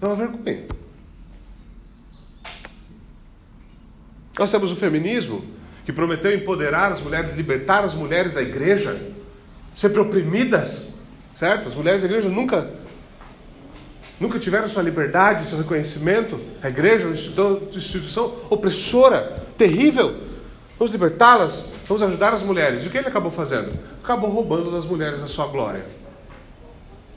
É 0.00 0.06
uma 0.06 0.16
vergonha. 0.16 0.64
Nós 4.38 4.50
temos 4.50 4.70
o 4.70 4.76
feminismo, 4.76 5.44
que 5.84 5.92
prometeu 5.92 6.32
empoderar 6.34 6.92
as 6.92 7.00
mulheres, 7.00 7.32
libertar 7.32 7.84
as 7.84 7.94
mulheres 7.94 8.34
da 8.34 8.42
igreja, 8.42 9.00
sempre 9.74 10.00
oprimidas, 10.00 10.94
certo? 11.34 11.68
As 11.68 11.74
mulheres 11.74 12.02
da 12.02 12.08
igreja 12.08 12.28
nunca 12.28 12.70
nunca 14.20 14.38
tiveram 14.38 14.68
sua 14.68 14.82
liberdade, 14.82 15.46
seu 15.46 15.56
reconhecimento. 15.56 16.38
A 16.62 16.68
igreja 16.68 17.04
é 17.04 17.06
uma 17.06 17.14
instituição, 17.14 18.36
opressora, 18.50 19.42
terrível. 19.56 20.14
Vamos 20.78 20.92
libertá-las, 20.92 21.72
vamos 21.86 22.02
ajudar 22.02 22.34
as 22.34 22.42
mulheres. 22.42 22.84
E 22.84 22.88
o 22.88 22.90
que 22.90 22.98
ele 22.98 23.08
acabou 23.08 23.30
fazendo? 23.30 23.72
Acabou 24.02 24.30
roubando 24.30 24.70
das 24.70 24.84
mulheres 24.84 25.22
a 25.22 25.26
sua 25.26 25.46
glória. 25.46 25.84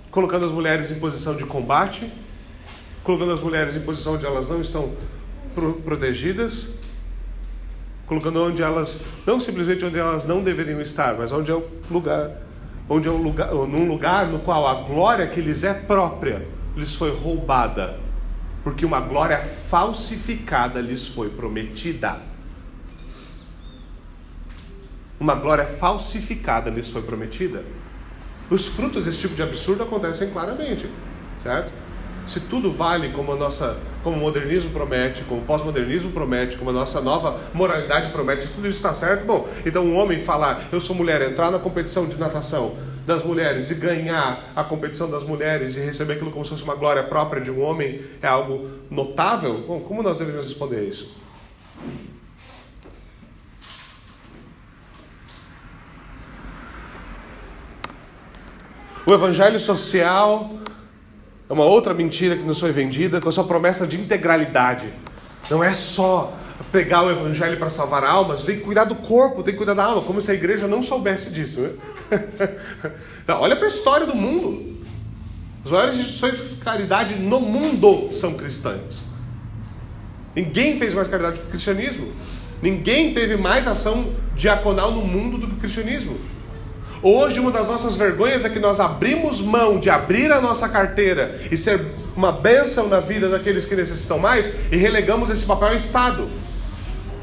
Colocando 0.10 0.46
as 0.46 0.52
mulheres 0.52 0.92
em 0.92 0.96
posição 1.00 1.36
de 1.36 1.46
combate, 1.46 2.10
colocando 3.04 3.34
as 3.34 3.42
mulheres 3.42 3.76
em 3.76 3.82
posição 3.82 4.14
onde 4.14 4.26
elas 4.26 4.50
não 4.50 4.62
estão 4.62 4.94
protegidas, 5.84 6.70
colocando 8.14 8.44
onde 8.44 8.62
elas, 8.62 9.02
não 9.26 9.40
simplesmente 9.40 9.84
onde 9.84 9.98
elas 9.98 10.26
não 10.26 10.44
deveriam 10.44 10.82
estar, 10.82 11.16
mas 11.18 11.32
onde 11.32 11.50
é 11.50 11.54
o 11.56 11.68
lugar, 11.90 12.32
onde 12.88 13.08
é 13.08 13.12
um 13.12 13.22
lugar, 13.22 13.54
num 13.54 13.88
lugar 13.88 14.28
no 14.28 14.40
qual 14.40 14.68
a 14.68 14.84
glória 14.84 15.28
que 15.28 15.42
lhes 15.42 15.64
é 15.64 15.74
própria 15.74 16.48
lhes 16.76 16.96
foi 16.96 17.12
roubada, 17.16 18.00
porque 18.64 18.86
uma 18.86 19.00
glória 19.00 19.40
falsificada 19.70 20.80
lhes 20.80 21.08
foi 21.08 21.30
prometida. 21.30 22.20
Uma 25.20 25.36
glória 25.36 25.66
falsificada 25.66 26.70
lhes 26.70 26.90
foi 26.90 27.02
prometida. 27.02 27.64
Os 28.50 28.68
frutos 28.68 29.06
desse 29.06 29.20
tipo 29.20 29.36
de 29.36 29.42
absurdo 29.42 29.84
acontecem 29.84 30.30
claramente, 30.32 30.90
certo? 31.42 31.72
Se 32.28 32.40
tudo 32.42 32.72
vale 32.72 33.12
como 33.12 33.32
a 33.32 33.36
nossa, 33.36 33.78
como 34.04 34.18
o 34.18 34.20
modernismo 34.20 34.70
promete, 34.72 35.24
como 35.24 35.42
o 35.42 35.46
pós-modernismo 35.46 36.12
promete, 36.12 36.58
como 36.58 36.70
a 36.70 36.74
nossa 36.74 37.02
nova 37.02 37.40
moralidade 37.54 38.12
promete, 38.12 38.48
tudo 38.48 38.68
isso 38.68 38.78
está 38.78 38.94
certo, 38.94 39.26
bom, 39.26 39.48
então 39.66 39.86
um 39.86 39.98
homem 39.98 40.20
falar, 40.20 40.68
eu 40.72 40.80
sou 40.80 40.96
mulher, 40.96 41.22
entrar 41.22 41.50
na 41.50 41.60
competição 41.60 42.06
de 42.06 42.18
natação 42.18 42.76
das 43.06 43.24
mulheres 43.24 43.70
e 43.70 43.76
ganhar 43.76 44.52
a 44.56 44.64
competição 44.64 45.10
das 45.10 45.24
mulheres 45.24 45.76
e 45.76 45.80
receber 45.80 46.14
aquilo 46.14 46.32
como 46.32 46.44
se 46.44 46.52
fosse 46.52 46.64
uma 46.64 46.76
glória 46.76 47.04
própria 47.04 47.42
de 47.42 47.52
um 47.52 47.62
homem 47.62 48.02
é 48.22 48.28
algo 48.28 48.70
notável? 48.90 49.64
Bom, 49.68 49.82
como 49.82 50.02
nós 50.02 50.20
deveríamos 50.20 50.48
responder 50.48 50.88
isso? 50.88 51.16
O 59.06 59.14
evangelho 59.14 59.60
social 59.60 60.50
é 61.54 61.56
uma 61.56 61.66
outra 61.66 61.94
mentira 61.94 62.36
que 62.36 62.42
nos 62.42 62.60
foi 62.60 62.72
vendida 62.72 63.22
com 63.22 63.30
a 63.30 63.32
sua 63.32 63.44
promessa 63.44 63.86
de 63.86 63.96
integralidade. 63.96 64.92
Não 65.52 65.64
é 65.64 65.72
só 65.72 66.34
pregar 66.72 67.06
o 67.06 67.12
evangelho 67.12 67.58
para 67.58 67.70
salvar 67.70 68.04
almas, 68.04 68.42
tem 68.42 68.58
que 68.58 68.64
cuidar 68.64 68.86
do 68.86 68.96
corpo, 68.96 69.44
tem 69.44 69.54
que 69.54 69.58
cuidar 69.58 69.76
da 69.76 69.84
alma, 69.84 70.02
como 70.02 70.20
se 70.20 70.32
a 70.32 70.34
igreja 70.34 70.68
não 70.68 70.82
soubesse 70.82 71.30
disso. 71.30 71.62
Né? 71.62 71.70
então, 73.24 73.38
olha 73.42 73.56
para 73.56 73.66
a 73.66 73.70
história 73.70 74.08
do 74.08 74.16
mundo. 74.16 74.74
As 75.64 75.70
maiores 75.70 75.96
instituições 75.96 76.50
de 76.50 76.56
caridade 76.56 77.16
no 77.16 77.40
mundo 77.40 78.10
são 78.16 78.34
cristãs. 78.34 79.06
Ninguém 80.36 80.80
fez 80.80 80.96
mais 80.96 81.08
caridade 81.08 81.40
que 81.40 81.46
o 81.46 81.50
cristianismo. 81.50 82.12
Ninguém 82.64 83.14
teve 83.14 83.38
mais 83.38 83.68
ação 83.68 84.12
diaconal 84.36 84.92
no 84.92 85.06
mundo 85.06 85.38
do 85.38 85.48
que 85.48 85.54
o 85.54 85.58
cristianismo. 85.58 86.18
Hoje, 87.04 87.38
uma 87.38 87.52
das 87.52 87.68
nossas 87.68 87.98
vergonhas 87.98 88.46
é 88.46 88.50
que 88.50 88.60
nós 88.60 88.80
abrimos 88.80 89.42
mão 89.42 89.78
de 89.78 89.90
abrir 89.90 90.32
a 90.32 90.40
nossa 90.40 90.70
carteira 90.70 91.38
e 91.52 91.58
ser 91.58 91.88
uma 92.16 92.32
bênção 92.32 92.88
na 92.88 93.02
vida 93.02 93.28
daqueles 93.28 93.66
que 93.66 93.76
necessitam 93.76 94.18
mais 94.18 94.50
e 94.72 94.78
relegamos 94.78 95.30
esse 95.30 95.46
papel 95.46 95.68
ao 95.68 95.76
Estado. 95.76 96.30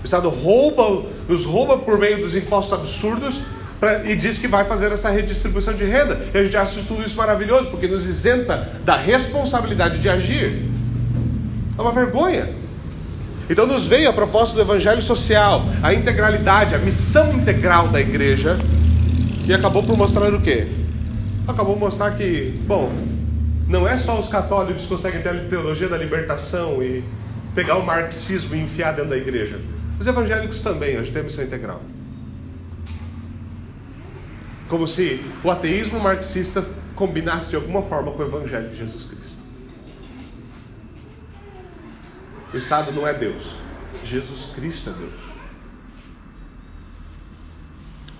O 0.02 0.04
Estado 0.04 0.28
rouba, 0.28 1.06
nos 1.26 1.46
rouba 1.46 1.78
por 1.78 1.98
meio 1.98 2.20
dos 2.20 2.34
impostos 2.34 2.78
absurdos 2.78 3.40
pra, 3.80 4.04
e 4.04 4.14
diz 4.14 4.36
que 4.36 4.46
vai 4.46 4.66
fazer 4.66 4.92
essa 4.92 5.08
redistribuição 5.08 5.72
de 5.72 5.86
renda. 5.86 6.26
E 6.34 6.36
a 6.36 6.44
gente 6.44 6.58
acha 6.58 6.78
tudo 6.86 7.02
isso 7.02 7.16
maravilhoso, 7.16 7.70
porque 7.70 7.88
nos 7.88 8.04
isenta 8.04 8.70
da 8.84 8.96
responsabilidade 8.96 9.98
de 9.98 10.10
agir. 10.10 10.62
É 11.78 11.80
uma 11.80 11.92
vergonha. 11.92 12.50
Então 13.48 13.66
nos 13.66 13.86
veio 13.86 14.10
a 14.10 14.12
proposta 14.12 14.54
do 14.54 14.60
evangelho 14.60 15.00
social, 15.00 15.64
a 15.82 15.94
integralidade, 15.94 16.74
a 16.74 16.78
missão 16.78 17.32
integral 17.32 17.88
da 17.88 17.98
igreja 17.98 18.58
e 19.50 19.52
acabou 19.52 19.82
por 19.82 19.96
mostrar 19.96 20.32
o 20.32 20.40
quê? 20.40 20.68
Acabou 21.48 21.74
por 21.74 21.80
mostrar 21.80 22.12
que, 22.12 22.56
bom, 22.68 22.88
não 23.66 23.86
é 23.86 23.98
só 23.98 24.20
os 24.20 24.28
católicos 24.28 24.82
que 24.84 24.88
conseguem 24.88 25.22
ter 25.22 25.28
a 25.30 25.44
teologia 25.48 25.88
da 25.88 25.98
libertação 25.98 26.80
e 26.80 27.02
pegar 27.52 27.76
o 27.76 27.84
marxismo 27.84 28.54
e 28.54 28.60
enfiar 28.60 28.92
dentro 28.92 29.10
da 29.10 29.16
igreja. 29.16 29.60
Os 29.98 30.06
evangélicos 30.06 30.62
também, 30.62 30.96
a 30.96 31.02
gente 31.02 31.12
tem 31.12 31.24
missão 31.24 31.42
integral. 31.42 31.82
Como 34.68 34.86
se 34.86 35.20
o 35.42 35.50
ateísmo 35.50 35.98
marxista 35.98 36.64
combinasse 36.94 37.48
de 37.48 37.56
alguma 37.56 37.82
forma 37.82 38.12
com 38.12 38.22
o 38.22 38.26
evangelho 38.26 38.68
de 38.68 38.76
Jesus 38.76 39.04
Cristo. 39.04 39.36
O 42.54 42.56
Estado 42.56 42.92
não 42.92 43.04
é 43.04 43.12
Deus, 43.12 43.52
Jesus 44.04 44.52
Cristo 44.54 44.90
é 44.90 44.92
Deus. 44.92 45.29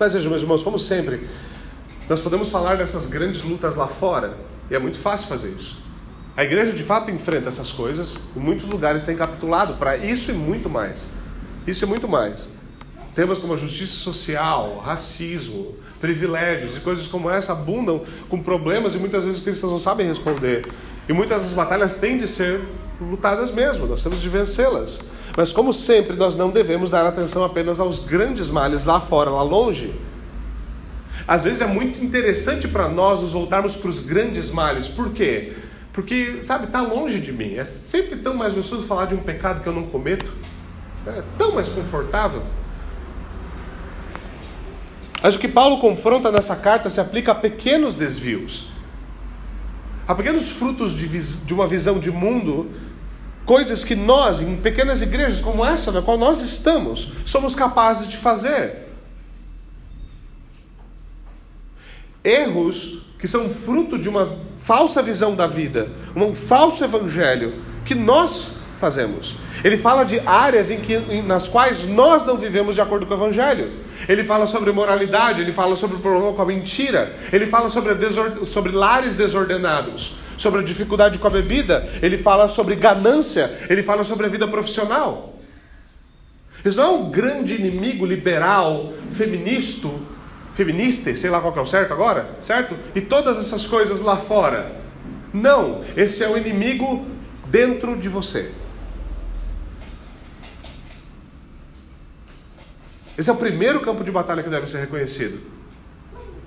Mas 0.01 0.13
vejam, 0.13 0.31
meus 0.31 0.41
irmãos, 0.41 0.63
como 0.63 0.79
sempre, 0.79 1.27
nós 2.09 2.19
podemos 2.19 2.49
falar 2.49 2.75
dessas 2.75 3.05
grandes 3.05 3.43
lutas 3.43 3.75
lá 3.75 3.85
fora, 3.85 4.35
e 4.67 4.73
é 4.73 4.79
muito 4.79 4.97
fácil 4.97 5.27
fazer 5.27 5.49
isso. 5.49 5.77
A 6.35 6.43
igreja 6.43 6.73
de 6.73 6.81
fato 6.81 7.11
enfrenta 7.11 7.49
essas 7.49 7.71
coisas, 7.71 8.15
em 8.35 8.39
muitos 8.39 8.65
lugares 8.65 9.03
tem 9.03 9.15
capitulado 9.15 9.75
para 9.75 9.95
isso 9.97 10.31
e 10.31 10.33
muito 10.33 10.67
mais. 10.67 11.07
Isso 11.67 11.85
e 11.85 11.87
muito 11.87 12.07
mais. 12.07 12.49
Temas 13.13 13.37
como 13.37 13.53
a 13.53 13.55
justiça 13.55 13.93
social, 13.93 14.81
racismo, 14.83 15.75
privilégios 15.99 16.77
e 16.77 16.79
coisas 16.79 17.05
como 17.05 17.29
essa 17.29 17.51
abundam 17.51 18.01
com 18.27 18.41
problemas 18.41 18.95
e 18.95 18.97
muitas 18.97 19.23
vezes 19.23 19.37
os 19.37 19.45
cristãos 19.45 19.71
não 19.71 19.79
sabem 19.79 20.07
responder. 20.07 20.67
E 21.07 21.13
muitas 21.13 21.43
das 21.43 21.51
batalhas 21.51 21.93
têm 21.93 22.17
de 22.17 22.27
ser 22.27 22.59
lutadas 22.99 23.51
mesmo, 23.51 23.85
nós 23.85 24.01
temos 24.01 24.19
de 24.19 24.29
vencê-las. 24.29 24.99
Mas, 25.35 25.53
como 25.53 25.71
sempre, 25.71 26.15
nós 26.15 26.35
não 26.35 26.49
devemos 26.49 26.91
dar 26.91 27.05
atenção 27.05 27.43
apenas 27.43 27.79
aos 27.79 27.99
grandes 27.99 28.49
males 28.49 28.83
lá 28.83 28.99
fora, 28.99 29.29
lá 29.29 29.41
longe. 29.41 29.93
Às 31.27 31.43
vezes 31.43 31.61
é 31.61 31.67
muito 31.67 32.03
interessante 32.03 32.67
para 32.67 32.89
nós 32.89 33.21
nos 33.21 33.31
voltarmos 33.31 33.75
para 33.75 33.89
os 33.89 33.99
grandes 33.99 34.49
males. 34.49 34.87
Por 34.87 35.11
quê? 35.13 35.53
Porque, 35.93 36.39
sabe, 36.43 36.65
está 36.65 36.81
longe 36.81 37.19
de 37.19 37.31
mim. 37.31 37.55
É 37.55 37.63
sempre 37.63 38.17
tão 38.17 38.33
mais 38.33 38.53
gostoso 38.53 38.83
falar 38.83 39.05
de 39.05 39.15
um 39.15 39.19
pecado 39.19 39.61
que 39.61 39.67
eu 39.67 39.73
não 39.73 39.83
cometo. 39.83 40.33
É 41.05 41.23
tão 41.37 41.53
mais 41.53 41.69
confortável. 41.69 42.41
Mas 45.21 45.35
o 45.35 45.39
que 45.39 45.47
Paulo 45.47 45.79
confronta 45.79 46.31
nessa 46.31 46.55
carta 46.55 46.89
se 46.89 46.99
aplica 46.99 47.31
a 47.31 47.35
pequenos 47.35 47.93
desvios, 47.93 48.69
a 50.07 50.15
pequenos 50.15 50.51
frutos 50.51 50.95
de, 50.95 51.07
de 51.07 51.53
uma 51.53 51.67
visão 51.67 51.99
de 51.99 52.09
mundo 52.09 52.71
Coisas 53.45 53.83
que 53.83 53.95
nós, 53.95 54.41
em 54.41 54.57
pequenas 54.57 55.01
igrejas 55.01 55.41
como 55.41 55.65
essa 55.65 55.91
na 55.91 56.01
qual 56.01 56.17
nós 56.17 56.41
estamos, 56.41 57.09
somos 57.25 57.55
capazes 57.55 58.07
de 58.07 58.17
fazer. 58.17 58.87
Erros 62.23 63.01
que 63.17 63.27
são 63.27 63.49
fruto 63.49 63.97
de 63.99 64.09
uma 64.09 64.37
falsa 64.59 65.01
visão 65.01 65.35
da 65.35 65.47
vida, 65.47 65.89
um 66.15 66.33
falso 66.33 66.83
evangelho 66.83 67.61
que 67.83 67.95
nós 67.95 68.53
fazemos. 68.79 69.35
Ele 69.63 69.77
fala 69.77 70.03
de 70.03 70.19
áreas 70.21 70.71
em 70.71 70.79
que, 70.79 70.97
nas 71.21 71.47
quais 71.47 71.87
nós 71.87 72.25
não 72.25 72.35
vivemos 72.37 72.75
de 72.75 72.81
acordo 72.81 73.05
com 73.05 73.13
o 73.13 73.17
evangelho. 73.17 73.71
Ele 74.09 74.23
fala 74.23 74.47
sobre 74.47 74.71
moralidade, 74.71 75.41
ele 75.41 75.53
fala 75.53 75.75
sobre 75.75 75.97
o 75.97 75.99
problema 75.99 76.33
com 76.33 76.41
a 76.41 76.45
mentira, 76.45 77.15
ele 77.31 77.45
fala 77.45 77.69
sobre, 77.69 77.93
sobre 78.47 78.71
lares 78.71 79.15
desordenados, 79.15 80.15
sobre 80.41 80.61
a 80.61 80.63
dificuldade 80.63 81.17
com 81.17 81.27
a 81.27 81.29
bebida, 81.29 81.87
ele 82.01 82.17
fala 82.17 82.47
sobre 82.47 82.75
ganância, 82.75 83.51
ele 83.69 83.83
fala 83.83 84.03
sobre 84.03 84.25
a 84.25 84.29
vida 84.29 84.47
profissional. 84.47 85.39
Isso 86.63 86.77
não 86.77 86.83
é 86.83 86.89
um 86.89 87.09
grande 87.09 87.55
inimigo 87.55 88.05
liberal, 88.05 88.93
feminista, 89.11 89.89
feminista, 90.53 91.15
sei 91.15 91.29
lá 91.29 91.39
qual 91.39 91.53
que 91.53 91.59
é 91.59 91.61
o 91.61 91.65
certo 91.65 91.93
agora, 91.93 92.29
certo? 92.41 92.75
E 92.95 93.01
todas 93.01 93.37
essas 93.37 93.65
coisas 93.65 93.99
lá 93.99 94.17
fora. 94.17 94.71
Não, 95.33 95.83
esse 95.95 96.23
é 96.23 96.29
o 96.29 96.37
inimigo 96.37 97.05
dentro 97.47 97.97
de 97.97 98.09
você. 98.09 98.51
Esse 103.17 103.29
é 103.29 103.33
o 103.33 103.37
primeiro 103.37 103.81
campo 103.81 104.03
de 104.03 104.11
batalha 104.11 104.41
que 104.43 104.49
deve 104.49 104.67
ser 104.67 104.79
reconhecido. 104.79 105.60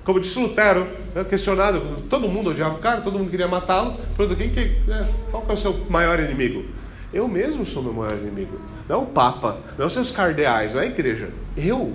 Como 0.04 0.20
disse 0.20 0.38
Lutero, 0.38 0.86
né, 1.14 1.24
questionado, 1.24 1.80
todo 2.10 2.28
mundo 2.28 2.50
odiava 2.50 2.74
o 2.74 2.78
cara, 2.78 3.00
todo 3.00 3.18
mundo 3.18 3.30
queria 3.30 3.48
matá-lo. 3.48 3.96
Quem, 4.36 4.50
quem, 4.50 4.64
é, 4.88 5.06
qual 5.30 5.42
que 5.42 5.50
é 5.50 5.54
o 5.54 5.56
seu 5.56 5.74
maior 5.88 6.20
inimigo? 6.20 6.64
Eu 7.12 7.26
mesmo 7.26 7.64
sou 7.64 7.82
meu 7.82 7.94
maior 7.94 8.18
inimigo. 8.18 8.60
Não 8.86 9.04
o 9.04 9.06
Papa, 9.06 9.60
não 9.78 9.86
os 9.86 9.92
seus 9.92 10.12
cardeais, 10.12 10.74
não 10.74 10.82
é 10.82 10.84
a 10.84 10.86
igreja. 10.86 11.30
Eu. 11.56 11.94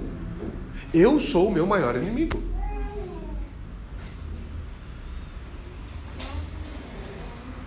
Eu 0.91 1.19
sou 1.19 1.49
o 1.49 1.51
meu 1.51 1.67
maior 1.67 1.95
inimigo. 1.95 2.41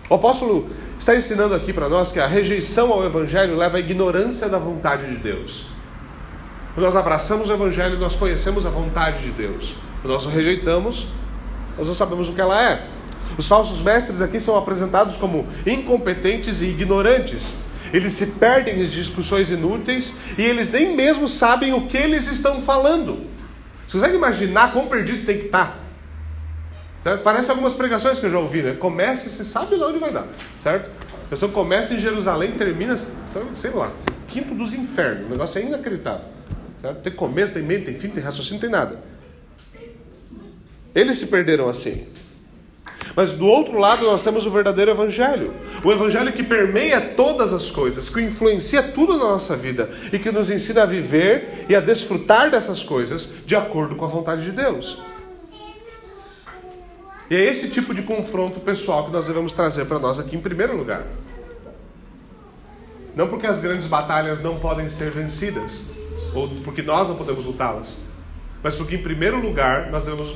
O 0.09 0.15
apóstolo 0.15 0.69
está 0.99 1.15
ensinando 1.15 1.55
aqui 1.55 1.71
para 1.71 1.87
nós 1.87 2.11
que 2.11 2.19
a 2.19 2.27
rejeição 2.27 2.91
ao 2.91 3.05
Evangelho 3.05 3.55
leva 3.55 3.77
à 3.77 3.79
ignorância 3.79 4.49
da 4.49 4.59
vontade 4.59 5.07
de 5.07 5.15
Deus. 5.15 5.67
Quando 6.73 6.85
nós 6.85 6.95
abraçamos 6.97 7.49
o 7.49 7.53
Evangelho, 7.53 7.97
nós 7.97 8.15
conhecemos 8.15 8.65
a 8.65 8.69
vontade 8.69 9.21
de 9.21 9.31
Deus. 9.31 9.73
Nós 10.03 10.25
o 10.25 10.29
rejeitamos, 10.29 11.07
nós 11.77 11.87
não 11.87 11.93
sabemos 11.93 12.29
o 12.29 12.33
que 12.33 12.41
ela 12.41 12.61
é. 12.61 12.85
Os 13.37 13.47
falsos 13.47 13.81
mestres 13.81 14.21
aqui 14.21 14.39
são 14.39 14.57
apresentados 14.57 15.15
como 15.17 15.47
incompetentes 15.65 16.61
e 16.61 16.65
ignorantes. 16.65 17.53
Eles 17.93 18.13
se 18.13 18.27
perdem 18.27 18.81
em 18.81 18.87
discussões 18.87 19.49
inúteis 19.49 20.13
e 20.37 20.41
eles 20.41 20.69
nem 20.69 20.95
mesmo 20.95 21.27
sabem 21.27 21.73
o 21.73 21.87
que 21.87 21.95
eles 21.95 22.27
estão 22.27 22.61
falando. 22.61 23.25
Você 23.87 23.97
consegue 23.97 24.17
imaginar 24.17 24.73
quão 24.73 24.87
perdidos 24.87 25.23
tem 25.23 25.37
que 25.37 25.45
estar? 25.45 25.79
Certo? 27.03 27.21
Parece 27.21 27.51
algumas 27.51 27.73
pregações 27.73 28.17
que 28.17 28.25
eu 28.25 28.31
já 28.31 28.39
ouvi, 28.39 28.61
né? 28.61 28.73
Começa 28.73 29.27
e 29.27 29.29
você 29.29 29.43
sabe 29.43 29.75
lá 29.75 29.87
onde 29.87 29.99
vai 29.99 30.11
dar, 30.11 30.25
certo? 30.63 30.89
A 31.25 31.29
pessoa 31.29 31.51
começa 31.51 31.93
em 31.93 31.99
Jerusalém 31.99 32.51
termina, 32.51 32.97
sei 32.97 33.71
lá, 33.71 33.91
quinto 34.27 34.53
dos 34.53 34.73
infernos. 34.73 35.27
O 35.27 35.29
negócio 35.29 35.59
é 35.59 35.65
inacreditável. 35.65 36.25
Certo? 36.81 37.01
Tem 37.01 37.13
começo, 37.13 37.53
tem 37.53 37.63
meio, 37.63 37.83
tem 37.83 37.97
fim, 37.97 38.09
tem 38.09 38.21
raciocínio, 38.21 38.59
tem 38.59 38.69
nada. 38.69 38.99
Eles 40.93 41.17
se 41.17 41.27
perderam 41.27 41.69
assim. 41.69 42.07
Mas 43.15 43.31
do 43.31 43.45
outro 43.45 43.77
lado 43.77 44.05
nós 44.05 44.23
temos 44.23 44.45
o 44.45 44.49
verdadeiro 44.49 44.91
evangelho. 44.91 45.53
O 45.83 45.91
evangelho 45.91 46.33
que 46.33 46.43
permeia 46.43 46.99
todas 46.99 47.53
as 47.53 47.69
coisas, 47.69 48.09
que 48.09 48.21
influencia 48.21 48.81
tudo 48.81 49.17
na 49.17 49.25
nossa 49.25 49.55
vida 49.55 49.89
e 50.11 50.17
que 50.17 50.31
nos 50.31 50.49
ensina 50.49 50.83
a 50.83 50.85
viver 50.85 51.65
e 51.69 51.75
a 51.75 51.79
desfrutar 51.79 52.49
dessas 52.49 52.81
coisas 52.81 53.35
de 53.45 53.55
acordo 53.55 53.95
com 53.95 54.05
a 54.05 54.07
vontade 54.07 54.43
de 54.43 54.51
Deus. 54.51 54.97
E 57.29 57.35
é 57.35 57.43
esse 57.45 57.69
tipo 57.69 57.93
de 57.93 58.01
confronto 58.01 58.59
pessoal 58.59 59.05
que 59.05 59.11
nós 59.11 59.27
devemos 59.27 59.53
trazer 59.53 59.85
para 59.85 59.99
nós 59.99 60.19
aqui 60.19 60.35
em 60.35 60.41
primeiro 60.41 60.75
lugar. 60.75 61.03
Não 63.15 63.27
porque 63.27 63.45
as 63.45 63.59
grandes 63.59 63.85
batalhas 63.85 64.41
não 64.41 64.59
podem 64.59 64.89
ser 64.89 65.11
vencidas, 65.11 65.83
ou 66.33 66.49
porque 66.63 66.81
nós 66.81 67.07
não 67.07 67.15
podemos 67.15 67.45
lutá-las, 67.45 67.99
mas 68.61 68.75
porque 68.75 68.95
em 68.95 69.03
primeiro 69.03 69.39
lugar 69.39 69.91
nós 69.91 70.05
devemos 70.05 70.35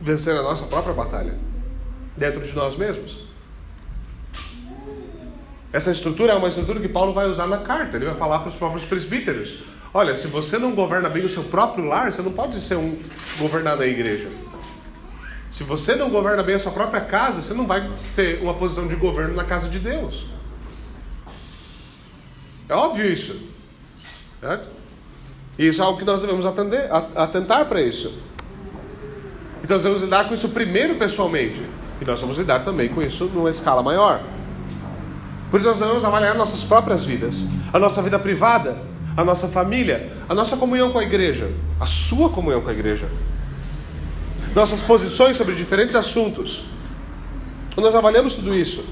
vencer 0.00 0.36
a 0.36 0.42
nossa 0.42 0.64
própria 0.64 0.94
batalha 0.94 1.34
dentro 2.16 2.40
de 2.40 2.52
nós 2.54 2.76
mesmos. 2.76 3.18
Essa 5.72 5.90
estrutura 5.90 6.32
é 6.32 6.36
uma 6.36 6.48
estrutura 6.48 6.80
que 6.80 6.88
Paulo 6.88 7.12
vai 7.12 7.28
usar 7.28 7.46
na 7.46 7.58
carta. 7.58 7.96
Ele 7.96 8.06
vai 8.06 8.16
falar 8.16 8.40
para 8.40 8.48
os 8.48 8.56
próprios 8.56 8.84
presbíteros: 8.84 9.62
olha, 9.94 10.16
se 10.16 10.26
você 10.26 10.58
não 10.58 10.72
governa 10.72 11.08
bem 11.08 11.24
o 11.24 11.28
seu 11.28 11.44
próprio 11.44 11.84
lar, 11.84 12.12
você 12.12 12.22
não 12.22 12.32
pode 12.32 12.60
ser 12.60 12.76
um 12.76 12.98
governar 13.38 13.76
da 13.76 13.86
igreja. 13.86 14.28
Se 15.50 15.64
você 15.64 15.96
não 15.96 16.10
governa 16.10 16.42
bem 16.42 16.54
a 16.54 16.58
sua 16.58 16.72
própria 16.72 17.00
casa, 17.00 17.42
você 17.42 17.54
não 17.54 17.66
vai 17.66 17.90
ter 18.14 18.40
uma 18.40 18.54
posição 18.54 18.86
de 18.86 18.94
governo 18.94 19.34
na 19.34 19.44
casa 19.44 19.68
de 19.68 19.78
Deus. 19.78 20.26
É 22.68 22.74
óbvio 22.74 23.12
isso. 23.12 23.40
Certo? 24.40 24.68
E 25.58 25.66
isso 25.66 25.82
é 25.82 25.84
algo 25.84 25.98
que 25.98 26.04
nós 26.04 26.20
devemos 26.20 26.46
atender, 26.46 26.88
atentar 27.14 27.66
para 27.66 27.82
isso. 27.82 28.14
Então 29.70 29.78
nós 29.78 29.84
vamos 29.84 30.02
lidar 30.02 30.26
com 30.26 30.34
isso 30.34 30.48
primeiro 30.48 30.96
pessoalmente. 30.96 31.62
E 32.00 32.04
nós 32.04 32.20
vamos 32.20 32.36
lidar 32.36 32.64
também 32.64 32.88
com 32.88 33.00
isso 33.00 33.26
numa 33.26 33.50
escala 33.50 33.80
maior. 33.84 34.20
Por 35.48 35.60
isso 35.60 35.68
nós 35.68 35.78
devemos 35.78 36.04
avaliar 36.04 36.34
nossas 36.34 36.64
próprias 36.64 37.04
vidas. 37.04 37.46
a 37.72 37.78
nossa 37.78 38.02
vida 38.02 38.18
privada, 38.18 38.82
a 39.16 39.22
nossa 39.22 39.46
família, 39.46 40.12
a 40.28 40.34
nossa 40.34 40.56
comunhão 40.56 40.90
com 40.90 40.98
a 40.98 41.04
igreja, 41.04 41.48
a 41.78 41.86
sua 41.86 42.30
comunhão 42.30 42.60
com 42.62 42.68
a 42.68 42.72
igreja, 42.72 43.08
nossas 44.56 44.82
posições 44.82 45.36
sobre 45.36 45.54
diferentes 45.54 45.94
assuntos. 45.94 46.64
Quando 47.72 47.86
nós 47.86 47.94
avaliamos 47.94 48.34
tudo 48.34 48.52
isso, 48.52 48.84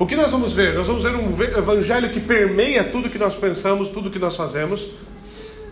o 0.00 0.04
que 0.04 0.16
nós 0.16 0.32
vamos 0.32 0.52
ver? 0.52 0.74
Nós 0.74 0.88
vamos 0.88 1.04
ver 1.04 1.14
um 1.14 1.30
evangelho 1.56 2.10
que 2.10 2.18
permeia 2.18 2.82
tudo 2.82 3.08
que 3.08 3.20
nós 3.20 3.36
pensamos, 3.36 3.88
tudo 3.88 4.10
que 4.10 4.18
nós 4.18 4.34
fazemos. 4.34 4.84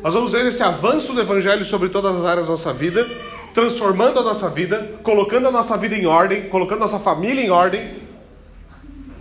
Nós 0.04 0.14
vamos 0.14 0.30
ver 0.30 0.46
esse 0.46 0.62
avanço 0.62 1.12
do 1.12 1.20
evangelho 1.20 1.64
sobre 1.64 1.88
todas 1.88 2.16
as 2.18 2.24
áreas 2.24 2.46
da 2.46 2.52
nossa 2.52 2.72
vida, 2.72 3.04
transformando 3.54 4.18
a 4.18 4.22
nossa 4.22 4.48
vida, 4.48 4.98
colocando 5.02 5.48
a 5.48 5.50
nossa 5.50 5.76
vida 5.76 5.94
em 5.94 6.06
ordem, 6.06 6.48
colocando 6.48 6.78
a 6.78 6.82
nossa 6.82 6.98
família 6.98 7.44
em 7.44 7.50
ordem, 7.50 8.02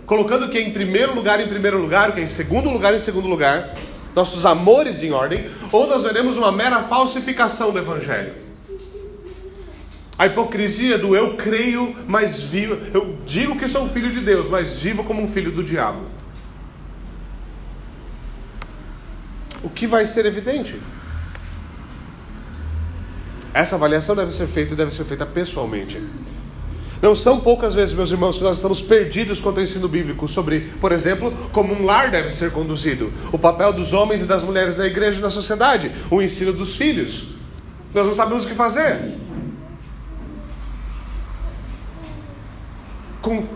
colocando 0.06 0.46
o 0.46 0.48
que 0.48 0.58
é 0.58 0.62
em 0.62 0.72
primeiro 0.72 1.14
lugar 1.14 1.40
em 1.40 1.48
primeiro 1.48 1.78
lugar, 1.78 2.10
o 2.10 2.12
que 2.12 2.20
é 2.20 2.24
em 2.24 2.28
segundo 2.28 2.70
lugar 2.70 2.94
em 2.94 2.98
segundo 2.98 3.28
lugar, 3.28 3.74
nossos 4.14 4.44
amores 4.44 5.02
em 5.02 5.12
ordem, 5.12 5.50
ou 5.70 5.86
nós 5.86 6.02
veremos 6.02 6.36
uma 6.36 6.52
mera 6.52 6.82
falsificação 6.82 7.70
do 7.70 7.78
evangelho. 7.78 8.34
A 10.18 10.26
hipocrisia 10.26 10.98
do 10.98 11.16
eu 11.16 11.36
creio, 11.36 11.96
mas 12.06 12.40
vivo. 12.40 12.78
Eu 12.92 13.18
digo 13.26 13.58
que 13.58 13.66
sou 13.66 13.88
filho 13.88 14.10
de 14.10 14.20
Deus, 14.20 14.48
mas 14.48 14.76
vivo 14.76 15.02
como 15.04 15.22
um 15.22 15.28
filho 15.28 15.50
do 15.50 15.64
diabo. 15.64 16.02
O 19.62 19.70
que 19.70 19.86
vai 19.86 20.04
ser 20.06 20.26
evidente? 20.26 20.78
Essa 23.54 23.76
avaliação 23.76 24.16
deve 24.16 24.32
ser 24.32 24.46
feita 24.46 24.72
e 24.72 24.76
deve 24.76 24.92
ser 24.92 25.04
feita 25.04 25.26
pessoalmente. 25.26 26.00
Não 27.02 27.14
são 27.16 27.40
poucas 27.40 27.74
vezes, 27.74 27.94
meus 27.94 28.12
irmãos, 28.12 28.38
que 28.38 28.44
nós 28.44 28.56
estamos 28.56 28.80
perdidos 28.80 29.40
quanto 29.40 29.58
ao 29.58 29.64
ensino 29.64 29.88
bíblico 29.88 30.28
sobre, 30.28 30.60
por 30.80 30.92
exemplo, 30.92 31.32
como 31.52 31.74
um 31.74 31.84
lar 31.84 32.10
deve 32.10 32.30
ser 32.30 32.52
conduzido, 32.52 33.12
o 33.32 33.38
papel 33.38 33.72
dos 33.72 33.92
homens 33.92 34.20
e 34.20 34.24
das 34.24 34.40
mulheres 34.42 34.76
na 34.76 34.86
igreja 34.86 35.18
e 35.18 35.22
na 35.22 35.30
sociedade, 35.30 35.90
o 36.10 36.22
ensino 36.22 36.52
dos 36.52 36.76
filhos. 36.76 37.24
Nós 37.92 38.06
não 38.06 38.14
sabemos 38.14 38.44
o 38.44 38.48
que 38.48 38.54
fazer. 38.54 39.18
Com, 43.20 43.46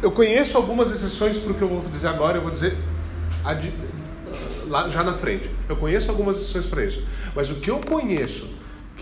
eu 0.00 0.12
conheço 0.12 0.56
algumas 0.56 0.90
exceções 0.92 1.36
para 1.38 1.50
o 1.50 1.54
que 1.54 1.62
eu 1.62 1.68
vou 1.68 1.80
dizer 1.90 2.06
agora, 2.06 2.38
eu 2.38 2.42
vou 2.42 2.50
dizer 2.50 2.76
lá, 4.68 4.88
já 4.88 5.02
na 5.02 5.14
frente. 5.14 5.50
Eu 5.68 5.76
conheço 5.76 6.10
algumas 6.10 6.36
exceções 6.36 6.66
para 6.66 6.84
isso. 6.84 7.04
Mas 7.34 7.50
o 7.50 7.56
que 7.56 7.70
eu 7.70 7.80
conheço, 7.80 8.48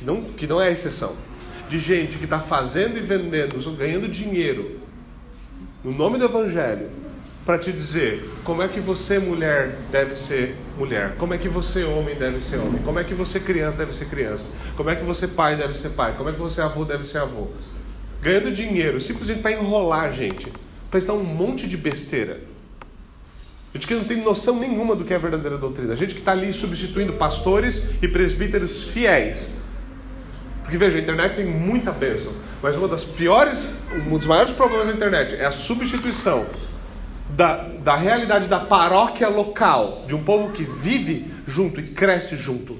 que 0.02 0.06
não, 0.06 0.20
que 0.20 0.46
não 0.48 0.60
é 0.60 0.72
exceção, 0.72 1.14
de 1.68 1.78
gente 1.78 2.18
que 2.18 2.24
está 2.24 2.40
fazendo 2.40 2.98
e 2.98 3.00
vendendo, 3.00 3.58
ganhando 3.76 4.08
dinheiro 4.08 4.80
no 5.84 5.92
nome 5.92 6.18
do 6.18 6.24
Evangelho, 6.24 6.90
para 7.46 7.58
te 7.58 7.72
dizer 7.72 8.28
como 8.44 8.62
é 8.62 8.68
que 8.68 8.80
você, 8.80 9.18
mulher, 9.18 9.76
deve 9.90 10.14
ser 10.14 10.56
mulher, 10.76 11.14
como 11.16 11.34
é 11.34 11.38
que 11.38 11.48
você, 11.48 11.84
homem, 11.84 12.14
deve 12.14 12.40
ser 12.40 12.56
homem, 12.56 12.82
como 12.82 12.98
é 12.98 13.04
que 13.04 13.14
você, 13.14 13.40
criança, 13.40 13.78
deve 13.78 13.92
ser 13.92 14.06
criança, 14.06 14.46
como 14.76 14.90
é 14.90 14.96
que 14.96 15.04
você, 15.04 15.26
pai, 15.26 15.56
deve 15.56 15.74
ser 15.74 15.90
pai, 15.90 16.14
como 16.16 16.28
é 16.28 16.32
que 16.32 16.38
você, 16.38 16.60
avô, 16.60 16.84
deve 16.84 17.04
ser 17.04 17.18
avô 17.18 17.48
ganhando 18.20 18.52
dinheiro 18.52 19.00
simplesmente 19.00 19.40
para 19.40 19.52
enrolar 19.52 20.04
a 20.04 20.10
gente, 20.12 20.52
para 20.88 20.98
estar 20.98 21.12
um 21.12 21.24
monte 21.24 21.66
de 21.66 21.76
besteira. 21.76 22.40
Gente 23.74 23.86
que 23.86 23.94
não 23.94 24.04
tem 24.04 24.22
noção 24.22 24.60
nenhuma 24.60 24.94
do 24.94 25.04
que 25.04 25.12
é 25.12 25.16
a 25.16 25.18
verdadeira 25.18 25.58
doutrina. 25.58 25.96
Gente 25.96 26.12
que 26.12 26.20
está 26.20 26.32
ali 26.32 26.52
substituindo 26.52 27.14
pastores 27.14 27.88
e 28.02 28.06
presbíteros 28.06 28.84
fiéis. 28.84 29.61
Porque 30.72 30.86
veja, 30.86 30.96
a 30.96 31.02
internet 31.02 31.36
tem 31.36 31.44
muita 31.44 31.92
bênção, 31.92 32.32
mas 32.62 32.74
uma 32.76 32.88
das 32.88 33.04
piores, 33.04 33.66
um 34.10 34.16
dos 34.16 34.26
maiores 34.26 34.52
problemas 34.52 34.86
da 34.86 34.94
internet 34.94 35.34
é 35.34 35.44
a 35.44 35.50
substituição 35.50 36.46
da, 37.28 37.68
da 37.68 37.94
realidade 37.94 38.48
da 38.48 38.58
paróquia 38.58 39.28
local, 39.28 40.06
de 40.08 40.14
um 40.14 40.24
povo 40.24 40.50
que 40.54 40.64
vive 40.64 41.30
junto 41.46 41.78
e 41.78 41.88
cresce 41.88 42.38
junto, 42.38 42.78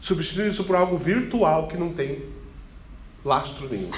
substituindo 0.00 0.48
isso 0.48 0.64
por 0.64 0.76
algo 0.76 0.96
virtual 0.96 1.68
que 1.68 1.76
não 1.76 1.92
tem 1.92 2.22
lastro 3.22 3.68
nenhum. 3.68 3.90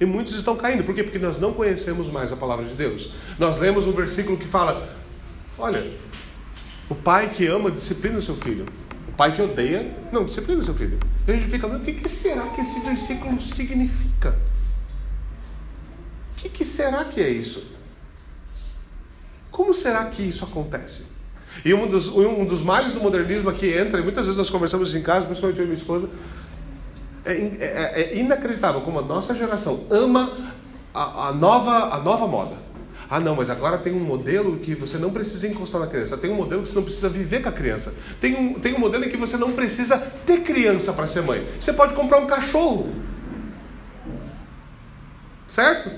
E 0.00 0.04
muitos 0.04 0.36
estão 0.36 0.54
caindo. 0.54 0.84
Por 0.84 0.94
quê? 0.94 1.02
Porque 1.02 1.18
nós 1.18 1.40
não 1.40 1.52
conhecemos 1.52 2.08
mais 2.08 2.30
a 2.30 2.36
palavra 2.36 2.64
de 2.64 2.74
Deus. 2.74 3.12
Nós 3.40 3.58
lemos 3.58 3.88
um 3.88 3.92
versículo 3.92 4.36
que 4.36 4.46
fala: 4.46 4.88
Olha, 5.58 5.84
o 6.88 6.94
pai 6.94 7.28
que 7.28 7.44
ama 7.48 7.72
disciplina 7.72 8.18
o 8.18 8.22
seu 8.22 8.36
filho. 8.36 8.66
Pai 9.18 9.34
que 9.34 9.42
odeia, 9.42 9.84
não 10.12 10.24
disciplina 10.24 10.60
o 10.60 10.64
seu 10.64 10.74
filho. 10.74 10.96
A 11.26 11.32
gente 11.32 11.48
fica, 11.48 11.66
o 11.66 11.80
que, 11.80 11.92
que 11.92 12.08
será 12.08 12.46
que 12.50 12.60
esse 12.60 12.78
versículo 12.78 13.42
significa? 13.42 14.38
O 16.30 16.36
que, 16.36 16.48
que 16.48 16.64
será 16.64 17.04
que 17.04 17.20
é 17.20 17.28
isso? 17.28 17.66
Como 19.50 19.74
será 19.74 20.04
que 20.04 20.22
isso 20.22 20.44
acontece? 20.44 21.04
E 21.64 21.74
um 21.74 21.88
dos, 21.88 22.06
um 22.06 22.44
dos 22.44 22.62
males 22.62 22.94
do 22.94 23.00
modernismo 23.00 23.50
aqui 23.50 23.76
entra, 23.76 23.98
e 23.98 24.04
muitas 24.04 24.24
vezes 24.24 24.38
nós 24.38 24.50
conversamos 24.50 24.94
em 24.94 25.02
casa, 25.02 25.26
principalmente 25.26 25.58
eu 25.58 25.64
e 25.64 25.66
minha 25.68 25.80
esposa, 25.80 26.08
é, 27.24 27.32
é, 27.32 28.02
é, 28.02 28.16
inacreditável 28.20 28.82
como 28.82 29.00
a 29.00 29.02
nossa 29.02 29.34
geração 29.34 29.84
ama 29.90 30.54
a, 30.94 31.30
a, 31.30 31.32
nova, 31.32 31.92
a 31.92 31.98
nova 31.98 32.28
moda. 32.28 32.56
Ah, 33.10 33.18
não, 33.18 33.34
mas 33.34 33.48
agora 33.48 33.78
tem 33.78 33.94
um 33.94 34.00
modelo 34.00 34.58
que 34.58 34.74
você 34.74 34.98
não 34.98 35.10
precisa 35.10 35.48
encostar 35.48 35.80
na 35.80 35.86
criança. 35.86 36.18
Tem 36.18 36.30
um 36.30 36.34
modelo 36.34 36.62
que 36.62 36.68
você 36.68 36.74
não 36.74 36.82
precisa 36.82 37.08
viver 37.08 37.42
com 37.42 37.48
a 37.48 37.52
criança. 37.52 37.94
Tem 38.20 38.36
um, 38.36 38.54
tem 38.60 38.74
um 38.74 38.78
modelo 38.78 39.04
em 39.04 39.08
que 39.08 39.16
você 39.16 39.36
não 39.38 39.52
precisa 39.52 39.96
ter 40.26 40.42
criança 40.42 40.92
para 40.92 41.06
ser 41.06 41.22
mãe. 41.22 41.46
Você 41.58 41.72
pode 41.72 41.94
comprar 41.94 42.18
um 42.18 42.26
cachorro. 42.26 42.92
Certo? 45.48 45.90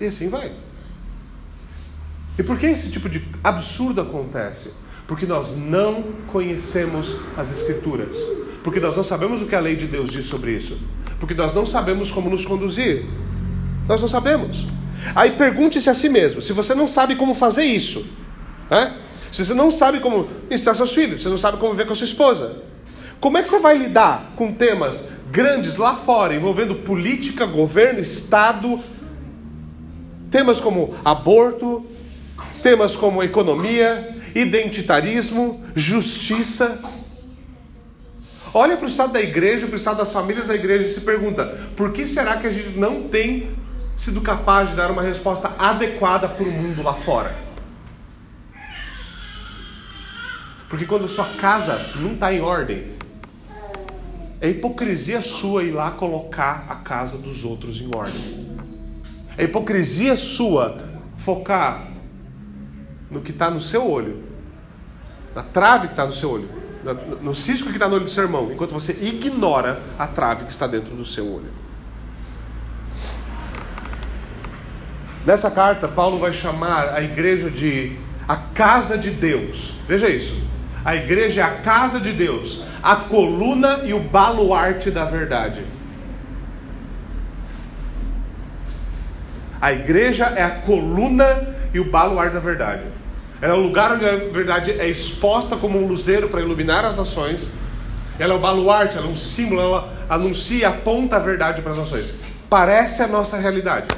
E 0.00 0.06
assim 0.06 0.28
vai. 0.28 0.52
E 2.38 2.42
por 2.42 2.58
que 2.58 2.64
esse 2.64 2.90
tipo 2.90 3.10
de 3.10 3.22
absurdo 3.44 4.00
acontece? 4.00 4.72
Porque 5.06 5.26
nós 5.26 5.54
não 5.54 6.02
conhecemos 6.28 7.14
as 7.36 7.52
Escrituras. 7.52 8.16
Porque 8.64 8.80
nós 8.80 8.96
não 8.96 9.04
sabemos 9.04 9.42
o 9.42 9.46
que 9.46 9.54
a 9.54 9.60
lei 9.60 9.76
de 9.76 9.86
Deus 9.86 10.10
diz 10.10 10.24
sobre 10.24 10.52
isso. 10.52 10.78
Porque 11.22 11.34
nós 11.34 11.54
não 11.54 11.64
sabemos 11.64 12.10
como 12.10 12.28
nos 12.28 12.44
conduzir. 12.44 13.06
Nós 13.86 14.02
não 14.02 14.08
sabemos. 14.08 14.66
Aí 15.14 15.30
pergunte-se 15.30 15.88
a 15.88 15.94
si 15.94 16.08
mesmo: 16.08 16.42
se 16.42 16.52
você 16.52 16.74
não 16.74 16.88
sabe 16.88 17.14
como 17.14 17.32
fazer 17.32 17.62
isso, 17.62 18.04
né? 18.68 18.96
se 19.30 19.44
você 19.44 19.54
não 19.54 19.70
sabe 19.70 20.00
como 20.00 20.26
ensinar 20.50 20.74
seus 20.74 20.92
filhos, 20.92 21.22
você 21.22 21.28
não 21.28 21.38
sabe 21.38 21.58
como 21.58 21.70
viver 21.74 21.86
com 21.86 21.92
a 21.92 21.94
sua 21.94 22.06
esposa, 22.06 22.56
como 23.20 23.38
é 23.38 23.42
que 23.42 23.48
você 23.48 23.60
vai 23.60 23.78
lidar 23.78 24.32
com 24.34 24.52
temas 24.52 25.10
grandes 25.30 25.76
lá 25.76 25.94
fora, 25.94 26.34
envolvendo 26.34 26.74
política, 26.74 27.46
governo, 27.46 28.00
Estado, 28.00 28.80
temas 30.28 30.60
como 30.60 30.92
aborto, 31.04 31.86
temas 32.64 32.96
como 32.96 33.22
economia, 33.22 34.16
identitarismo, 34.34 35.62
justiça. 35.76 36.80
Olha 38.54 38.76
para 38.76 38.84
o 38.84 38.88
estado 38.88 39.14
da 39.14 39.20
igreja, 39.20 39.66
para 39.66 39.74
o 39.74 39.76
estado 39.76 39.98
das 39.98 40.12
famílias 40.12 40.48
da 40.48 40.54
igreja 40.54 40.84
e 40.84 40.88
se 40.88 41.00
pergunta: 41.00 41.46
por 41.76 41.92
que 41.92 42.06
será 42.06 42.36
que 42.36 42.46
a 42.46 42.50
gente 42.50 42.78
não 42.78 43.08
tem 43.08 43.56
sido 43.96 44.20
capaz 44.20 44.70
de 44.70 44.76
dar 44.76 44.90
uma 44.90 45.02
resposta 45.02 45.52
adequada 45.58 46.28
para 46.28 46.44
o 46.44 46.50
mundo 46.50 46.82
lá 46.82 46.92
fora? 46.92 47.34
Porque 50.68 50.86
quando 50.86 51.08
sua 51.08 51.26
casa 51.38 51.92
não 51.96 52.14
está 52.14 52.32
em 52.32 52.40
ordem, 52.40 52.92
é 54.40 54.48
hipocrisia 54.48 55.22
sua 55.22 55.62
ir 55.62 55.70
lá 55.70 55.90
colocar 55.90 56.66
a 56.68 56.76
casa 56.76 57.16
dos 57.16 57.44
outros 57.44 57.80
em 57.80 57.90
ordem. 57.94 58.56
É 59.36 59.44
hipocrisia 59.44 60.16
sua 60.16 60.76
focar 61.16 61.88
no 63.10 63.20
que 63.20 63.30
está 63.30 63.50
no 63.50 63.60
seu 63.60 63.88
olho, 63.88 64.24
na 65.34 65.42
trave 65.42 65.86
que 65.86 65.92
está 65.92 66.04
no 66.04 66.12
seu 66.12 66.30
olho, 66.30 66.61
no 67.20 67.34
cisco 67.34 67.68
que 67.68 67.76
está 67.76 67.88
no 67.88 67.94
olho 67.94 68.04
do 68.04 68.10
seu 68.10 68.24
irmão, 68.24 68.50
enquanto 68.52 68.72
você 68.72 68.92
ignora 69.00 69.80
a 69.98 70.06
trave 70.06 70.44
que 70.44 70.52
está 70.52 70.66
dentro 70.66 70.94
do 70.94 71.04
seu 71.04 71.26
olho. 71.26 71.50
Nessa 75.24 75.50
carta, 75.50 75.86
Paulo 75.86 76.18
vai 76.18 76.32
chamar 76.32 76.88
a 76.92 77.00
igreja 77.00 77.48
de 77.48 77.96
a 78.26 78.36
casa 78.36 78.98
de 78.98 79.10
Deus. 79.10 79.74
Veja 79.86 80.08
isso. 80.08 80.42
A 80.84 80.96
igreja 80.96 81.42
é 81.42 81.44
a 81.44 81.58
casa 81.58 82.00
de 82.00 82.10
Deus, 82.12 82.64
a 82.82 82.96
coluna 82.96 83.82
e 83.84 83.94
o 83.94 84.00
baluarte 84.00 84.90
da 84.90 85.04
verdade. 85.04 85.64
A 89.60 89.72
igreja 89.72 90.24
é 90.24 90.42
a 90.42 90.50
coluna 90.50 91.54
e 91.72 91.78
o 91.78 91.88
baluarte 91.88 92.34
da 92.34 92.40
verdade. 92.40 92.82
Ela 93.42 93.54
é 93.54 93.56
o 93.56 93.60
lugar 93.60 93.90
onde 93.90 94.06
a 94.06 94.16
verdade 94.16 94.70
é 94.70 94.88
exposta 94.88 95.56
como 95.56 95.76
um 95.76 95.88
luzeiro 95.88 96.28
para 96.28 96.40
iluminar 96.40 96.84
as 96.84 96.96
nações. 96.96 97.48
Ela 98.16 98.34
é 98.34 98.36
o 98.36 98.40
baluarte, 98.40 98.96
ela 98.96 99.08
é 99.08 99.10
um 99.10 99.16
símbolo, 99.16 99.60
ela 99.60 100.06
anuncia 100.08 100.58
e 100.58 100.64
aponta 100.64 101.16
a 101.16 101.18
verdade 101.18 101.60
para 101.60 101.72
as 101.72 101.78
nações. 101.78 102.14
Parece 102.48 103.02
a 103.02 103.08
nossa 103.08 103.36
realidade. 103.36 103.88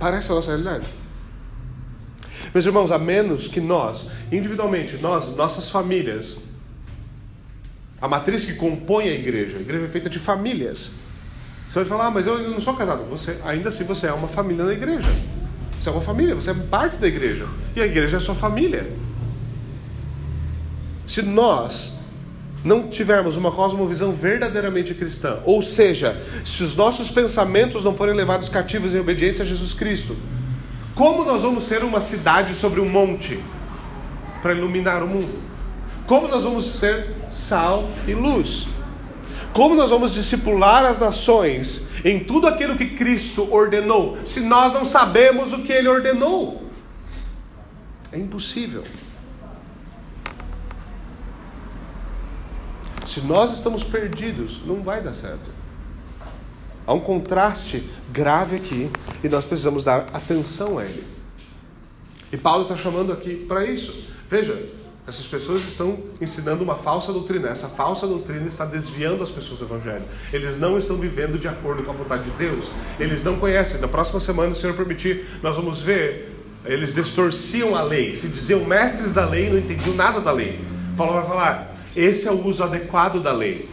Parece 0.00 0.32
a 0.32 0.34
nossa 0.34 0.48
realidade. 0.48 0.88
Meus 2.52 2.66
irmãos, 2.66 2.90
a 2.90 2.98
menos 2.98 3.46
que 3.46 3.60
nós, 3.60 4.10
individualmente, 4.32 4.96
nós, 4.96 5.34
nossas 5.36 5.70
famílias, 5.70 6.38
a 8.02 8.08
matriz 8.08 8.44
que 8.44 8.54
compõe 8.54 9.08
a 9.08 9.14
igreja. 9.14 9.58
A 9.58 9.60
igreja 9.60 9.84
é 9.84 9.88
feita 9.88 10.10
de 10.10 10.18
famílias. 10.18 11.03
Você 11.74 11.80
vai 11.80 11.88
falar, 11.88 12.06
ah, 12.06 12.10
mas 12.12 12.24
eu 12.24 12.38
não 12.50 12.60
sou 12.60 12.74
casado. 12.74 13.02
Você, 13.10 13.36
ainda 13.44 13.68
assim, 13.68 13.82
você 13.82 14.06
é 14.06 14.12
uma 14.12 14.28
família 14.28 14.64
na 14.64 14.72
igreja. 14.72 15.12
Você 15.72 15.88
é 15.88 15.92
uma 15.92 16.00
família, 16.00 16.32
você 16.32 16.52
é 16.52 16.54
parte 16.54 16.98
da 16.98 17.08
igreja. 17.08 17.48
E 17.74 17.80
a 17.80 17.84
igreja 17.84 18.18
é 18.18 18.20
sua 18.20 18.36
família. 18.36 18.92
Se 21.04 21.20
nós 21.20 21.98
não 22.62 22.86
tivermos 22.86 23.36
uma 23.36 23.50
cosmovisão 23.50 24.12
verdadeiramente 24.12 24.94
cristã, 24.94 25.40
ou 25.44 25.60
seja, 25.62 26.22
se 26.44 26.62
os 26.62 26.76
nossos 26.76 27.10
pensamentos 27.10 27.82
não 27.82 27.96
forem 27.96 28.14
levados 28.14 28.48
cativos 28.48 28.94
em 28.94 29.00
obediência 29.00 29.42
a 29.42 29.46
Jesus 29.46 29.74
Cristo, 29.74 30.16
como 30.94 31.24
nós 31.24 31.42
vamos 31.42 31.64
ser 31.64 31.82
uma 31.82 32.00
cidade 32.00 32.54
sobre 32.54 32.78
um 32.78 32.88
monte 32.88 33.42
para 34.40 34.54
iluminar 34.54 35.02
o 35.02 35.08
mundo? 35.08 35.40
Como 36.06 36.28
nós 36.28 36.44
vamos 36.44 36.66
ser 36.66 37.16
sal 37.32 37.90
e 38.06 38.14
luz? 38.14 38.68
Como 39.54 39.76
nós 39.76 39.88
vamos 39.88 40.12
discipular 40.12 40.84
as 40.84 40.98
nações 40.98 41.88
em 42.04 42.24
tudo 42.24 42.48
aquilo 42.48 42.76
que 42.76 42.96
Cristo 42.96 43.48
ordenou, 43.54 44.18
se 44.26 44.40
nós 44.40 44.72
não 44.72 44.84
sabemos 44.84 45.52
o 45.52 45.62
que 45.62 45.72
Ele 45.72 45.88
ordenou? 45.88 46.68
É 48.10 48.18
impossível. 48.18 48.82
Se 53.06 53.20
nós 53.20 53.52
estamos 53.52 53.84
perdidos, 53.84 54.60
não 54.66 54.82
vai 54.82 55.00
dar 55.00 55.14
certo. 55.14 55.48
Há 56.84 56.92
um 56.92 57.00
contraste 57.00 57.88
grave 58.10 58.56
aqui 58.56 58.90
e 59.22 59.28
nós 59.28 59.44
precisamos 59.44 59.84
dar 59.84 60.08
atenção 60.12 60.78
a 60.78 60.84
ele. 60.84 61.04
E 62.32 62.36
Paulo 62.36 62.62
está 62.62 62.76
chamando 62.76 63.12
aqui 63.12 63.36
para 63.46 63.64
isso. 63.64 64.08
Veja, 64.28 64.66
essas 65.06 65.26
pessoas 65.26 65.62
estão 65.62 65.98
ensinando 66.18 66.64
uma 66.64 66.76
falsa 66.76 67.12
doutrina. 67.12 67.48
Essa 67.48 67.68
falsa 67.68 68.06
doutrina 68.06 68.46
está 68.46 68.64
desviando 68.64 69.22
as 69.22 69.28
pessoas 69.28 69.58
do 69.58 69.66
Evangelho. 69.66 70.04
Eles 70.32 70.58
não 70.58 70.78
estão 70.78 70.96
vivendo 70.96 71.38
de 71.38 71.46
acordo 71.46 71.82
com 71.82 71.90
a 71.90 71.94
vontade 71.94 72.24
de 72.24 72.30
Deus. 72.30 72.70
Eles 72.98 73.22
não 73.22 73.38
conhecem. 73.38 73.80
Na 73.80 73.88
próxima 73.88 74.18
semana, 74.18 74.54
se 74.54 74.58
o 74.58 74.60
Senhor 74.62 74.74
permitir, 74.74 75.26
nós 75.42 75.54
vamos 75.56 75.82
ver. 75.82 76.34
Eles 76.64 76.94
distorciam 76.94 77.76
a 77.76 77.82
lei. 77.82 78.16
Se 78.16 78.28
diziam 78.28 78.64
mestres 78.64 79.12
da 79.12 79.26
lei, 79.26 79.50
não 79.50 79.58
entendiam 79.58 79.94
nada 79.94 80.22
da 80.22 80.32
lei. 80.32 80.64
Paulo 80.96 81.12
vai 81.12 81.26
falar: 81.26 81.76
esse 81.94 82.26
é 82.26 82.30
o 82.30 82.46
uso 82.46 82.64
adequado 82.64 83.22
da 83.22 83.32
lei. 83.32 83.68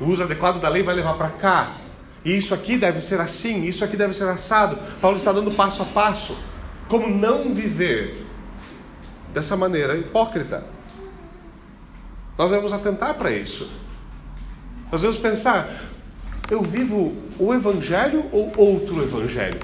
O 0.00 0.04
uso 0.06 0.22
adequado 0.22 0.60
da 0.60 0.68
lei 0.68 0.84
vai 0.84 0.94
levar 0.94 1.14
para 1.14 1.30
cá. 1.30 1.72
E 2.24 2.36
isso 2.36 2.54
aqui 2.54 2.76
deve 2.76 3.00
ser 3.00 3.20
assim, 3.20 3.64
isso 3.64 3.84
aqui 3.84 3.96
deve 3.96 4.14
ser 4.14 4.28
assado. 4.28 4.78
Paulo 5.00 5.16
está 5.16 5.32
dando 5.32 5.50
passo 5.50 5.82
a 5.82 5.86
passo. 5.86 6.36
Como 6.88 7.08
não 7.08 7.52
viver 7.52 8.29
dessa 9.32 9.56
maneira 9.56 9.96
hipócrita. 9.96 10.64
Nós 12.36 12.50
devemos 12.50 12.72
atentar 12.72 13.14
para 13.14 13.30
isso. 13.30 13.70
Nós 14.90 15.02
devemos 15.02 15.20
pensar: 15.20 15.68
eu 16.50 16.62
vivo 16.62 17.14
o 17.38 17.54
Evangelho 17.54 18.26
ou 18.32 18.52
outro 18.56 19.02
Evangelho? 19.02 19.60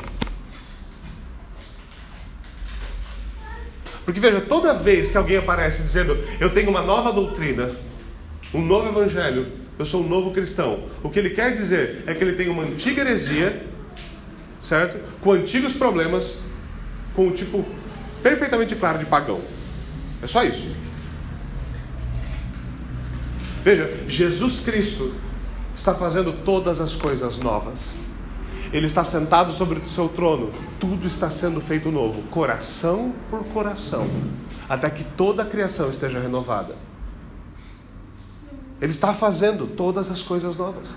Porque 4.04 4.20
veja, 4.20 4.40
toda 4.40 4.72
vez 4.72 5.10
que 5.10 5.18
alguém 5.18 5.36
aparece 5.36 5.82
dizendo 5.82 6.16
eu 6.38 6.52
tenho 6.52 6.70
uma 6.70 6.80
nova 6.80 7.12
doutrina, 7.12 7.72
um 8.54 8.62
novo 8.62 8.88
Evangelho, 8.88 9.48
eu 9.76 9.84
sou 9.84 10.04
um 10.04 10.08
novo 10.08 10.30
cristão, 10.30 10.84
o 11.02 11.10
que 11.10 11.18
ele 11.18 11.30
quer 11.30 11.54
dizer 11.54 12.04
é 12.06 12.14
que 12.14 12.22
ele 12.22 12.34
tem 12.34 12.48
uma 12.48 12.62
antiga 12.62 13.00
heresia, 13.00 13.66
certo? 14.60 14.98
Com 15.20 15.32
antigos 15.32 15.72
problemas, 15.72 16.36
com 17.14 17.26
um 17.26 17.32
tipo 17.32 17.64
perfeitamente 18.22 18.76
claro 18.76 18.98
de 18.98 19.06
pagão. 19.06 19.40
É 20.22 20.26
só 20.26 20.42
isso. 20.44 20.66
Veja, 23.62 24.04
Jesus 24.06 24.60
Cristo 24.60 25.14
está 25.74 25.94
fazendo 25.94 26.32
todas 26.44 26.80
as 26.80 26.94
coisas 26.94 27.38
novas. 27.38 27.90
Ele 28.72 28.86
está 28.86 29.04
sentado 29.04 29.52
sobre 29.52 29.78
o 29.78 29.88
seu 29.88 30.08
trono, 30.08 30.50
tudo 30.80 31.06
está 31.06 31.30
sendo 31.30 31.60
feito 31.60 31.90
novo, 31.90 32.22
coração 32.30 33.12
por 33.30 33.44
coração, 33.44 34.06
até 34.68 34.90
que 34.90 35.04
toda 35.04 35.42
a 35.42 35.46
criação 35.46 35.90
esteja 35.90 36.18
renovada. 36.18 36.74
Ele 38.80 38.90
está 38.90 39.14
fazendo 39.14 39.66
todas 39.66 40.10
as 40.10 40.22
coisas 40.22 40.56
novas. 40.56 40.94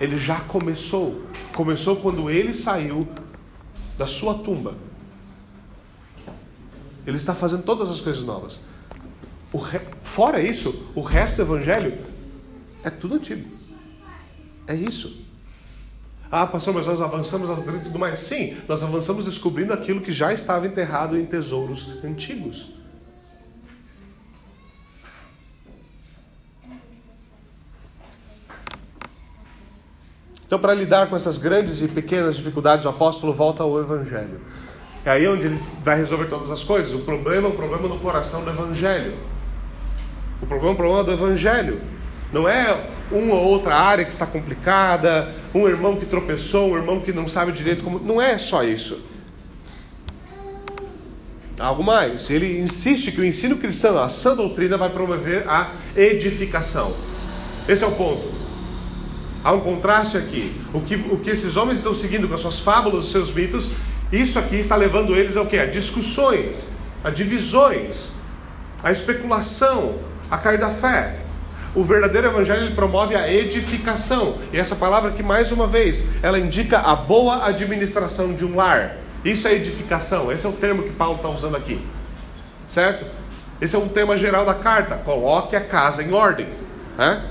Ele 0.00 0.18
já 0.18 0.40
começou. 0.40 1.22
Começou 1.54 1.96
quando 1.96 2.30
ele 2.30 2.54
saiu 2.54 3.08
da 3.96 4.06
sua 4.06 4.34
tumba 4.34 4.74
ele 7.08 7.16
está 7.16 7.34
fazendo 7.34 7.62
todas 7.62 7.88
as 7.88 8.00
coisas 8.00 8.22
novas. 8.22 8.58
Re... 9.50 9.80
Fora 10.02 10.42
isso, 10.42 10.90
o 10.94 11.00
resto 11.00 11.36
do 11.36 11.42
evangelho 11.42 12.04
é 12.84 12.90
tudo 12.90 13.14
antigo. 13.14 13.48
É 14.66 14.74
isso. 14.74 15.24
Ah, 16.30 16.46
pastor, 16.46 16.74
mas 16.74 16.86
nós 16.86 17.00
avançamos 17.00 17.48
e 17.48 17.80
tudo 17.80 17.98
mais. 17.98 18.18
Sim, 18.18 18.58
nós 18.68 18.82
avançamos 18.82 19.24
descobrindo 19.24 19.72
aquilo 19.72 20.02
que 20.02 20.12
já 20.12 20.34
estava 20.34 20.66
enterrado 20.66 21.18
em 21.18 21.24
tesouros 21.24 21.88
antigos. 22.04 22.68
Então, 30.46 30.58
para 30.58 30.74
lidar 30.74 31.08
com 31.08 31.16
essas 31.16 31.38
grandes 31.38 31.80
e 31.80 31.88
pequenas 31.88 32.36
dificuldades, 32.36 32.84
o 32.84 32.88
apóstolo 32.90 33.32
volta 33.32 33.62
ao 33.62 33.80
Evangelho. 33.80 34.40
É 35.08 35.10
aí 35.10 35.26
onde 35.26 35.46
ele 35.46 35.58
vai 35.82 35.96
resolver 35.96 36.26
todas 36.26 36.50
as 36.50 36.62
coisas. 36.62 36.92
O 36.92 36.98
problema 36.98 37.48
é 37.48 37.50
o 37.50 37.54
problema 37.54 37.88
no 37.88 37.98
coração 37.98 38.44
do 38.44 38.50
Evangelho. 38.50 39.14
O 40.42 40.46
problema 40.46 40.72
é 40.72 40.74
o 40.74 40.76
problema 40.76 41.02
do 41.02 41.12
Evangelho. 41.12 41.80
Não 42.30 42.46
é 42.46 42.90
uma 43.10 43.34
ou 43.34 43.42
outra 43.42 43.74
área 43.74 44.04
que 44.04 44.12
está 44.12 44.26
complicada, 44.26 45.34
um 45.54 45.66
irmão 45.66 45.96
que 45.96 46.04
tropeçou, 46.04 46.72
um 46.72 46.76
irmão 46.76 47.00
que 47.00 47.10
não 47.10 47.26
sabe 47.26 47.52
direito 47.52 47.82
como. 47.82 47.98
Não 47.98 48.20
é 48.20 48.36
só 48.36 48.62
isso. 48.62 49.02
Algo 51.58 51.82
mais. 51.82 52.28
Ele 52.28 52.60
insiste 52.60 53.10
que 53.10 53.22
o 53.22 53.24
ensino 53.24 53.56
cristão, 53.56 53.98
a 53.98 54.10
sã 54.10 54.36
doutrina, 54.36 54.76
vai 54.76 54.90
promover 54.90 55.48
a 55.48 55.70
edificação. 55.96 56.94
Esse 57.66 57.82
é 57.82 57.86
o 57.86 57.92
ponto. 57.92 58.30
Há 59.42 59.54
um 59.54 59.60
contraste 59.60 60.18
aqui. 60.18 60.52
O 60.74 60.82
que, 60.82 60.96
o 60.96 61.16
que 61.16 61.30
esses 61.30 61.56
homens 61.56 61.78
estão 61.78 61.94
seguindo 61.94 62.28
com 62.28 62.34
as 62.34 62.40
suas 62.42 62.58
fábulas, 62.58 63.06
os 63.06 63.10
seus 63.10 63.32
mitos, 63.32 63.70
isso 64.12 64.38
aqui 64.38 64.56
está 64.56 64.74
levando 64.76 65.14
eles 65.14 65.36
ao 65.36 65.46
que? 65.46 65.58
A 65.58 65.66
discussões, 65.66 66.64
a 67.04 67.10
divisões, 67.10 68.10
a 68.82 68.90
especulação, 68.90 69.98
a 70.30 70.38
cair 70.38 70.58
da 70.58 70.70
fé. 70.70 71.16
O 71.74 71.84
verdadeiro 71.84 72.28
evangelho 72.28 72.64
ele 72.64 72.74
promove 72.74 73.14
a 73.14 73.30
edificação. 73.30 74.38
E 74.52 74.58
essa 74.58 74.74
palavra 74.74 75.10
que 75.10 75.22
mais 75.22 75.52
uma 75.52 75.66
vez, 75.66 76.04
ela 76.22 76.38
indica 76.38 76.78
a 76.78 76.96
boa 76.96 77.46
administração 77.46 78.34
de 78.34 78.44
um 78.44 78.56
lar. 78.56 78.96
Isso 79.24 79.46
é 79.46 79.52
edificação. 79.52 80.32
Esse 80.32 80.46
é 80.46 80.48
o 80.48 80.52
termo 80.52 80.82
que 80.82 80.90
Paulo 80.90 81.16
está 81.16 81.28
usando 81.28 81.56
aqui. 81.56 81.84
Certo? 82.66 83.04
Esse 83.60 83.76
é 83.76 83.78
um 83.78 83.88
tema 83.88 84.16
geral 84.16 84.46
da 84.46 84.54
carta. 84.54 84.96
Coloque 84.96 85.54
a 85.54 85.60
casa 85.60 86.02
em 86.02 86.12
ordem. 86.12 86.46
Né? 86.96 87.22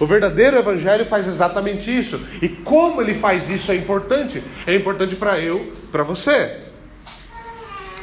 O 0.00 0.06
verdadeiro 0.06 0.56
evangelho 0.56 1.04
faz 1.04 1.26
exatamente 1.26 1.96
isso. 1.96 2.20
E 2.40 2.48
como 2.48 3.00
ele 3.02 3.14
faz 3.14 3.48
isso 3.48 3.72
é 3.72 3.76
importante. 3.76 4.42
É 4.66 4.74
importante 4.74 5.16
para 5.16 5.40
eu, 5.40 5.72
para 5.90 6.02
você. 6.02 6.56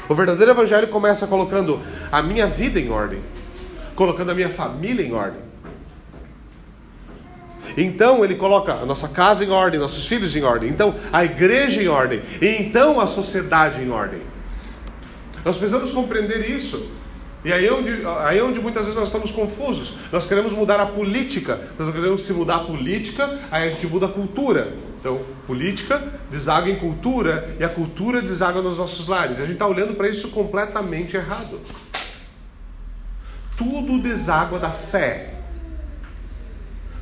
O 0.08 0.14
verdadeiro 0.14 0.52
evangelho 0.52 0.88
começa 0.88 1.26
colocando 1.26 1.82
a 2.12 2.22
minha 2.22 2.48
vida 2.48 2.80
em 2.80 2.92
ordem, 2.92 3.22
colocando 3.96 4.32
a 4.32 4.36
minha 4.36 4.50
família 4.50 5.06
em 5.06 5.14
ordem. 5.14 5.42
Então 7.78 8.24
ele 8.24 8.36
coloca 8.36 8.74
a 8.74 8.86
nossa 8.86 9.08
casa 9.08 9.44
em 9.44 9.50
ordem, 9.50 9.80
nossos 9.80 10.06
filhos 10.06 10.36
em 10.36 10.44
ordem, 10.44 10.70
então 10.70 10.96
a 11.12 11.26
igreja 11.26 11.82
em 11.82 11.88
ordem, 11.88 12.22
e 12.42 12.48
então 12.48 13.00
a 13.00 13.08
sociedade 13.08 13.82
em 13.82 13.90
ordem. 13.90 14.22
Nós 15.44 15.58
precisamos 15.58 15.92
compreender 15.92 16.50
isso. 16.50 16.90
E 17.46 17.54
aí 17.54 17.68
é 17.68 17.72
onde, 17.72 17.92
aí 18.22 18.40
é 18.40 18.44
onde 18.44 18.60
muitas 18.60 18.86
vezes 18.86 19.00
nós 19.00 19.08
estamos 19.08 19.32
confusos. 19.32 19.94
Nós 20.12 20.26
queremos 20.26 20.52
mudar 20.52 20.80
a 20.80 20.88
política. 20.88 21.70
Nós 21.78 21.94
queremos 21.94 22.26
se 22.26 22.34
mudar 22.34 22.56
a 22.56 22.60
política, 22.64 23.40
aí 23.52 23.68
a 23.68 23.70
gente 23.70 23.86
muda 23.86 24.08
a 24.08 24.10
cultura. 24.10 24.74
Então, 25.00 25.22
política 25.46 26.02
deságua 26.32 26.72
em 26.72 26.80
cultura 26.80 27.56
e 27.60 27.64
a 27.64 27.70
cultura 27.70 28.20
deságua 28.20 28.64
nos 28.64 28.80
nossos 28.80 29.08
lares. 29.08 29.38
A 29.38 29.44
gente 29.44 29.54
está 29.54 29.68
olhando 29.68 29.94
para 29.94 30.10
isso 30.10 30.30
completamente 30.30 31.16
errado. 31.16 31.62
Tudo 33.56 34.00
deságua 34.00 34.58
da 34.58 34.72
fé. 34.72 35.36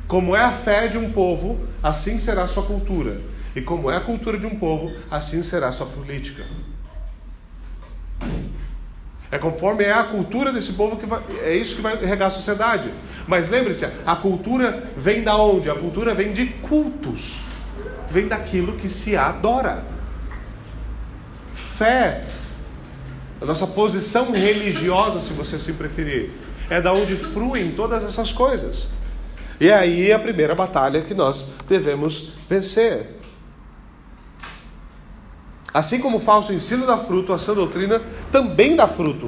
Como 0.06 0.36
é 0.36 0.42
a 0.42 0.52
fé 0.52 0.88
de 0.88 0.98
um 0.98 1.10
povo, 1.10 1.66
assim 1.82 2.18
será 2.18 2.42
a 2.42 2.48
sua 2.48 2.64
cultura. 2.64 3.18
E 3.56 3.62
como 3.62 3.90
é 3.90 3.96
a 3.96 4.00
cultura 4.00 4.38
de 4.38 4.46
um 4.46 4.58
povo, 4.58 4.94
assim 5.10 5.42
será 5.42 5.68
a 5.68 5.72
sua 5.72 5.86
política. 5.86 6.44
É 9.34 9.38
conforme 9.38 9.82
é 9.82 9.92
a 9.92 10.04
cultura 10.04 10.52
desse 10.52 10.74
povo 10.74 10.96
que 10.96 11.06
vai, 11.06 11.20
é 11.42 11.56
isso 11.56 11.74
que 11.74 11.82
vai 11.82 11.96
regar 11.96 12.28
a 12.28 12.30
sociedade. 12.30 12.88
Mas 13.26 13.48
lembre-se, 13.48 13.84
a 14.06 14.14
cultura 14.14 14.84
vem 14.96 15.24
da 15.24 15.36
onde? 15.36 15.68
A 15.68 15.74
cultura 15.74 16.14
vem 16.14 16.32
de 16.32 16.46
cultos. 16.46 17.40
Vem 18.08 18.28
daquilo 18.28 18.74
que 18.74 18.88
se 18.88 19.16
adora. 19.16 19.82
Fé, 21.52 22.26
a 23.40 23.44
nossa 23.44 23.66
posição 23.66 24.30
religiosa, 24.30 25.18
se 25.18 25.32
você 25.32 25.58
se 25.58 25.72
preferir, 25.72 26.30
é 26.70 26.80
da 26.80 26.92
onde 26.92 27.16
fruem 27.16 27.72
todas 27.72 28.04
essas 28.04 28.30
coisas. 28.30 28.86
E 29.60 29.68
aí 29.68 30.12
é 30.12 30.14
a 30.14 30.18
primeira 30.20 30.54
batalha 30.54 31.02
que 31.02 31.12
nós 31.12 31.44
devemos 31.68 32.34
vencer. 32.48 33.16
Assim 35.74 35.98
como 35.98 36.18
o 36.18 36.20
falso 36.20 36.52
ensino 36.52 36.86
dá 36.86 36.96
fruto, 36.96 37.32
a 37.32 37.38
sã 37.38 37.52
doutrina 37.52 38.00
também 38.30 38.76
dá 38.76 38.86
fruto. 38.86 39.26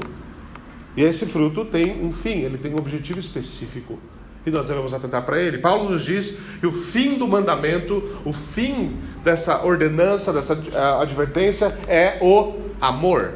E 0.97 1.03
esse 1.03 1.27
fruto 1.27 1.65
tem 1.65 2.01
um 2.01 2.13
fim, 2.13 2.43
ele 2.43 2.57
tem 2.57 2.73
um 2.73 2.79
objetivo 2.79 3.19
específico. 3.19 3.99
E 4.47 4.51
nós 4.51 4.69
devemos 4.69 4.95
atentar 4.95 5.27
para 5.27 5.43
ele. 5.43 5.59
Paulo 5.59 5.91
nos 5.91 6.05
diz 6.05 6.39
que 6.61 6.67
o 6.69 6.71
fim 6.71 7.19
do 7.19 7.27
mandamento, 7.27 8.23
o 8.25 8.33
fim 8.33 8.97
dessa 9.25 9.65
ordenança, 9.65 10.33
dessa 10.33 10.55
uh, 10.55 11.03
advertência 11.03 11.77
é 11.89 12.19
o 12.23 12.55
amor. 12.81 13.35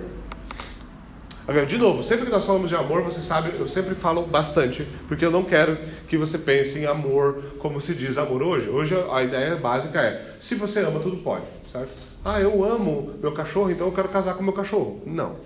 Agora, 1.48 1.66
de 1.66 1.76
novo, 1.76 2.04
sempre 2.04 2.26
que 2.26 2.30
nós 2.30 2.46
falamos 2.46 2.68
de 2.68 2.76
amor, 2.76 3.02
você 3.02 3.20
sabe, 3.20 3.50
eu 3.58 3.66
sempre 3.66 3.96
falo 3.96 4.22
bastante, 4.22 4.86
porque 5.08 5.24
eu 5.24 5.32
não 5.32 5.42
quero 5.42 5.76
que 6.06 6.16
você 6.16 6.38
pense 6.38 6.78
em 6.78 6.86
amor 6.86 7.56
como 7.58 7.80
se 7.80 7.92
diz 7.92 8.16
amor 8.16 8.40
hoje. 8.40 8.68
Hoje 8.68 8.94
a 9.10 9.20
ideia 9.24 9.56
básica 9.56 10.00
é: 10.00 10.36
se 10.38 10.54
você 10.54 10.78
ama, 10.78 11.00
tudo 11.00 11.16
pode, 11.16 11.46
certo? 11.72 12.09
Ah, 12.24 12.40
eu 12.40 12.64
amo 12.64 13.14
meu 13.20 13.32
cachorro, 13.32 13.70
então 13.70 13.86
eu 13.86 13.92
quero 13.92 14.08
casar 14.08 14.34
com 14.34 14.42
meu 14.42 14.52
cachorro. 14.52 15.02
Não. 15.06 15.36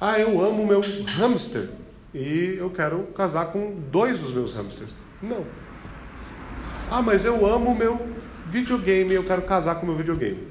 Ah, 0.00 0.18
eu 0.18 0.40
amo 0.44 0.66
meu 0.66 0.80
hamster 1.18 1.68
e 2.14 2.56
eu 2.58 2.70
quero 2.70 3.04
casar 3.14 3.46
com 3.46 3.74
dois 3.90 4.18
dos 4.18 4.32
meus 4.32 4.52
hamsters. 4.52 4.94
Não. 5.22 5.44
Ah, 6.90 7.02
mas 7.02 7.24
eu 7.24 7.44
amo 7.46 7.74
meu 7.74 8.00
videogame, 8.46 9.14
eu 9.14 9.24
quero 9.24 9.42
casar 9.42 9.76
com 9.76 9.86
meu 9.86 9.96
videogame. 9.96 10.46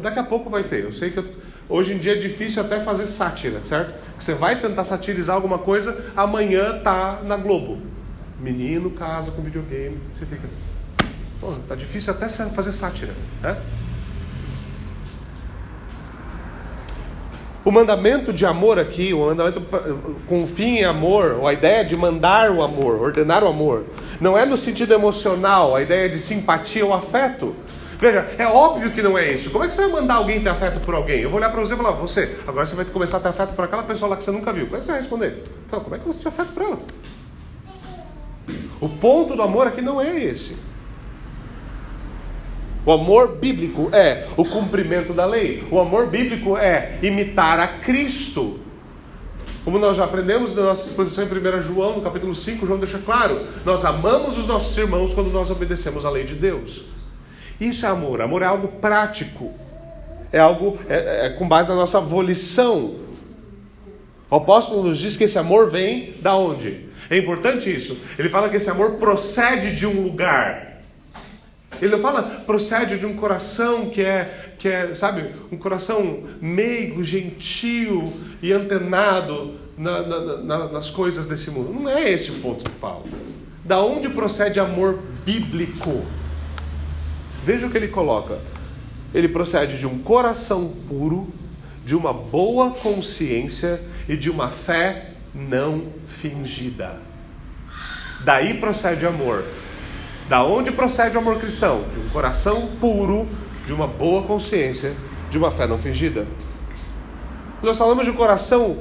Daqui 0.00 0.18
a 0.18 0.24
pouco 0.24 0.48
vai 0.48 0.64
ter. 0.64 0.84
Eu 0.84 0.92
sei 0.92 1.10
que 1.10 1.18
eu, 1.18 1.34
hoje 1.68 1.92
em 1.92 1.98
dia 1.98 2.12
é 2.12 2.16
difícil 2.16 2.62
até 2.62 2.80
fazer 2.80 3.06
sátira, 3.06 3.60
certo? 3.64 3.94
Você 4.18 4.32
vai 4.32 4.60
tentar 4.60 4.84
satirizar 4.84 5.36
alguma 5.36 5.58
coisa, 5.58 6.12
amanhã 6.16 6.80
tá 6.82 7.20
na 7.24 7.36
Globo. 7.36 7.78
Menino 8.40 8.90
casa 8.90 9.30
com 9.30 9.42
videogame, 9.42 9.98
você 10.12 10.24
fica. 10.24 10.48
Pô, 11.40 11.52
tá 11.68 11.74
difícil 11.74 12.12
até 12.12 12.28
fazer 12.28 12.72
sátira, 12.72 13.14
né? 13.42 13.56
O 17.64 17.72
mandamento 17.72 18.32
de 18.32 18.46
amor 18.46 18.78
aqui, 18.78 19.12
o 19.12 19.26
mandamento 19.26 19.60
com 20.28 20.46
fim 20.46 20.76
em 20.76 20.84
amor, 20.84 21.38
ou 21.40 21.48
a 21.48 21.52
ideia 21.52 21.84
de 21.84 21.96
mandar 21.96 22.50
o 22.52 22.62
amor, 22.62 23.00
ordenar 23.00 23.42
o 23.42 23.48
amor, 23.48 23.84
não 24.20 24.38
é 24.38 24.46
no 24.46 24.56
sentido 24.56 24.94
emocional, 24.94 25.74
a 25.74 25.82
ideia 25.82 26.08
de 26.08 26.16
simpatia 26.18 26.86
ou 26.86 26.94
afeto. 26.94 27.56
Veja, 27.98 28.26
é 28.38 28.46
óbvio 28.46 28.92
que 28.92 29.02
não 29.02 29.18
é 29.18 29.32
isso. 29.32 29.50
Como 29.50 29.64
é 29.64 29.66
que 29.66 29.74
você 29.74 29.82
vai 29.82 30.00
mandar 30.00 30.16
alguém 30.16 30.40
ter 30.40 30.48
afeto 30.48 30.78
por 30.78 30.94
alguém? 30.94 31.20
Eu 31.22 31.28
vou 31.28 31.38
olhar 31.40 31.50
para 31.50 31.60
você 31.60 31.74
e 31.74 31.76
falar, 31.76 31.90
você, 31.92 32.38
agora 32.46 32.66
você 32.66 32.76
vai 32.76 32.84
começar 32.84 33.16
a 33.16 33.20
ter 33.20 33.28
afeto 33.30 33.52
por 33.54 33.64
aquela 33.64 33.82
pessoa 33.82 34.10
lá 34.10 34.16
que 34.16 34.22
você 34.22 34.30
nunca 34.30 34.52
viu. 34.52 34.66
Como 34.66 34.76
é 34.76 34.78
que 34.78 34.84
você 34.84 34.92
vai 34.92 35.00
responder? 35.00 35.44
Então, 35.66 35.80
como 35.80 35.96
é 35.96 35.98
que 35.98 36.06
você 36.06 36.22
tem 36.22 36.28
afeto 36.28 36.52
por 36.52 36.62
ela? 36.62 36.78
O 38.80 38.88
ponto 38.88 39.34
do 39.34 39.42
amor 39.42 39.66
aqui 39.66 39.80
não 39.80 40.00
é 40.00 40.16
esse. 40.22 40.56
O 42.86 42.92
amor 42.92 43.38
bíblico 43.38 43.90
é 43.92 44.28
o 44.36 44.44
cumprimento 44.44 45.12
da 45.12 45.26
lei. 45.26 45.64
O 45.72 45.80
amor 45.80 46.06
bíblico 46.06 46.56
é 46.56 47.00
imitar 47.02 47.58
a 47.58 47.66
Cristo. 47.66 48.60
Como 49.64 49.76
nós 49.76 49.96
já 49.96 50.04
aprendemos 50.04 50.54
na 50.54 50.62
nossa 50.62 50.88
exposição 50.88 51.24
em 51.24 51.26
1 51.26 51.62
João, 51.62 51.96
no 51.96 52.02
capítulo 52.02 52.32
5, 52.32 52.64
João 52.64 52.78
deixa 52.78 52.98
claro: 52.98 53.40
nós 53.64 53.84
amamos 53.84 54.38
os 54.38 54.46
nossos 54.46 54.78
irmãos 54.78 55.12
quando 55.12 55.32
nós 55.32 55.50
obedecemos 55.50 56.04
à 56.04 56.10
lei 56.10 56.22
de 56.22 56.34
Deus. 56.34 56.84
Isso 57.60 57.84
é 57.84 57.88
amor. 57.88 58.20
Amor 58.20 58.42
é 58.42 58.44
algo 58.44 58.68
prático. 58.68 59.52
É 60.32 60.38
algo 60.38 60.78
é, 60.88 61.26
é, 61.26 61.30
com 61.30 61.48
base 61.48 61.68
na 61.68 61.74
nossa 61.74 61.98
volição. 61.98 62.94
O 64.30 64.36
apóstolo 64.36 64.84
nos 64.84 64.98
diz 64.98 65.16
que 65.16 65.24
esse 65.24 65.38
amor 65.38 65.70
vem 65.70 66.14
da 66.20 66.36
onde? 66.36 66.86
É 67.10 67.18
importante 67.18 67.74
isso. 67.74 67.98
Ele 68.16 68.28
fala 68.28 68.48
que 68.48 68.56
esse 68.56 68.70
amor 68.70 68.92
procede 68.92 69.74
de 69.74 69.86
um 69.88 70.02
lugar. 70.02 70.75
Ele 71.80 71.92
não 71.92 72.00
fala 72.00 72.22
procede 72.22 72.98
de 72.98 73.06
um 73.06 73.14
coração 73.14 73.90
que 73.90 74.00
é, 74.00 74.54
que 74.58 74.68
é, 74.68 74.94
sabe, 74.94 75.30
um 75.50 75.56
coração 75.56 76.24
meigo, 76.40 77.02
gentil 77.02 78.12
e 78.42 78.52
antenado 78.52 79.54
na, 79.76 80.02
na, 80.02 80.36
na, 80.38 80.68
nas 80.68 80.90
coisas 80.90 81.26
desse 81.26 81.50
mundo. 81.50 81.72
Não 81.72 81.88
é 81.88 82.10
esse 82.10 82.30
o 82.30 82.34
ponto 82.40 82.64
de 82.64 82.70
Paulo. 82.76 83.06
Da 83.64 83.80
onde 83.82 84.08
procede 84.08 84.60
amor 84.60 85.02
bíblico? 85.24 86.04
Veja 87.44 87.66
o 87.66 87.70
que 87.70 87.76
ele 87.76 87.88
coloca. 87.88 88.38
Ele 89.12 89.28
procede 89.28 89.78
de 89.78 89.86
um 89.86 89.98
coração 89.98 90.74
puro, 90.88 91.32
de 91.84 91.94
uma 91.94 92.12
boa 92.12 92.70
consciência 92.70 93.80
e 94.08 94.16
de 94.16 94.30
uma 94.30 94.50
fé 94.50 95.12
não 95.34 95.86
fingida. 96.08 96.98
Daí 98.24 98.54
procede 98.54 99.06
amor. 99.06 99.44
Da 100.28 100.42
onde 100.42 100.72
procede 100.72 101.16
o 101.16 101.20
amor 101.20 101.38
cristão? 101.38 101.84
De 101.92 102.00
um 102.00 102.08
coração 102.08 102.68
puro, 102.80 103.28
de 103.64 103.72
uma 103.72 103.86
boa 103.86 104.24
consciência, 104.24 104.92
de 105.30 105.38
uma 105.38 105.52
fé 105.52 105.68
não 105.68 105.78
fingida. 105.78 106.26
Nós 107.62 107.78
falamos 107.78 108.04
de 108.04 108.10
um 108.10 108.14
coração 108.14 108.78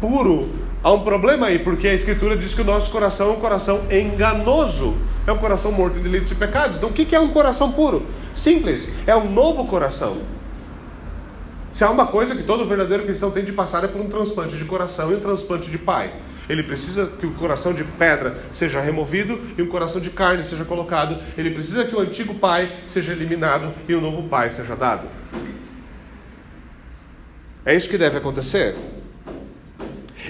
puro, 0.00 0.50
há 0.84 0.92
um 0.92 1.00
problema 1.00 1.46
aí, 1.46 1.58
porque 1.58 1.88
a 1.88 1.94
Escritura 1.94 2.36
diz 2.36 2.54
que 2.54 2.60
o 2.60 2.64
nosso 2.64 2.92
coração 2.92 3.30
é 3.30 3.32
um 3.32 3.40
coração 3.40 3.80
enganoso, 3.90 4.96
é 5.26 5.32
um 5.32 5.38
coração 5.38 5.72
morto 5.72 5.98
em 5.98 6.02
delitos 6.02 6.30
e 6.30 6.34
pecados. 6.36 6.76
Então, 6.76 6.90
o 6.90 6.92
que 6.92 7.14
é 7.14 7.18
um 7.18 7.30
coração 7.30 7.72
puro? 7.72 8.06
Simples, 8.32 8.88
é 9.04 9.16
um 9.16 9.28
novo 9.28 9.66
coração. 9.66 10.18
Se 11.72 11.82
há 11.82 11.90
uma 11.90 12.06
coisa 12.06 12.36
que 12.36 12.44
todo 12.44 12.64
verdadeiro 12.66 13.02
cristão 13.02 13.32
tem 13.32 13.44
de 13.44 13.52
passar 13.52 13.82
é 13.82 13.88
por 13.88 14.00
um 14.00 14.08
transplante 14.08 14.56
de 14.56 14.64
coração 14.64 15.10
e 15.10 15.16
um 15.16 15.20
transplante 15.20 15.68
de 15.68 15.76
pai. 15.76 16.14
Ele 16.48 16.62
precisa 16.62 17.06
que 17.06 17.26
o 17.26 17.32
coração 17.32 17.72
de 17.72 17.84
pedra 17.84 18.38
seja 18.50 18.80
removido 18.80 19.40
e 19.56 19.62
um 19.62 19.66
coração 19.66 20.00
de 20.00 20.10
carne 20.10 20.44
seja 20.44 20.64
colocado. 20.64 21.18
Ele 21.36 21.50
precisa 21.50 21.84
que 21.84 21.94
o 21.94 22.00
antigo 22.00 22.34
pai 22.34 22.80
seja 22.86 23.12
eliminado 23.12 23.72
e 23.88 23.94
o 23.94 24.00
novo 24.00 24.28
pai 24.28 24.50
seja 24.50 24.76
dado. 24.76 25.08
É 27.64 27.74
isso 27.74 27.88
que 27.88 27.96
deve 27.96 28.18
acontecer. 28.18 28.76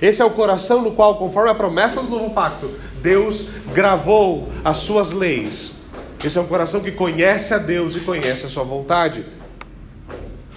Esse 0.00 0.22
é 0.22 0.24
o 0.24 0.30
coração 0.30 0.82
no 0.82 0.92
qual, 0.92 1.18
conforme 1.18 1.50
a 1.50 1.54
promessa 1.54 2.02
do 2.02 2.08
novo 2.08 2.30
pacto, 2.30 2.70
Deus 3.02 3.48
gravou 3.72 4.50
as 4.64 4.78
suas 4.78 5.10
leis. 5.10 5.84
Esse 6.24 6.38
é 6.38 6.40
um 6.40 6.46
coração 6.46 6.80
que 6.80 6.90
conhece 6.90 7.52
a 7.52 7.58
Deus 7.58 7.96
e 7.96 8.00
conhece 8.00 8.46
a 8.46 8.48
sua 8.48 8.64
vontade. 8.64 9.24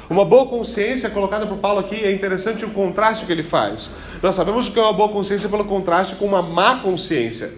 Uma 0.10 0.24
boa 0.24 0.48
consciência 0.48 1.10
colocada 1.10 1.46
por 1.46 1.58
Paulo 1.58 1.80
aqui 1.80 1.96
é 1.96 2.12
interessante 2.14 2.64
o 2.64 2.70
contraste 2.70 3.26
que 3.26 3.32
ele 3.32 3.44
faz. 3.44 3.92
Nós 4.24 4.36
sabemos 4.36 4.68
o 4.68 4.72
que 4.72 4.80
é 4.80 4.82
uma 4.82 4.94
boa 4.94 5.10
consciência 5.10 5.50
pelo 5.50 5.66
contraste 5.66 6.16
com 6.16 6.26
uma 6.26 6.42
má 6.42 6.80
consciência. 6.80 7.52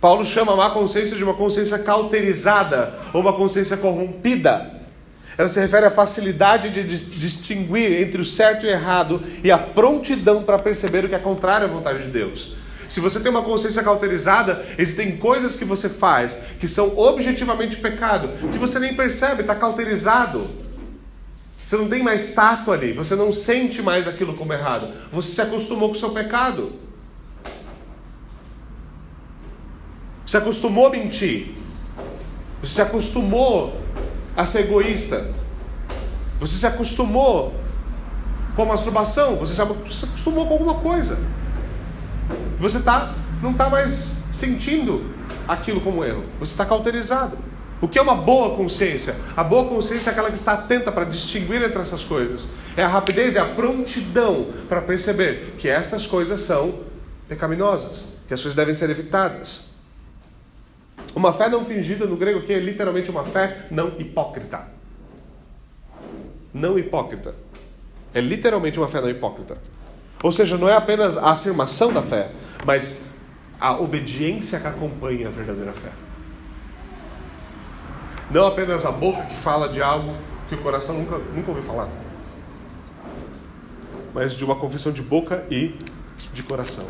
Paulo 0.00 0.24
chama 0.24 0.54
a 0.54 0.56
má 0.56 0.70
consciência 0.70 1.16
de 1.16 1.22
uma 1.22 1.34
consciência 1.34 1.78
cauterizada 1.78 2.98
ou 3.12 3.20
uma 3.20 3.32
consciência 3.32 3.76
corrompida. 3.76 4.72
Ela 5.36 5.46
se 5.46 5.60
refere 5.60 5.86
à 5.86 5.90
facilidade 5.90 6.70
de 6.70 6.82
distinguir 6.82 8.02
entre 8.02 8.20
o 8.20 8.24
certo 8.24 8.66
e 8.66 8.68
o 8.68 8.72
errado 8.72 9.22
e 9.44 9.52
a 9.52 9.58
prontidão 9.58 10.42
para 10.42 10.58
perceber 10.58 11.04
o 11.04 11.08
que 11.08 11.14
é 11.14 11.18
contrário 11.18 11.68
à 11.68 11.70
vontade 11.70 12.02
de 12.02 12.10
Deus. 12.10 12.56
Se 12.88 12.98
você 12.98 13.20
tem 13.20 13.30
uma 13.30 13.42
consciência 13.42 13.84
cauterizada, 13.84 14.64
existem 14.76 15.16
coisas 15.16 15.54
que 15.54 15.64
você 15.64 15.88
faz 15.88 16.36
que 16.58 16.66
são 16.66 16.98
objetivamente 16.98 17.76
pecado, 17.76 18.30
que 18.50 18.58
você 18.58 18.80
nem 18.80 18.94
percebe, 18.94 19.42
está 19.42 19.54
cauterizado. 19.54 20.66
Você 21.68 21.76
não 21.76 21.86
tem 21.86 22.02
mais 22.02 22.32
tato 22.32 22.72
ali, 22.72 22.94
você 22.94 23.14
não 23.14 23.30
sente 23.30 23.82
mais 23.82 24.08
aquilo 24.08 24.32
como 24.32 24.54
errado. 24.54 24.90
Você 25.12 25.32
se 25.32 25.42
acostumou 25.42 25.90
com 25.90 25.96
o 25.96 25.98
seu 25.98 26.08
pecado. 26.12 26.72
Você 30.24 30.38
acostumou 30.38 30.86
a 30.86 30.90
mentir. 30.90 31.56
Você 32.62 32.72
se 32.72 32.80
acostumou 32.80 33.78
a 34.34 34.46
ser 34.46 34.60
egoísta. 34.60 35.30
Você 36.40 36.56
se 36.56 36.66
acostumou 36.66 37.54
com 38.56 38.62
a 38.62 38.64
masturbação. 38.64 39.36
Você 39.36 39.52
se 39.52 39.60
acostumou 39.60 40.46
com 40.46 40.54
alguma 40.54 40.76
coisa. 40.76 41.18
Você 42.58 42.80
tá, 42.80 43.14
não 43.42 43.50
está 43.50 43.68
mais 43.68 44.14
sentindo 44.32 45.14
aquilo 45.46 45.82
como 45.82 46.02
erro. 46.02 46.24
Você 46.40 46.52
está 46.52 46.64
cauterizado. 46.64 47.36
O 47.80 47.86
que 47.86 47.98
é 47.98 48.02
uma 48.02 48.16
boa 48.16 48.56
consciência? 48.56 49.14
A 49.36 49.44
boa 49.44 49.68
consciência 49.68 50.10
é 50.10 50.12
aquela 50.12 50.30
que 50.30 50.36
está 50.36 50.54
atenta 50.54 50.90
para 50.90 51.04
distinguir 51.04 51.62
entre 51.62 51.80
essas 51.80 52.02
coisas. 52.02 52.48
É 52.76 52.82
a 52.82 52.88
rapidez, 52.88 53.36
é 53.36 53.40
a 53.40 53.44
prontidão 53.44 54.48
para 54.68 54.80
perceber 54.80 55.54
que 55.58 55.68
estas 55.68 56.04
coisas 56.04 56.40
são 56.40 56.80
pecaminosas, 57.28 58.04
que 58.26 58.34
as 58.34 58.40
coisas 58.40 58.56
devem 58.56 58.74
ser 58.74 58.90
evitadas. 58.90 59.68
Uma 61.14 61.32
fé 61.32 61.48
não 61.48 61.64
fingida 61.64 62.04
no 62.04 62.16
grego 62.16 62.42
é 62.52 62.58
literalmente 62.58 63.10
uma 63.10 63.24
fé 63.24 63.66
não 63.70 63.92
hipócrita. 63.98 64.68
Não 66.52 66.76
hipócrita. 66.76 67.34
É 68.12 68.20
literalmente 68.20 68.78
uma 68.78 68.88
fé 68.88 69.00
não 69.00 69.08
hipócrita. 69.08 69.56
Ou 70.22 70.32
seja, 70.32 70.58
não 70.58 70.68
é 70.68 70.74
apenas 70.74 71.16
a 71.16 71.30
afirmação 71.30 71.92
da 71.92 72.02
fé, 72.02 72.32
mas 72.66 73.00
a 73.60 73.78
obediência 73.78 74.58
que 74.58 74.66
acompanha 74.66 75.28
a 75.28 75.30
verdadeira 75.30 75.72
fé. 75.72 75.90
Não 78.30 78.46
apenas 78.46 78.84
a 78.84 78.90
boca 78.90 79.22
que 79.22 79.34
fala 79.34 79.68
de 79.68 79.82
algo 79.82 80.14
que 80.48 80.54
o 80.54 80.58
coração 80.58 80.96
nunca, 80.96 81.18
nunca 81.34 81.50
ouviu 81.50 81.64
falar, 81.64 81.88
mas 84.12 84.34
de 84.34 84.44
uma 84.44 84.56
confissão 84.56 84.92
de 84.92 85.02
boca 85.02 85.44
e 85.50 85.74
de 86.32 86.42
coração. 86.42 86.84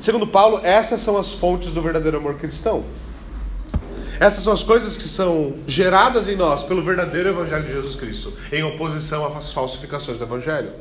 Segundo 0.00 0.26
Paulo, 0.26 0.60
essas 0.64 1.00
são 1.00 1.16
as 1.16 1.32
fontes 1.32 1.70
do 1.70 1.80
verdadeiro 1.80 2.16
amor 2.16 2.34
cristão. 2.34 2.84
Essas 4.18 4.42
são 4.42 4.52
as 4.52 4.62
coisas 4.62 4.96
que 4.96 5.08
são 5.08 5.54
geradas 5.66 6.28
em 6.28 6.36
nós 6.36 6.62
pelo 6.62 6.82
verdadeiro 6.82 7.28
Evangelho 7.28 7.64
de 7.64 7.72
Jesus 7.72 7.94
Cristo, 7.94 8.32
em 8.52 8.62
oposição 8.62 9.26
às 9.26 9.52
falsificações 9.52 10.18
do 10.18 10.24
Evangelho. 10.24 10.72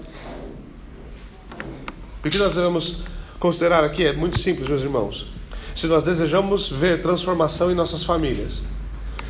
O 2.24 2.30
que 2.30 2.38
nós 2.38 2.56
devemos 2.56 3.04
considerar 3.40 3.84
aqui 3.84 4.06
é 4.06 4.14
muito 4.14 4.40
simples, 4.40 4.68
meus 4.68 4.82
irmãos. 4.82 5.41
Se 5.82 5.88
nós 5.88 6.04
desejamos 6.04 6.70
ver 6.70 7.02
transformação 7.02 7.72
em 7.72 7.74
nossas 7.74 8.04
famílias, 8.04 8.62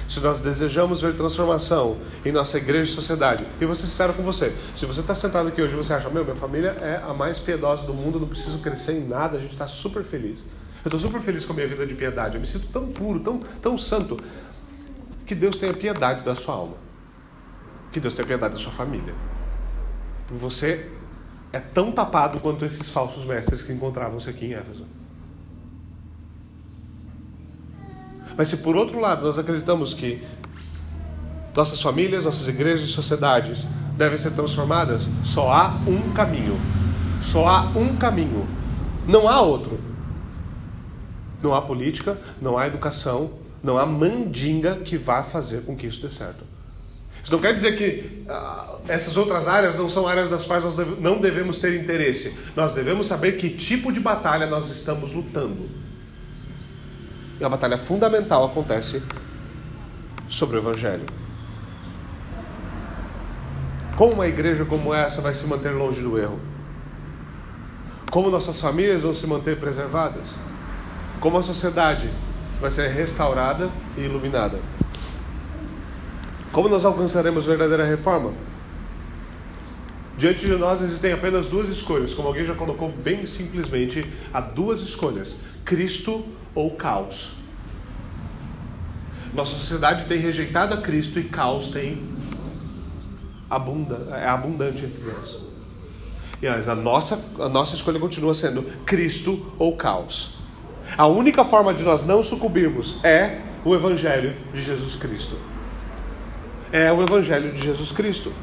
se 0.10 0.20
nós 0.20 0.42
desejamos 0.42 1.00
ver 1.00 1.16
transformação 1.16 1.96
em 2.26 2.32
nossa 2.34 2.58
igreja 2.58 2.92
e 2.92 2.94
sociedade, 2.94 3.48
e 3.62 3.66
vou 3.66 3.74
ser 3.74 3.86
sincero 3.86 4.14
com 4.14 4.22
você, 4.22 4.54
se 4.76 4.86
você 4.86 5.00
está 5.00 5.16
sentado 5.16 5.48
aqui 5.48 5.62
hoje 5.62 5.74
e 5.74 5.78
você 5.78 5.94
acha, 5.94 6.10
meu, 6.10 6.26
minha 6.26 6.36
família 6.36 6.72
é 6.82 7.02
a 7.08 7.14
mais 7.14 7.40
piedosa 7.40 7.88
do 7.88 7.94
mundo, 7.94 8.20
não 8.20 8.28
preciso 8.28 8.58
crescer 8.58 8.98
em 8.98 9.08
nada, 9.08 9.38
a 9.38 9.40
gente 9.40 9.54
está 9.54 9.66
super 9.66 10.04
feliz. 10.04 10.40
Eu 10.84 10.90
estou 10.94 11.00
super 11.00 11.22
feliz 11.22 11.46
com 11.46 11.54
a 11.54 11.56
minha 11.56 11.68
vida 11.70 11.88
de 11.88 11.96
piedade, 11.96 12.36
eu 12.36 12.42
me 12.42 12.48
sinto 12.48 12.68
tão 12.68 12.88
puro, 12.88 13.22
tão, 13.22 13.40
tão 13.62 13.78
santo, 13.78 14.20
que 15.26 15.34
Deus 15.34 15.56
tenha 15.56 15.74
piedade 15.74 16.26
da 16.26 16.36
sua 16.36 16.56
alma, 16.56 16.76
que 17.94 18.00
Deus 18.02 18.14
tenha 18.14 18.28
piedade 18.28 18.56
da 18.56 18.60
sua 18.60 18.74
família. 18.74 19.14
Você 20.30 20.92
é 21.54 21.62
tão 21.62 21.94
tapado 21.94 22.42
quanto 22.42 22.66
esses 22.66 22.90
falsos 22.90 23.24
mestres 23.24 23.64
que 23.64 23.72
encontravam-se 23.72 24.30
aqui 24.30 24.48
em 24.48 24.54
Éfeso. 24.54 24.86
Mas 28.42 28.48
se 28.48 28.58
por 28.58 28.76
outro 28.76 29.00
lado 29.00 29.24
nós 29.24 29.38
acreditamos 29.38 29.94
que 29.94 30.24
nossas 31.56 31.80
famílias, 31.80 32.26
nossas 32.26 32.48
igrejas 32.48 32.90
e 32.90 32.92
sociedades 32.92 33.68
devem 33.96 34.18
ser 34.18 34.32
transformadas, 34.32 35.08
só 35.24 35.52
há 35.52 35.80
um 35.86 36.12
caminho. 36.12 36.60
Só 37.22 37.48
há 37.48 37.62
um 37.78 37.96
caminho. 37.98 38.48
Não 39.08 39.30
há 39.30 39.40
outro. 39.42 39.80
Não 41.40 41.54
há 41.54 41.62
política, 41.62 42.18
não 42.42 42.58
há 42.58 42.66
educação, 42.66 43.30
não 43.62 43.78
há 43.78 43.86
mandinga 43.86 44.78
que 44.78 44.98
vá 44.98 45.22
fazer 45.22 45.62
com 45.62 45.76
que 45.76 45.86
isso 45.86 46.02
dê 46.02 46.10
certo. 46.10 46.44
Isso 47.22 47.32
não 47.32 47.40
quer 47.40 47.54
dizer 47.54 47.78
que 47.78 48.24
ah, 48.28 48.78
essas 48.88 49.18
outras 49.18 49.48
áreas 49.48 49.78
não 49.78 49.88
são 49.88 50.08
áreas 50.08 50.32
das 50.32 50.46
quais 50.46 50.64
nós 50.64 50.76
deve, 50.76 51.00
não 51.00 51.22
devemos 51.22 51.60
ter 51.60 51.80
interesse. 51.80 52.36
Nós 52.56 52.74
devemos 52.74 53.06
saber 53.06 53.34
que 53.34 53.52
tipo 53.52 53.92
de 53.92 54.00
batalha 54.00 54.48
nós 54.48 54.72
estamos 54.72 55.12
lutando. 55.12 55.91
E 57.42 57.44
a 57.44 57.50
batalha 57.50 57.76
fundamental 57.76 58.46
acontece 58.46 59.02
sobre 60.30 60.58
o 60.58 60.60
Evangelho. 60.60 61.08
Como 63.98 64.14
uma 64.14 64.28
igreja 64.28 64.64
como 64.64 64.94
essa 64.94 65.22
vai 65.22 65.34
se 65.34 65.48
manter 65.48 65.72
longe 65.72 66.04
do 66.04 66.20
erro? 66.20 66.40
Como 68.12 68.30
nossas 68.30 68.62
famílias 68.62 69.02
vão 69.02 69.12
se 69.12 69.26
manter 69.26 69.60
preservadas? 69.60 70.36
Como 71.20 71.36
a 71.36 71.42
sociedade 71.42 72.12
vai 72.60 72.70
ser 72.70 72.90
restaurada 72.90 73.72
e 73.98 74.02
iluminada? 74.02 74.60
Como 76.52 76.70
nós 76.70 76.86
alcançaremos 76.86 77.44
verdadeira 77.44 77.88
reforma? 77.88 78.34
Diante 80.16 80.46
de 80.46 80.56
nós 80.58 80.80
existem 80.80 81.12
apenas 81.12 81.48
duas 81.48 81.70
escolhas, 81.70 82.14
como 82.14 82.28
alguém 82.28 82.46
já 82.46 82.54
colocou 82.54 82.92
bem 82.92 83.26
simplesmente, 83.26 84.08
há 84.32 84.40
duas 84.40 84.82
escolhas: 84.82 85.42
Cristo 85.66 86.24
ou 86.54 86.72
caos. 86.72 87.32
Nossa 89.34 89.56
sociedade 89.56 90.06
tem 90.06 90.20
rejeitado 90.20 90.74
a 90.74 90.82
Cristo 90.82 91.20
e 91.20 91.24
caos 91.24 91.70
tem 91.70 92.10
abunda, 93.50 94.08
é 94.16 94.28
abundante 94.28 94.86
entre 94.86 95.04
nós. 95.04 95.40
E 96.42 96.50
mas 96.50 96.68
a 96.68 96.76
nossa, 96.76 97.24
a 97.40 97.48
nossa 97.48 97.76
escolha 97.76 98.00
continua 98.00 98.34
sendo 98.34 98.64
Cristo 98.86 99.54
ou 99.60 99.76
caos. 99.78 100.38
A 100.98 101.06
única 101.06 101.46
forma 101.46 101.74
de 101.74 101.84
nós 101.84 102.04
não 102.04 102.24
sucumbirmos 102.24 103.04
é 103.04 103.40
o 103.64 103.76
Evangelho 103.76 104.36
de 104.54 104.62
Jesus 104.62 104.96
Cristo. 104.96 105.38
É 106.72 106.92
o 106.92 107.02
Evangelho 107.02 107.54
de 107.54 107.64
Jesus 107.64 107.92
Cristo. 107.92 108.34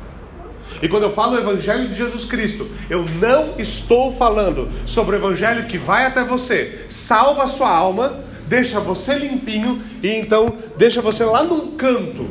E 0.83 0.89
quando 0.89 1.05
eu 1.05 1.13
falo 1.13 1.37
Evangelho 1.37 1.89
de 1.89 1.95
Jesus 1.95 2.25
Cristo, 2.25 2.69
eu 2.89 3.05
não 3.05 3.55
estou 3.59 4.13
falando 4.13 4.69
sobre 4.87 5.17
o 5.17 5.19
Evangelho 5.19 5.67
que 5.67 5.79
vai 5.79 6.07
até 6.07 6.23
você, 6.23 6.87
salva 6.89 7.45
a 7.45 7.47
sua 7.47 7.71
alma, 7.71 8.21
deixa 8.47 8.79
você 8.79 9.15
limpinho 9.15 9.83
e 10.03 10.09
então 10.09 10.55
deixa 10.77 11.03
você 11.03 11.25
lá 11.25 11.43
num 11.43 11.77
canto, 11.77 12.29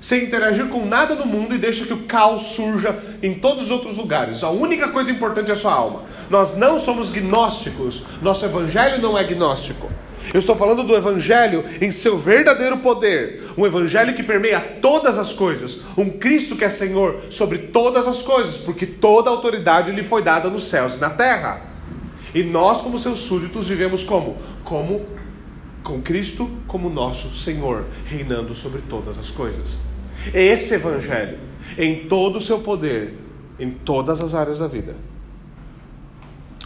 sem 0.00 0.24
interagir 0.24 0.68
com 0.68 0.86
nada 0.86 1.14
no 1.16 1.26
mundo 1.26 1.54
e 1.54 1.58
deixa 1.58 1.84
que 1.84 1.92
o 1.92 2.04
caos 2.04 2.42
surja 2.42 2.96
em 3.22 3.34
todos 3.34 3.64
os 3.64 3.70
outros 3.70 3.96
lugares. 3.96 4.44
A 4.44 4.50
única 4.50 4.88
coisa 4.88 5.10
importante 5.10 5.50
é 5.50 5.54
a 5.54 5.56
sua 5.56 5.72
alma. 5.72 6.02
Nós 6.30 6.56
não 6.56 6.78
somos 6.78 7.10
gnósticos, 7.10 8.02
nosso 8.22 8.44
Evangelho 8.44 9.02
não 9.02 9.18
é 9.18 9.24
gnóstico. 9.24 9.88
Eu 10.32 10.40
estou 10.40 10.54
falando 10.54 10.82
do 10.82 10.94
Evangelho 10.94 11.64
em 11.80 11.90
seu 11.90 12.18
verdadeiro 12.18 12.78
poder, 12.78 13.44
um 13.56 13.64
Evangelho 13.64 14.14
que 14.14 14.22
permeia 14.22 14.60
todas 14.60 15.16
as 15.16 15.32
coisas, 15.32 15.82
um 15.96 16.10
Cristo 16.10 16.54
que 16.54 16.64
é 16.64 16.68
Senhor 16.68 17.20
sobre 17.30 17.58
todas 17.58 18.06
as 18.06 18.20
coisas, 18.20 18.58
porque 18.58 18.86
toda 18.86 19.30
autoridade 19.30 19.90
lhe 19.90 20.02
foi 20.02 20.22
dada 20.22 20.50
nos 20.50 20.64
céus 20.64 20.96
e 20.96 21.00
na 21.00 21.10
terra. 21.10 21.62
E 22.34 22.42
nós, 22.42 22.82
como 22.82 22.98
seus 22.98 23.20
súditos, 23.20 23.68
vivemos 23.68 24.04
como? 24.04 24.36
Como 24.64 25.06
com 25.82 26.02
Cristo 26.02 26.50
como 26.66 26.90
nosso 26.90 27.34
Senhor, 27.34 27.86
reinando 28.04 28.54
sobre 28.54 28.82
todas 28.82 29.18
as 29.18 29.30
coisas. 29.30 29.78
É 30.34 30.42
esse 30.44 30.74
Evangelho, 30.74 31.38
em 31.78 32.06
todo 32.06 32.36
o 32.36 32.40
seu 32.40 32.58
poder, 32.58 33.14
em 33.58 33.70
todas 33.70 34.20
as 34.20 34.34
áreas 34.34 34.58
da 34.58 34.66
vida. 34.66 34.94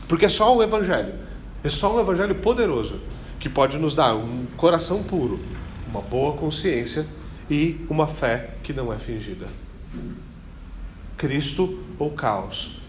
Porque 0.09 0.27
é 0.27 0.29
só 0.29 0.57
o 0.57 0.63
Evangelho, 0.63 1.15
é 1.63 1.71
só 1.71 1.97
um 1.97 2.01
Evangelho 2.01 2.35
poderoso 2.35 3.01
que 3.43 3.49
pode 3.49 3.77
nos 3.77 3.97
dar 3.97 4.15
um 4.15 4.47
coração 4.57 5.03
puro, 5.03 5.41
uma 5.89 6.01
boa 6.01 6.37
consciência 6.37 7.05
e 7.51 7.85
uma 7.91 8.07
fé 8.07 8.55
que 8.63 8.73
não 8.73 8.93
é 8.93 9.01
fingida. 9.01 9.49
Cristo 11.17 11.83
ou 11.99 12.13
caos? 12.13 12.81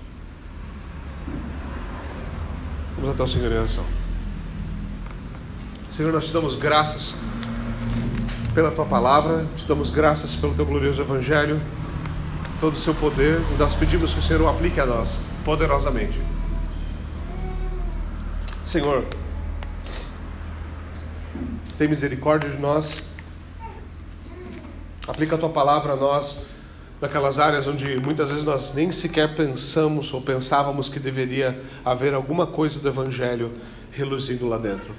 Vamos 2.95 3.09
até 3.09 3.23
o 3.23 3.27
Senhor 3.27 3.51
em 3.51 3.55
oração. 3.55 3.83
Senhor, 5.89 6.13
nós 6.13 6.27
te 6.27 6.33
damos 6.33 6.55
graças 6.55 7.15
pela 8.53 8.69
tua 8.69 8.85
palavra, 8.85 9.47
te 9.55 9.65
damos 9.65 9.89
graças 9.89 10.35
pelo 10.35 10.53
teu 10.53 10.67
glorioso 10.67 11.01
evangelho, 11.01 11.59
todo 12.61 12.75
o 12.75 12.79
seu 12.79 12.93
poder, 12.93 13.41
e 13.55 13.57
nós 13.57 13.73
pedimos 13.73 14.13
que 14.13 14.19
o 14.19 14.21
Senhor 14.21 14.43
o 14.43 14.47
aplique 14.47 14.79
a 14.79 14.85
nós 14.85 15.17
poderosamente. 15.43 16.21
Senhor, 18.63 19.03
tem 21.77 21.87
misericórdia 21.87 22.49
de 22.49 22.57
nós. 22.57 22.97
Aplica 25.07 25.35
a 25.35 25.37
tua 25.37 25.49
palavra 25.49 25.93
a 25.93 25.95
nós 25.95 26.37
naquelas 27.01 27.37
áreas 27.37 27.67
onde 27.67 27.97
muitas 27.97 28.29
vezes 28.29 28.45
nós 28.45 28.73
nem 28.73 28.91
sequer 28.91 29.35
pensamos 29.35 30.13
ou 30.13 30.21
pensávamos 30.21 30.87
que 30.87 30.99
deveria 30.99 31.61
haver 31.83 32.13
alguma 32.13 32.47
coisa 32.47 32.79
do 32.79 32.87
evangelho 32.87 33.51
reluzindo 33.91 34.47
lá 34.47 34.57
dentro. 34.57 34.95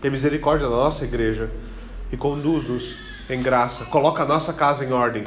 Tem 0.00 0.10
misericórdia 0.10 0.68
da 0.68 0.76
nossa 0.76 1.04
igreja 1.04 1.50
e 2.12 2.16
conduz-nos 2.16 2.94
em 3.28 3.42
graça. 3.42 3.86
Coloca 3.86 4.22
a 4.22 4.26
nossa 4.26 4.52
casa 4.52 4.84
em 4.84 4.92
ordem, 4.92 5.24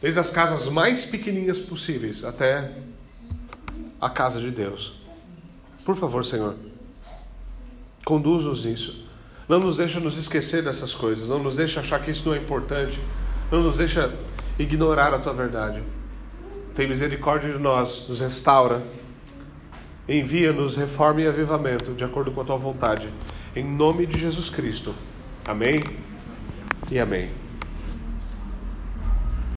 desde 0.00 0.18
as 0.18 0.30
casas 0.30 0.68
mais 0.68 1.04
pequenininhas 1.04 1.60
possíveis 1.60 2.24
até 2.24 2.72
a 4.00 4.08
casa 4.08 4.40
de 4.40 4.50
Deus. 4.50 4.94
Por 5.84 5.96
favor, 5.96 6.24
Senhor, 6.24 6.54
conduz-nos 8.04 8.64
nisso. 8.64 9.05
Não 9.48 9.60
nos 9.60 9.76
deixa 9.76 10.00
nos 10.00 10.16
esquecer 10.16 10.62
dessas 10.62 10.94
coisas, 10.94 11.28
não 11.28 11.38
nos 11.38 11.56
deixa 11.56 11.80
achar 11.80 12.00
que 12.00 12.10
isso 12.10 12.28
não 12.28 12.34
é 12.34 12.38
importante, 12.38 13.00
não 13.50 13.62
nos 13.62 13.76
deixa 13.78 14.12
ignorar 14.58 15.14
a 15.14 15.18
tua 15.18 15.32
verdade. 15.32 15.82
Tem 16.74 16.88
misericórdia 16.88 17.52
de 17.52 17.58
nós, 17.58 18.06
nos 18.08 18.20
restaura, 18.20 18.82
envia-nos 20.08 20.76
reforma 20.76 21.20
e 21.20 21.28
avivamento 21.28 21.92
de 21.92 22.04
acordo 22.04 22.32
com 22.32 22.40
a 22.40 22.44
tua 22.44 22.56
vontade. 22.56 23.08
Em 23.54 23.64
nome 23.64 24.04
de 24.04 24.18
Jesus 24.20 24.50
Cristo. 24.50 24.94
Amém 25.44 25.80
e 26.90 26.98
amém. 26.98 27.45